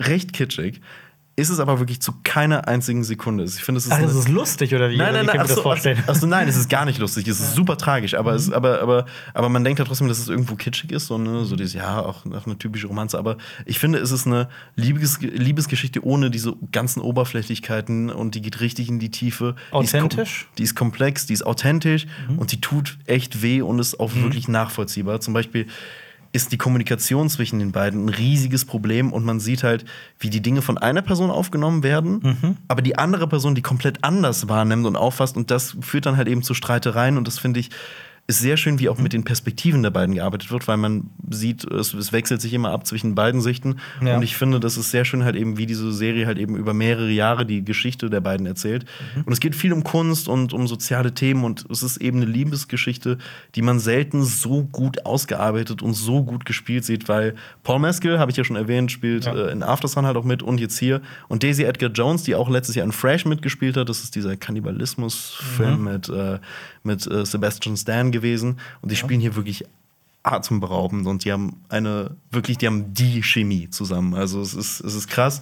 [0.00, 0.80] recht kitschig
[1.38, 3.44] ist es aber wirklich zu keiner einzigen Sekunde.
[3.44, 3.92] Ich finde, es ist.
[3.92, 4.96] Ach, es ist lustig, oder wie?
[4.96, 5.38] Nein, nein, nein.
[5.38, 7.28] Achso, achso, nein, es ist gar nicht lustig.
[7.28, 8.14] Es ist super tragisch.
[8.14, 8.36] Aber, mhm.
[8.36, 11.06] es, aber, aber, aber man denkt ja trotzdem, dass es irgendwo kitschig ist.
[11.06, 11.44] So, ne?
[11.44, 13.18] so dieses, ja, auch, auch eine typische Romanze.
[13.18, 13.36] Aber
[13.66, 18.10] ich finde, es ist eine Liebes Liebesgeschichte ohne diese ganzen Oberflächlichkeiten.
[18.10, 19.54] Und die geht richtig in die Tiefe.
[19.70, 20.48] Authentisch?
[20.48, 22.06] Die ist, die ist komplex, die ist authentisch.
[22.28, 22.38] Mhm.
[22.40, 24.24] Und die tut echt weh und ist auch mhm.
[24.24, 25.20] wirklich nachvollziehbar.
[25.20, 25.68] Zum Beispiel
[26.32, 29.84] ist die Kommunikation zwischen den beiden ein riesiges Problem und man sieht halt,
[30.18, 32.56] wie die Dinge von einer Person aufgenommen werden, mhm.
[32.68, 36.28] aber die andere Person die komplett anders wahrnimmt und auffasst und das führt dann halt
[36.28, 37.70] eben zu Streitereien und das finde ich
[38.28, 41.64] ist sehr schön, wie auch mit den Perspektiven der beiden gearbeitet wird, weil man sieht,
[41.64, 43.76] es, es wechselt sich immer ab zwischen beiden Sichten.
[44.04, 44.16] Ja.
[44.16, 46.74] Und ich finde, das ist sehr schön halt eben, wie diese Serie halt eben über
[46.74, 48.84] mehrere Jahre die Geschichte der beiden erzählt.
[49.16, 49.22] Mhm.
[49.22, 52.30] Und es geht viel um Kunst und um soziale Themen und es ist eben eine
[52.30, 53.16] Liebesgeschichte,
[53.54, 58.30] die man selten so gut ausgearbeitet und so gut gespielt sieht, weil Paul Mescal, habe
[58.30, 59.34] ich ja schon erwähnt, spielt ja.
[59.34, 61.00] äh, in Aftersun halt auch mit und jetzt hier.
[61.28, 64.36] Und Daisy Edgar Jones, die auch letztes Jahr in Fresh mitgespielt hat, das ist dieser
[64.36, 65.84] Kannibalismus-Film mhm.
[65.84, 66.38] mit, äh,
[66.88, 69.00] mit äh, Sebastian Stan gewesen und die ja.
[69.00, 69.64] spielen hier wirklich
[70.24, 74.14] atemberaubend und die haben eine wirklich, die haben die Chemie zusammen.
[74.14, 75.40] Also es ist, es ist krass.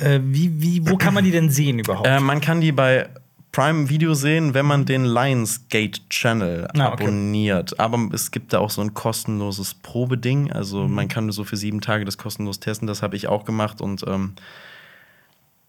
[0.00, 2.06] Äh, wie, wie, wo kann man die denn sehen überhaupt?
[2.06, 3.08] Äh, man kann die bei
[3.52, 7.04] Prime Video sehen, wenn man den Lionsgate Channel ah, okay.
[7.04, 7.80] abonniert.
[7.80, 10.52] Aber es gibt da auch so ein kostenloses Probeding.
[10.52, 10.94] Also mhm.
[10.94, 12.86] man kann so für sieben Tage das kostenlos testen.
[12.86, 14.34] Das habe ich auch gemacht und ähm,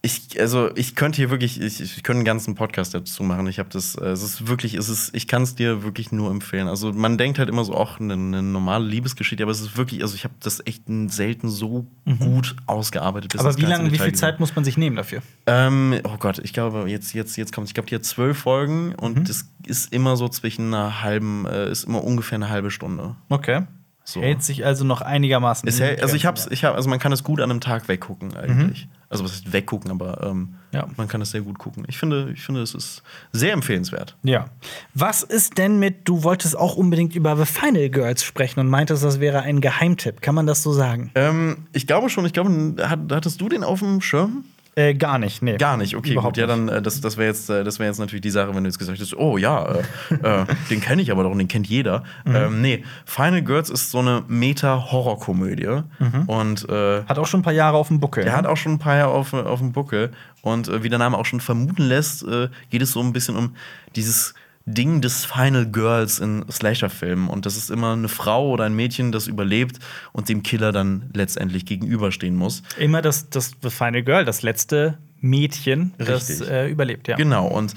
[0.08, 3.46] ich, also ich könnte hier wirklich, ich, ich könnte einen ganzen Podcast dazu machen.
[3.48, 6.32] Ich habe das, äh, es ist wirklich, es ist, ich kann es dir wirklich nur
[6.32, 6.70] empfehlen.
[6.70, 10.02] Also man denkt halt immer so, auch eine, eine, normale Liebesgeschichte, aber es ist wirklich,
[10.02, 12.20] also ich habe das echt selten so mhm.
[12.20, 13.38] gut ausgearbeitet.
[13.38, 15.22] aber wie lange, wie viel Zeit muss man sich nehmen dafür?
[15.46, 18.96] Ähm, oh Gott, ich glaube, jetzt, jetzt, jetzt kommt, ich glaube, die hat zwölf Folgen
[18.96, 19.24] und mhm.
[19.26, 23.16] das ist immer so zwischen einer halben, äh, ist immer ungefähr eine halbe Stunde.
[23.28, 23.64] Okay.
[24.10, 24.22] So.
[24.22, 25.70] Hält sich also noch einigermaßen.
[25.70, 28.38] Hält, also ich hab's, ich hab, also man kann es gut an einem Tag weggucken
[28.38, 28.86] eigentlich.
[28.86, 28.92] Mhm.
[29.10, 30.88] Also was heißt weggucken, aber ähm, ja.
[30.96, 31.84] man kann es sehr gut gucken.
[31.90, 33.04] Ich finde, ich finde, es ist
[33.34, 34.16] sehr empfehlenswert.
[34.24, 34.46] Ja.
[34.94, 39.04] Was ist denn mit, du wolltest auch unbedingt über The Final Girls sprechen und meintest,
[39.04, 40.22] das wäre ein Geheimtipp.
[40.22, 41.12] Kann man das so sagen?
[41.16, 44.46] Ähm, ich glaube schon, ich glaube, hattest du den auf dem Schirm?
[44.78, 45.58] Äh, gar nicht, nee.
[45.58, 46.42] Gar nicht, okay, Überhaupt gut.
[46.42, 48.70] Ja, dann, äh, das, das wäre jetzt, äh, wär jetzt natürlich die Sache, wenn du
[48.70, 49.82] jetzt gesagt hättest, oh ja, äh,
[50.22, 52.04] äh den kenne ich aber doch und den kennt jeder.
[52.26, 52.36] Mhm.
[52.36, 55.82] Ähm, nee, Final Girls ist so eine Meta-Horror-Komödie.
[55.98, 56.24] Mhm.
[56.28, 58.24] Und, äh, hat auch schon ein paar Jahre auf dem Buckel.
[58.24, 58.38] Der ne?
[58.38, 60.12] hat auch schon ein paar Jahre auf, auf dem Buckel.
[60.44, 62.24] Und wie der Name auch schon vermuten lässt,
[62.70, 63.56] geht es so ein bisschen um
[63.96, 64.36] dieses
[64.68, 67.30] Ding des Final Girls in Slasher-Filmen.
[67.30, 69.80] Und das ist immer eine Frau oder ein Mädchen, das überlebt
[70.12, 72.64] und dem Killer dann letztendlich gegenüberstehen muss.
[72.78, 77.16] Immer das, das Final Girl, das letzte Mädchen, das äh, überlebt, ja.
[77.16, 77.48] Genau.
[77.48, 77.76] Und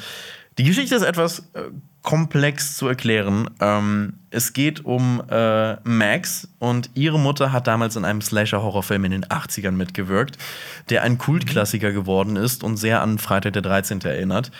[0.58, 1.70] die Geschichte ist etwas äh,
[2.02, 3.48] komplex zu erklären.
[3.60, 9.12] Ähm, es geht um äh, Max und ihre Mutter hat damals in einem Slasher-Horrorfilm in
[9.12, 10.38] den 80ern mitgewirkt,
[10.88, 14.00] der ein Kultklassiker geworden ist und sehr an Freitag der 13.
[14.00, 14.50] erinnert.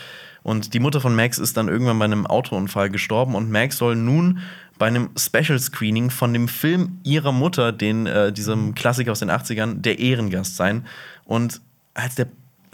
[0.43, 3.97] Und die Mutter von Max ist dann irgendwann bei einem Autounfall gestorben und Max soll
[3.97, 4.41] nun
[4.79, 9.31] bei einem Special Screening von dem Film ihrer Mutter, den, äh, diesem Klassiker aus den
[9.31, 10.87] 80ern, der Ehrengast sein.
[11.27, 11.61] Und
[11.93, 12.29] als der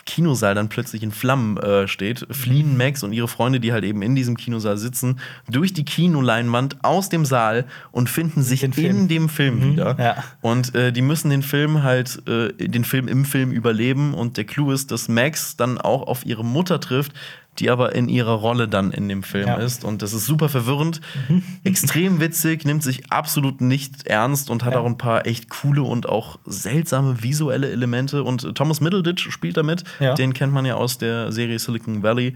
[0.06, 4.02] Kinosaal dann plötzlich in Flammen äh, steht, fliehen Max und ihre Freunde, die halt eben
[4.02, 5.18] in diesem Kinosaal sitzen,
[5.51, 9.97] durch die Kinoleinwand aus dem Saal und finden sich in dem Film wieder.
[9.98, 10.24] ja.
[10.40, 14.14] Und äh, die müssen den Film halt, äh, den Film im Film überleben.
[14.14, 17.12] Und der Clou ist, dass Max dann auch auf ihre Mutter trifft,
[17.61, 19.55] die aber in ihrer Rolle dann in dem Film Ja.
[19.57, 19.85] ist.
[19.85, 21.01] Und das ist super verwirrend,
[21.65, 24.81] extrem witzig, nimmt sich absolut nicht ernst und hat Ja.
[24.81, 28.23] auch ein paar echt coole und auch seltsame visuelle Elemente.
[28.24, 29.85] Und äh, Thomas Middleditch spielt damit.
[30.01, 30.15] Ja.
[30.15, 32.35] Den kennt man ja aus der Serie Silicon Valley.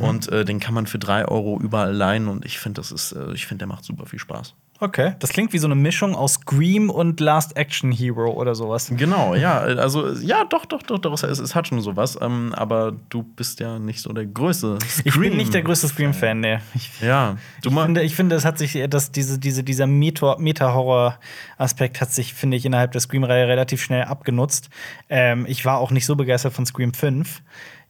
[0.00, 2.28] Und äh, den kann man für drei Euro überall leihen.
[2.28, 4.54] Und ich finde, das ist, äh, ich finde, der macht super viel Spaß.
[4.80, 5.14] Okay.
[5.20, 8.90] Das klingt wie so eine Mischung aus Scream und Last Action Hero oder sowas.
[8.94, 12.92] Genau, ja, also ja, doch, doch, doch, doch es, es hat schon sowas, ähm, aber
[13.08, 16.44] du bist ja nicht so der größte Ich bin nicht der größte Scream-Fan.
[16.74, 20.36] Ich Ja, du Ich finde, ich finde, es hat sich, dass diese, diese, dieser Meta-
[20.38, 24.68] Meta-Horror-Aspekt hat sich, finde ich, innerhalb der Scream-Reihe relativ schnell abgenutzt.
[25.08, 27.42] Ähm, ich war auch nicht so begeistert von Scream 5.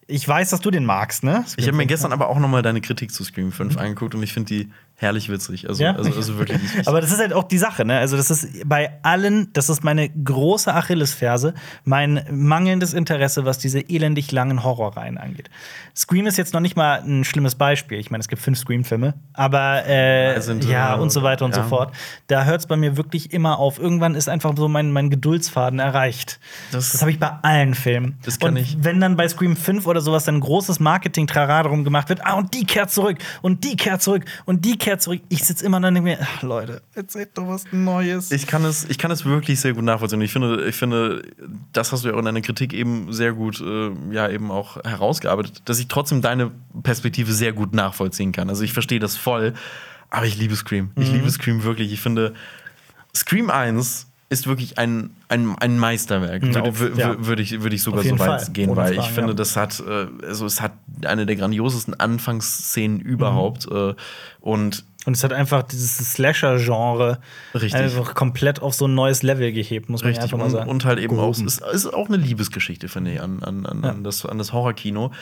[0.06, 1.46] Ich weiß, dass du den magst, ne?
[1.56, 4.22] Ich habe mir gestern aber auch noch mal deine Kritik zu Scream 5 angeguckt und
[4.22, 5.68] ich finde die herrlich witzig.
[5.68, 5.82] Also.
[5.82, 5.94] Ja?
[5.96, 6.60] also, also wirklich.
[6.80, 7.98] Ich, Aber das ist halt auch die Sache, ne?
[7.98, 11.54] Also, das ist bei allen, das ist meine große Achillesferse,
[11.84, 15.50] mein mangelndes Interesse, was diese elendig langen Horrorreihen angeht.
[15.94, 17.98] Scream ist jetzt noch nicht mal ein schlimmes Beispiel.
[17.98, 21.54] Ich meine, es gibt fünf Scream-Filme, aber äh, Ja, sind, ja, und so weiter und
[21.54, 21.66] so ja.
[21.66, 21.94] fort.
[22.26, 23.78] Da hört es bei mir wirklich immer auf.
[23.78, 26.40] Irgendwann ist einfach so mein, mein Geduldsfaden erreicht.
[26.72, 28.18] Das- Das, habe ich bei allen Filmen.
[28.24, 31.84] Das kann und ich- wenn dann bei Scream 5 oder sowas dann großes Marketing-Trara darum
[31.84, 35.20] gemacht wird, ah, und die kehrt zurück und die kehrt zurück und die kehrt zurück.
[35.28, 38.30] Ich sitze immer dann mir, ach, Leute, erzählt doch was Neues.
[38.30, 40.20] ich, kann es, ich kann es wirklich sehr gut nachvollziehen.
[40.20, 41.22] Ich finde, ich finde,
[41.72, 44.76] das hast du ja auch in deiner Kritik eben sehr gut äh, ja, eben auch
[44.84, 46.50] herausgearbeitet, dass ich trotzdem deine
[46.82, 48.48] Perspektive sehr gut nachvollziehen kann.
[48.48, 49.54] Also ich verstehe das voll,
[50.10, 50.90] aber ich liebe Scream.
[50.96, 51.14] Ich Mhm.
[51.16, 51.92] liebe Scream wirklich.
[51.92, 52.34] Ich finde,
[53.14, 56.42] Scream 1 ist wirklich ein, ein, ein Meisterwerk.
[56.44, 57.10] Ja, Würde ja.
[57.12, 58.46] wür- würde ich, würde ich sogar so weit Fall.
[58.52, 59.34] gehen, Ohne weil ich finde, ja.
[59.34, 60.72] das hat, äh, also es hat
[61.06, 63.70] eine der grandiosesten Anfangsszenen überhaupt.
[63.70, 63.94] Mhm.
[64.40, 67.18] Und Und es hat einfach dieses Slasher-Genre
[67.72, 70.70] einfach komplett auf so ein neues Level gehebt, muss man Richtig, einfach mal und, sagen.
[70.70, 71.46] und halt eben auch, Gehoben.
[71.46, 73.90] es ist, ist auch eine Liebesgeschichte, finde ich, an, an, an, Ja.
[73.90, 75.12] an, das, an das Horrorkino.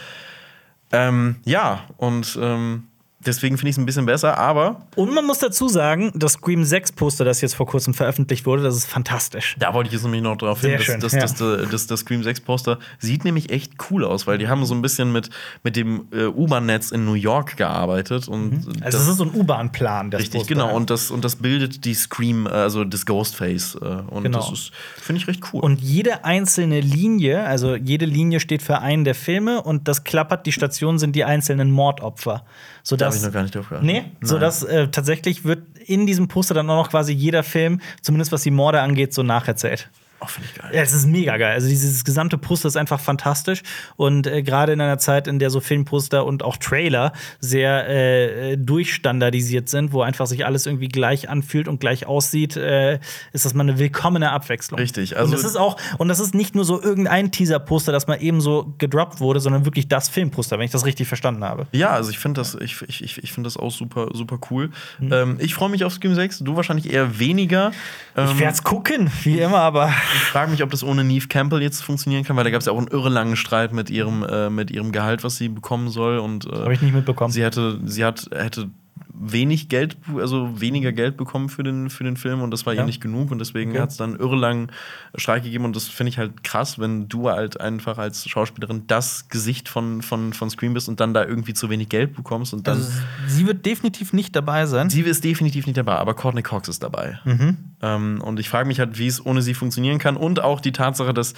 [0.93, 2.85] Ähm, ja, und ähm,
[3.27, 6.65] deswegen finde ich es ein bisschen besser, aber Und man muss dazu sagen, das Scream
[6.65, 9.57] 6 Poster, das jetzt vor kurzem veröffentlicht wurde, das ist fantastisch.
[9.59, 11.21] da wollte ich jetzt nämlich noch drauf hin, Sehr dass, schön, dass, ja.
[11.21, 14.65] dass, dass, dass das Scream 6 Poster sieht nämlich echt cool aus, weil die haben
[14.65, 15.31] so ein bisschen mit,
[15.63, 18.29] mit dem äh, U-Bahn-Netz in New York gearbeitet.
[18.29, 20.55] Und Also, das ist so ein U-Bahn-Plan, das Richtig, Poster.
[20.55, 20.75] genau.
[20.75, 23.77] Und das, und das bildet die Scream, äh, also das Ghostface.
[23.81, 24.39] Äh, und Genau.
[24.51, 24.71] das
[25.01, 25.61] finde ich, recht cool.
[25.63, 30.47] Und jede einzelne Linie, also jede Linie steht für einen der Filme und das klappert,
[30.47, 32.45] die Stationen sind die einzelnen Mordopfer.
[32.91, 33.87] Da habe Sodass, ich noch gar nicht drauf geachtet.
[33.87, 38.33] Nee, sodass äh, tatsächlich wird in diesem Poster dann auch noch quasi jeder Film, zumindest
[38.33, 39.89] was die Morde angeht, so nacherzählt.
[40.23, 40.71] Oh, finde ich geil.
[40.73, 41.53] Ja, es ist mega geil.
[41.55, 43.63] Also dieses gesamte Poster ist einfach fantastisch.
[43.97, 48.57] Und äh, gerade in einer Zeit, in der so Filmposter und auch Trailer sehr äh,
[48.57, 53.01] durchstandardisiert sind, wo einfach sich alles irgendwie gleich anfühlt und gleich aussieht, äh,
[53.33, 54.79] ist das mal eine willkommene Abwechslung.
[54.79, 57.91] Richtig, Also also- und das ist auch, und das ist nicht nur so irgendein Teaser-Poster,
[57.93, 61.43] das mal eben so gedroppt wurde, sondern wirklich das Filmposter, wenn ich das richtig verstanden
[61.45, 61.67] habe.
[61.73, 64.71] Ja, also ich finde das, ich, ich, ich, ich finde das auch super, super cool.
[65.01, 65.13] Mhm.
[65.13, 67.73] Ähm, ich freue mich auf Scream 6, du wahrscheinlich eher weniger.
[68.17, 71.29] Ähm, Ich werde es gucken, wie immer, aber ich frage mich, ob das ohne Neve
[71.29, 73.91] Campbell jetzt funktionieren kann, weil da gab es ja auch einen irre langen Streit mit
[73.91, 76.19] ihrem, äh, mit ihrem Gehalt, was sie bekommen soll.
[76.19, 77.33] Und äh, habe ich nicht mitbekommen.
[77.33, 78.71] sie hatte, sie hat, hätte
[79.15, 82.81] wenig Geld, also weniger Geld bekommen für den, für den Film und das war Ja.
[82.81, 83.81] ihr nicht genug und deswegen Okay.
[83.81, 84.71] hat es dann irre langen
[85.15, 89.29] Streik gegeben und das finde ich halt krass, wenn du halt einfach als Schauspielerin das
[89.29, 92.67] Gesicht von, von, von Scream bist und dann da irgendwie zu wenig Geld bekommst und
[92.67, 92.79] dann.
[92.79, 92.91] Also,
[93.29, 94.89] sie wird definitiv nicht dabei sein.
[94.91, 97.19] Sie ist definitiv nicht dabei, aber Courtney Cox ist dabei.
[97.25, 97.57] Mhm.
[97.83, 100.17] Ähm, und ich frage mich halt, wie es ohne sie funktionieren kann.
[100.17, 101.35] Und auch die Tatsache, dass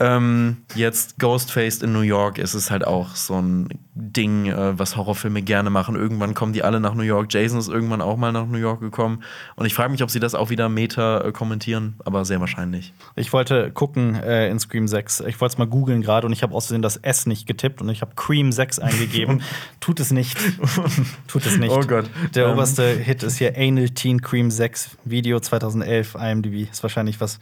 [0.00, 4.96] ähm, jetzt Ghostface in New York ist, ist halt auch so ein Ding, äh, was
[4.96, 5.94] Horrorfilme gerne machen.
[5.94, 7.32] Irgendwann kommen die alle nach New York.
[7.32, 9.22] Jason ist irgendwann auch mal nach New York gekommen.
[9.54, 12.92] Und ich frage mich, ob sie das auch wieder Meta äh, kommentieren, aber sehr wahrscheinlich.
[13.14, 15.20] Ich wollte gucken äh, in Scream 6.
[15.20, 17.88] Ich wollte es mal googeln gerade und ich habe außerdem das S nicht getippt und
[17.88, 19.42] ich habe Cream 6 eingegeben.
[19.80, 20.36] Tut es nicht.
[21.28, 21.70] Tut es nicht.
[21.70, 22.10] Oh Gott.
[22.34, 22.54] Der Ähm.
[22.54, 26.68] oberste Hit ist hier Anal Teen Cream 6 Video 2011 IMDb.
[26.68, 27.38] Ist wahrscheinlich was.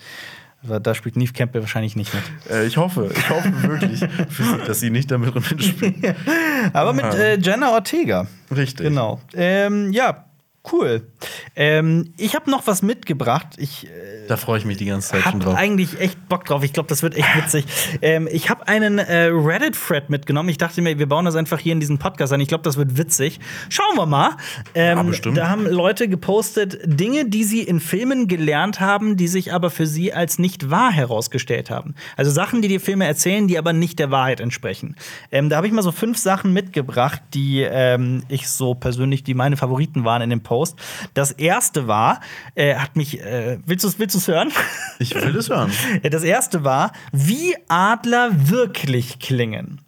[0.62, 2.22] Da spielt Neve Campbell wahrscheinlich nicht mit.
[2.50, 4.00] Äh, ich hoffe, ich hoffe wirklich,
[4.66, 6.14] dass sie nicht damit mitspielt.
[6.72, 8.26] Aber mit äh, Jenna Ortega.
[8.54, 8.86] Richtig.
[8.86, 9.20] Genau.
[9.34, 10.26] Ähm, ja,
[10.70, 11.06] cool.
[11.56, 13.46] Ähm, ich habe noch was mitgebracht.
[13.56, 15.54] Ich äh, Da freue ich mich die ganze Zeit schon drauf.
[15.56, 16.62] eigentlich echt Bock drauf.
[16.62, 17.64] Ich glaube, das wird echt witzig.
[18.02, 20.48] ähm, ich habe einen äh, Reddit-Thread mitgenommen.
[20.48, 22.40] Ich dachte mir, wir bauen das einfach hier in diesen Podcast ein.
[22.40, 23.40] Ich glaube, das wird witzig.
[23.68, 24.30] Schauen wir mal.
[24.74, 25.36] Ähm, Ja, bestimmt.
[25.36, 29.86] Da haben Leute gepostet Dinge, die sie in Filmen gelernt haben, die sich aber für
[29.86, 31.94] sie als nicht wahr herausgestellt haben.
[32.16, 34.96] Also Sachen, die die Filme erzählen, die aber nicht der Wahrheit entsprechen.
[35.32, 39.34] Ähm, da habe ich mal so fünf Sachen mitgebracht, die ähm, ich so persönlich, die
[39.34, 40.76] meine Favoriten waren in dem Post.
[41.14, 42.20] Das erste war,
[42.56, 44.52] äh, hat mich, äh, willst du es willst du's hören?
[44.98, 45.72] Ich will das hören.
[46.02, 49.80] Das erste war, wie Adler wirklich klingen.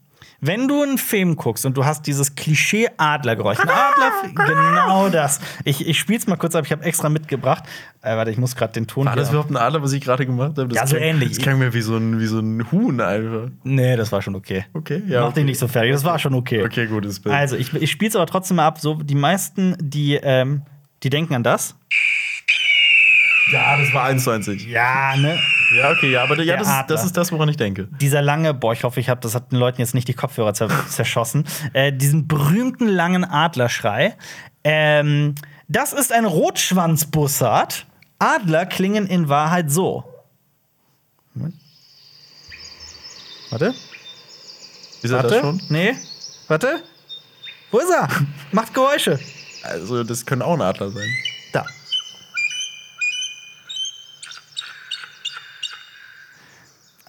[0.46, 4.12] Wenn du einen Film guckst und du hast dieses Klischee Adlergeräusch, ein Adler,
[4.46, 5.40] genau das.
[5.64, 7.64] Ich, ich spiel's mal kurz ab, ich habe extra mitgebracht.
[8.02, 9.06] Äh, warte, ich muss gerade den Ton.
[9.06, 10.68] War das überhaupt ein Adler, was ich gerade gemacht habe?
[10.68, 11.30] Das Ja, so klang- ähnlich.
[11.30, 13.48] Das klang mir wie so ein, wie so ein Huhn einfach.
[13.62, 14.66] nee, das war schon okay.
[14.74, 15.20] Okay, ja.
[15.22, 15.36] Mach okay.
[15.36, 16.62] dich nicht so fertig, das war schon okay.
[16.62, 17.34] Okay, gutes Bild.
[17.34, 18.78] Also, ich, ich spiel's aber trotzdem mal ab.
[18.80, 20.60] So, die meisten, die, ähm,
[21.02, 21.74] die denken an das.
[23.50, 24.66] ja, das war 21.
[24.66, 25.38] Ja, ne?
[25.74, 26.96] Ja, okay, ja, aber ja, Der das, ist- Adler.
[26.96, 27.88] das ist das, woran ich denke.
[28.00, 30.54] dieser lange, boah, ich hoffe, ich habe, das hat den Leuten jetzt nicht die Kopfhörer
[30.54, 34.16] zer zerschossen, äh, diesen berühmten langen Adlerschrei.
[34.62, 35.34] Ähm,
[35.68, 37.86] das ist ein Rotschwanzbussard.
[38.18, 40.04] Adler klingen in Wahrheit so.
[41.34, 41.54] Moment.
[43.50, 43.74] Warte,
[45.02, 45.28] Ist er warte.
[45.28, 45.60] das schon?
[45.68, 45.94] Nee,
[46.48, 46.82] warte.
[47.70, 48.08] Wo ist er?
[48.52, 49.18] Macht Geräusche.
[49.62, 51.08] Also, das können auch ein Adler sein.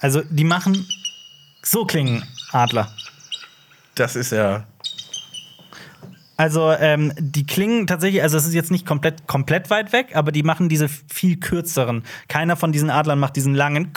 [0.05, 0.85] Also, die machen
[1.63, 2.93] so klingen Adler.
[3.95, 4.67] Das ist ja.
[6.37, 10.31] Also, ähm, die klingen tatsächlich, also es ist jetzt nicht komplett, komplett weit weg, aber
[10.31, 12.03] die machen diese viel kürzeren.
[12.27, 13.93] Keiner von diesen Adlern macht diesen langen.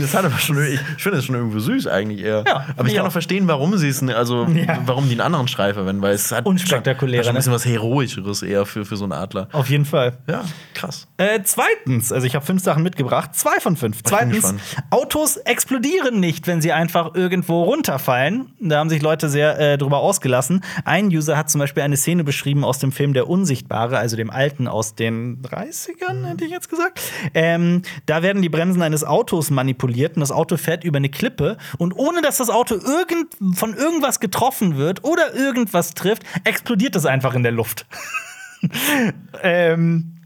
[0.00, 0.62] Das hat aber schon.
[0.64, 2.44] Ich, ich finde das schon irgendwo süß eigentlich eher.
[2.46, 3.00] Ja, aber ich ja.
[3.00, 4.78] kann auch verstehen, warum sie es, also Ja.
[4.86, 7.58] warum die einen anderen Schrei verwenden, weil es hat Unspektakulärer, Schon, hat schon ein ne?
[7.58, 9.48] bisschen was Heroischeres eher für, für so einen Adler.
[9.52, 10.18] Auf jeden Fall.
[10.28, 10.44] Ja,
[10.74, 11.06] krass.
[11.16, 14.02] Äh, zweitens, also ich habe fünf Sachen mitgebracht, zwei von fünf.
[14.02, 14.54] bin Zweitens.
[14.90, 18.52] Autos explodieren nicht, wenn sie einfach irgendwo runterfallen.
[18.60, 20.62] Da haben sich Leute sehr äh, drüber ausgelassen.
[20.84, 24.30] Ein User hat zum Beispiel eine Szene beschrieben aus dem Film Der Unsichtbare, also dem
[24.30, 27.00] alten aus den 30ern, hätte ich jetzt gesagt.
[27.34, 31.56] Ähm, da werden die Bremsen eines Autos manipuliert und das Auto fährt über eine Klippe
[31.78, 37.06] und ohne dass das Auto irgend von irgendwas getroffen wird oder irgendwas trifft, explodiert es
[37.06, 37.86] einfach in der Luft.
[39.42, 40.21] ähm,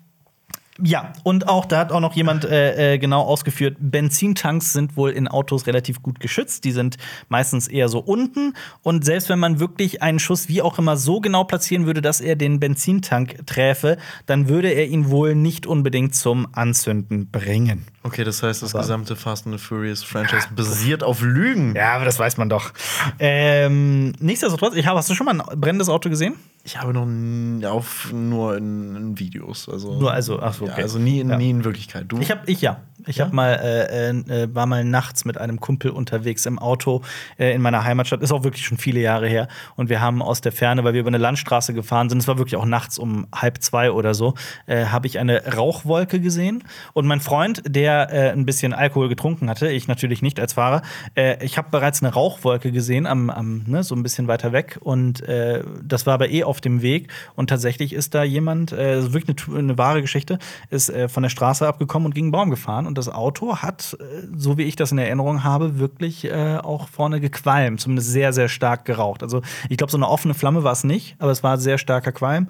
[0.82, 5.10] ja, und auch da hat auch noch jemand äh, äh, genau ausgeführt, Benzintanks sind wohl
[5.10, 6.64] in Autos relativ gut geschützt.
[6.64, 6.96] Die sind
[7.28, 8.52] meistens eher so unten.
[8.82, 12.20] Und selbst wenn man wirklich einen Schuss wie auch immer so genau platzieren würde, dass
[12.20, 13.96] er den Benzintank träfe,
[14.26, 17.86] dann würde er ihn wohl nicht unbedingt zum Anzünden bringen.
[18.02, 21.74] Okay, das heißt, das gesamte Fast and the Furious Franchise basiert auf Lügen.
[21.74, 22.72] Ja, aber das weiß man doch.
[23.18, 26.34] Ähm, nichtsdestotrotz, ich habe, hast du schon mal ein brennendes Auto gesehen?
[26.66, 29.68] Ich habe noch auf, nur in, in Videos.
[29.68, 30.74] Also, Nur also, ach so, okay.
[30.78, 31.36] ja, also nie in, Ja.
[31.36, 32.06] nie in Wirklichkeit.
[32.08, 32.18] Du?
[32.18, 32.80] Ich habe ich ja.
[33.06, 33.26] Ich Ja?
[33.26, 37.02] hab mal äh, äh, war mal nachts mit einem Kumpel unterwegs im Auto
[37.38, 38.20] äh, in meiner Heimatstadt.
[38.20, 39.46] Ist auch wirklich schon viele Jahre her.
[39.76, 42.36] Und wir haben aus der Ferne, weil wir über eine Landstraße gefahren sind, es war
[42.36, 44.34] wirklich auch nachts um halb zwei oder so,
[44.66, 46.64] äh, habe ich eine Rauchwolke gesehen.
[46.94, 50.82] Und mein Freund, der äh, ein bisschen Alkohol getrunken hatte, ich natürlich nicht als Fahrer,
[51.14, 54.78] äh, ich habe bereits eine Rauchwolke gesehen, am, am ne, so ein bisschen weiter weg.
[54.80, 57.08] Und äh, das war aber eh auf dem Weg.
[57.34, 60.38] Und tatsächlich ist da jemand, äh, ist wirklich eine, eine wahre Geschichte,
[60.70, 62.86] ist äh, von der Straße abgekommen und gegen einen Baum gefahren.
[62.86, 66.88] Und das Auto hat, äh, so wie ich das in Erinnerung habe, wirklich äh, auch
[66.88, 69.22] vorne gequalmt, zumindest sehr, sehr stark geraucht.
[69.22, 72.12] Also ich glaube, so eine offene Flamme war es nicht, aber es war sehr starker
[72.12, 72.48] Qualm.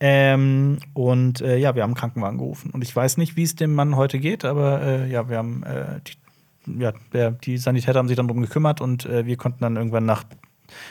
[0.00, 2.70] Ähm, und äh, ja, wir haben einen Krankenwagen gerufen.
[2.70, 5.62] Und ich weiß nicht, wie es dem Mann heute geht, aber äh, ja, wir haben
[5.64, 9.60] äh, die, ja, der, die Sanitäter haben sich dann darum gekümmert und äh, wir konnten
[9.60, 10.24] dann irgendwann nach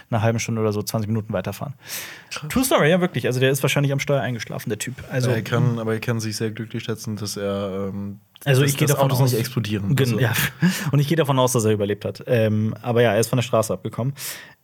[0.10, 1.74] einer halben Stunde oder so 20 Minuten weiterfahren.
[2.50, 3.26] True Story, ja, wirklich.
[3.28, 4.96] Also der ist wahrscheinlich am Steuer eingeschlafen, der Typ.
[5.12, 7.90] Also, er kann, aber er kann sich sehr glücklich schätzen, dass er.
[7.90, 9.96] Ähm, Also ich gehe davon Autos aus, nicht explodieren.
[9.96, 10.34] Gen Also, ja.
[10.92, 12.24] Und ich gehe davon aus, dass er überlebt hat.
[12.28, 14.14] Ähm, aber ja, er ist von der Straße abgekommen.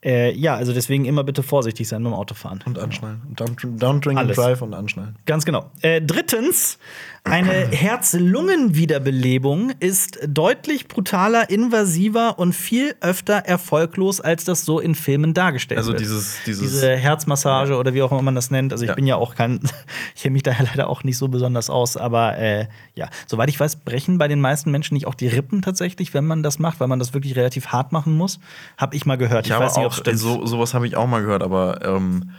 [0.04, 2.62] Äh, ja, also deswegen immer bitte vorsichtig sein beim Autofahren.
[2.66, 3.22] Und anschnallen.
[3.34, 4.36] Don't, don't drink and Alles.
[4.36, 5.16] drive und anschnallen.
[5.26, 5.70] Ganz genau.
[5.80, 6.78] Äh, drittens,
[7.24, 15.34] eine Herz-Lungen-Wiederbelebung ist deutlich brutaler, invasiver und viel öfter erfolglos, als das so in Filmen
[15.34, 16.00] dargestellt Also wird.
[16.00, 18.72] dieses, dieses Diese Herzmassage oder wie auch immer man das nennt.
[18.72, 18.94] Also ich Ja.
[18.94, 19.60] bin ja auch kein,
[20.14, 23.48] ich kenne mich da ja leider auch nicht so besonders aus, aber äh, ja, soweit
[23.48, 26.58] ich weiß, brechen bei den meisten Menschen nicht auch die Rippen tatsächlich, wenn man das
[26.58, 28.38] macht, weil man das wirklich relativ hart machen muss.
[28.76, 29.46] Hab ich mal gehört.
[29.46, 32.30] Ich, habe weiß nicht, auch, so, sowas habe ich auch mal gehört, aber ähm,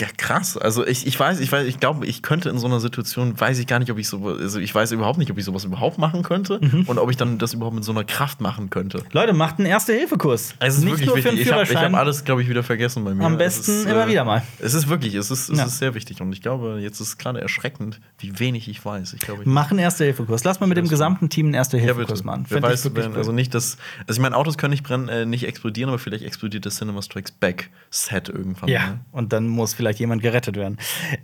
[0.00, 0.56] Ja, krass.
[0.56, 3.58] Also ich, ich weiß, ich weiß, ich glaube, ich könnte in so einer Situation, weiß
[3.58, 5.98] ich gar nicht, ob ich so, also ich weiß überhaupt nicht, ob ich sowas überhaupt
[5.98, 6.84] machen könnte Mhm.
[6.86, 9.02] und ob ich dann das überhaupt mit so einer Kraft machen könnte.
[9.12, 10.54] Leute, macht einen Erste-Hilfe-Kurs.
[10.58, 13.04] Also es ist Nicht nur für einen Ich habe hab alles, glaube ich, wieder vergessen
[13.04, 13.24] bei mir.
[13.24, 14.42] Am Es besten ist, immer wieder mal.
[14.60, 15.64] Es ist wirklich, es ist, es Ja.
[15.66, 19.12] ist sehr wichtig und ich glaube, jetzt ist es gerade erschreckend, wie wenig ich weiß.
[19.14, 20.44] Ich glaube, ich Mach einen Erste-Hilfe-Kurs.
[20.44, 22.24] Lass mal mit dem gesamten Team einen ja, Erste-Hilfe-Kurs bitte.
[22.26, 22.46] machen.
[22.48, 25.26] Wer weiß, wirklich wenn, also nicht das, also ich meine, Autos können nicht brennen, äh,
[25.26, 28.68] nicht explodieren, aber vielleicht explodiert das Cinema Strikes Back Set irgendwann.
[28.70, 29.00] Ja, ne?
[29.12, 30.78] und dann muss vielleicht jemand gerettet werden.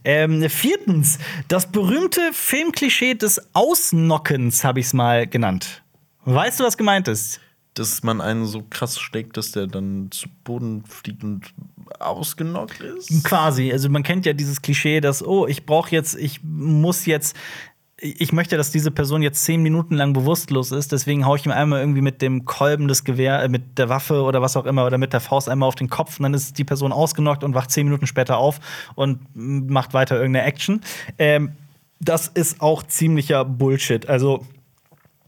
[0.05, 5.85] Ähm, viertens, das berühmte Filmklischee des Ausnockens habe ich es mal genannt.
[6.24, 7.40] Weißt du, was gemeint ist?
[7.74, 11.43] Dass man einen so krass schlägt, dass der dann zu Boden fliegt und
[12.01, 13.22] ausgenockt ist.
[13.22, 13.70] Quasi.
[13.70, 17.36] Also man kennt ja dieses Klischee, dass, oh, ich brauche jetzt, ich muss jetzt.
[18.01, 21.51] Ich möchte, dass diese Person jetzt zehn Minuten lang bewusstlos ist, deswegen haue ich ihm
[21.51, 24.87] einmal irgendwie mit dem Kolben des Gewehr, äh, mit der Waffe oder was auch immer
[24.87, 27.55] oder mit der Faust einmal auf den Kopf und dann ist die Person ausgenockt und
[27.55, 28.61] wacht zehn Minuten später auf
[28.95, 30.81] und macht weiter irgendeine Action.
[31.19, 31.57] Ähm,
[31.99, 34.09] das ist auch ziemlicher Bullshit.
[34.09, 34.47] Also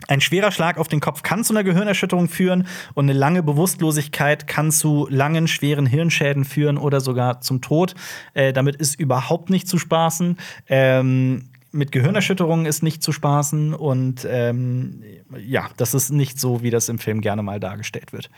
[0.09, 4.47] ein schwerer Schlag auf den Kopf kann zu einer Gehirnerschütterung führen und eine lange Bewusstlosigkeit
[4.47, 7.95] kann zu langen, schweren Hirnschäden führen oder sogar zum Tod.
[8.35, 10.39] Äh, damit ist überhaupt nicht zu spaßen.
[10.69, 15.03] Ähm, mit Gehirnerschütterungen ist nicht zu spaßen und ähm,
[15.39, 18.31] ja, das ist nicht so, wie das im Film gerne mal dargestellt wird.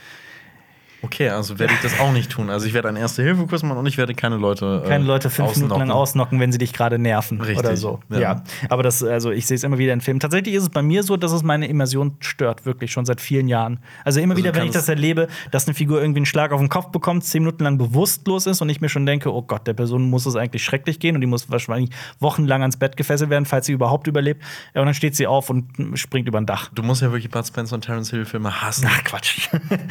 [1.02, 2.48] Okay, also werde ich das auch nicht tun.
[2.48, 4.82] Also ich werde einen Erste-Hilfe-Kurs machen und ich werde keine Leute.
[4.84, 5.90] äh, Keine Leute fünf Minuten lang ausnocken.
[5.90, 8.00] ausnocken, wenn sie dich gerade nerven Richtig, oder so.
[8.08, 8.18] Ja.
[8.20, 8.42] ja.
[8.68, 10.20] Aber das, also ich sehe es immer wieder in Filmen.
[10.20, 13.48] Tatsächlich ist es bei mir so, dass es meine Immersion stört, wirklich schon seit vielen
[13.48, 13.80] Jahren.
[14.04, 16.60] Also immer Also wieder, wenn ich das erlebe, dass eine Figur irgendwie einen Schlag auf
[16.60, 19.66] den Kopf bekommt, zehn Minuten lang bewusstlos ist und ich mir schon denke, oh Gott,
[19.66, 23.30] der Person muss es eigentlich schrecklich gehen und die muss wahrscheinlich wochenlang ans Bett gefesselt
[23.30, 24.42] werden, falls sie überhaupt überlebt.
[24.74, 25.66] Und dann steht sie auf und
[25.98, 26.70] springt über ein Dach.
[26.74, 28.86] Du musst ja wirklich Bud Spencer und Terence Hill-Filme hassen.
[28.88, 29.48] Ach, Quatsch.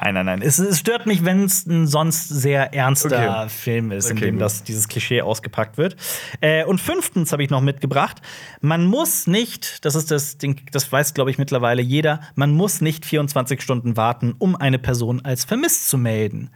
[0.00, 0.42] nein, nein, nein.
[0.52, 3.48] Es, es stört mich, wenn es ein sonst sehr ernster Okay.
[3.48, 4.42] Film ist, in Okay, dem gut.
[4.42, 5.96] das, dieses Klischee ausgepackt wird.
[6.40, 8.20] Äh, und fünftens habe ich noch mitgebracht:
[8.60, 12.80] Man muss nicht, das ist das Ding, das weiß, glaube ich, mittlerweile jeder, man muss
[12.80, 16.50] nicht 24 Stunden warten, um eine Person als vermisst zu melden.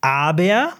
[0.00, 0.72] Aber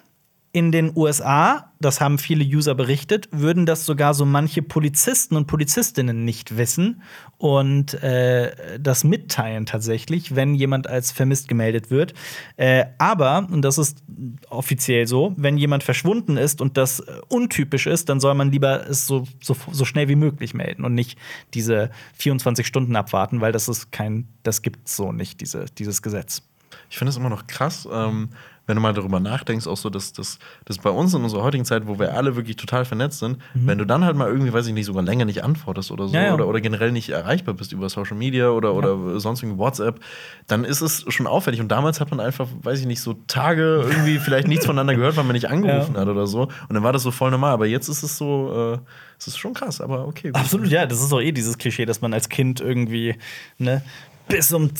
[0.52, 5.46] in den USA, das haben viele User berichtet, würden das sogar so manche Polizisten und
[5.46, 7.02] Polizistinnen nicht wissen
[7.38, 12.14] und äh, das mitteilen tatsächlich, wenn jemand als vermisst gemeldet wird.
[12.56, 14.02] Äh, aber, und das ist
[14.48, 18.88] offiziell so, wenn jemand verschwunden ist und das äh, untypisch ist, dann soll man lieber
[18.88, 21.16] es so, so, so schnell wie möglich melden und nicht
[21.54, 26.42] diese 24 Stunden abwarten, weil das ist kein, das gibt so nicht, diese, dieses Gesetz.
[26.90, 28.30] Ich finde es immer noch krass, ähm,
[28.70, 30.38] wenn du mal darüber nachdenkst, auch so, dass das
[30.82, 33.84] bei uns in unserer heutigen Zeit, wo wir alle wirklich total vernetzt sind, wenn du
[33.84, 36.34] dann halt mal irgendwie, weiß ich nicht, sogar länger nicht antwortest oder so Ja, ja.
[36.34, 39.98] Oder, oder generell nicht erreichbar bist über Social Media oder, oder sonst irgendwie WhatsApp,
[40.46, 41.60] dann ist es schon auffällig.
[41.60, 45.16] Und damals hat man einfach, weiß ich nicht, so Tage irgendwie vielleicht nichts voneinander gehört,
[45.16, 46.02] weil man nicht angerufen Ja.
[46.02, 46.42] hat oder so.
[46.42, 47.52] Und dann war das so voll normal.
[47.52, 48.78] Aber jetzt ist es so, äh,
[49.18, 50.28] es ist schon krass, aber okay.
[50.28, 50.36] gut.
[50.36, 53.16] Absolut, ja, das ist doch eh dieses Klischee, dass man als Kind irgendwie
[53.58, 53.82] ne,
[54.28, 54.70] bis um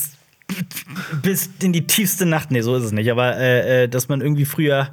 [1.22, 4.20] bis in die tiefste Nacht, nee, so ist es nicht, aber äh, äh, dass man
[4.20, 4.90] irgendwie früher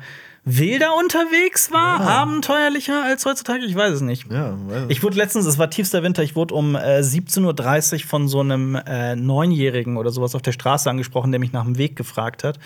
[0.47, 4.31] wilder unterwegs war, abenteuerlicher als heutzutage, ich weiß es nicht.
[4.31, 7.99] Ja, weiß Ich wurde letztens, es war tiefster Winter, ich wurde um äh, 17.30 Uhr
[8.07, 11.77] von so einem äh, Neunjährigen oder sowas auf der Straße angesprochen, der mich nach dem
[11.77, 12.59] Weg gefragt hat.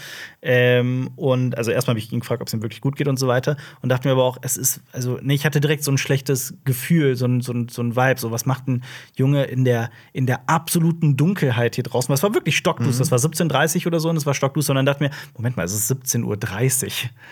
[0.43, 3.17] Ähm, und also erstmal habe ich ihn gefragt, ob es ihm wirklich gut geht und
[3.17, 3.57] so weiter.
[3.81, 6.53] Und dachte mir aber auch, es ist, also, nee, ich hatte direkt so ein schlechtes
[6.65, 8.19] Gefühl, so ein, so ein, so ein Vibe.
[8.19, 8.83] So, was macht ein
[9.15, 12.13] Junge in der, in der absoluten Dunkelheit hier draußen?
[12.13, 14.71] Es war wirklich stockduster, das war 17.30 Uhr oder so und es war stockduster.
[14.71, 16.91] Und dann dachte mir, Moment mal, es ist 17.30 Uhr.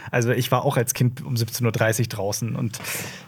[0.10, 2.56] Also ich war auch als Kind um 17.30 Uhr draußen.
[2.56, 2.80] Und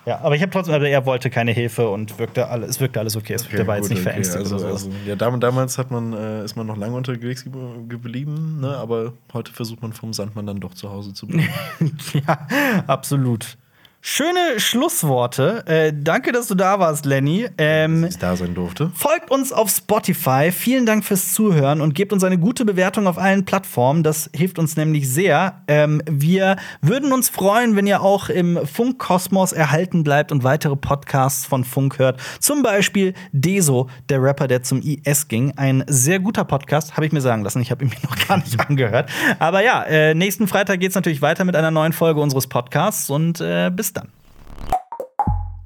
[0.06, 3.00] ja, aber ich habe trotzdem, aber er wollte keine Hilfe und wirkte alle, es wirkte
[3.00, 3.34] alles okay.
[3.34, 4.10] Es Okay, der war jetzt nicht okay.
[4.10, 4.86] verängstigt Also, oder sowas.
[4.86, 7.52] also, ja, dam damals hat man, äh, ist man noch lange unterwegs ge
[7.88, 8.76] geblieben, ne?
[8.78, 11.50] aber heute versucht man vom Sandmann dann doch zu Hause zu bleiben.
[12.14, 12.48] Ja,
[12.88, 13.58] absolut.
[14.04, 15.64] Schöne Schlussworte.
[15.68, 17.48] Äh, danke, dass du da warst, Lenny.
[17.60, 18.92] Ähm, Dass ich da sein durfte.
[18.96, 20.52] Folgt uns auf Spotify.
[20.52, 24.02] Vielen Dank fürs Zuhören und gebt uns eine gute Bewertung auf allen Plattformen.
[24.02, 25.62] Das hilft uns nämlich sehr.
[25.68, 31.46] Ähm, wir würden uns freuen, wenn ihr auch im Funkkosmos erhalten bleibt und weitere Podcasts
[31.46, 32.20] von Funk hört.
[32.40, 35.54] Zum Beispiel Deso, der Rapper, der zum IS ging.
[35.58, 37.62] Ein sehr guter Podcast, habe ich mir sagen lassen.
[37.62, 39.12] Ich habe ihn mir noch gar nicht angehört.
[39.38, 43.12] Aber ja, äh, nächsten Freitag geht es natürlich weiter mit einer neuen Folge unseres Podcasts
[43.12, 44.12] und äh, dann.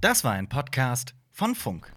[0.02, 1.95] Das war ein Podcast von Funk.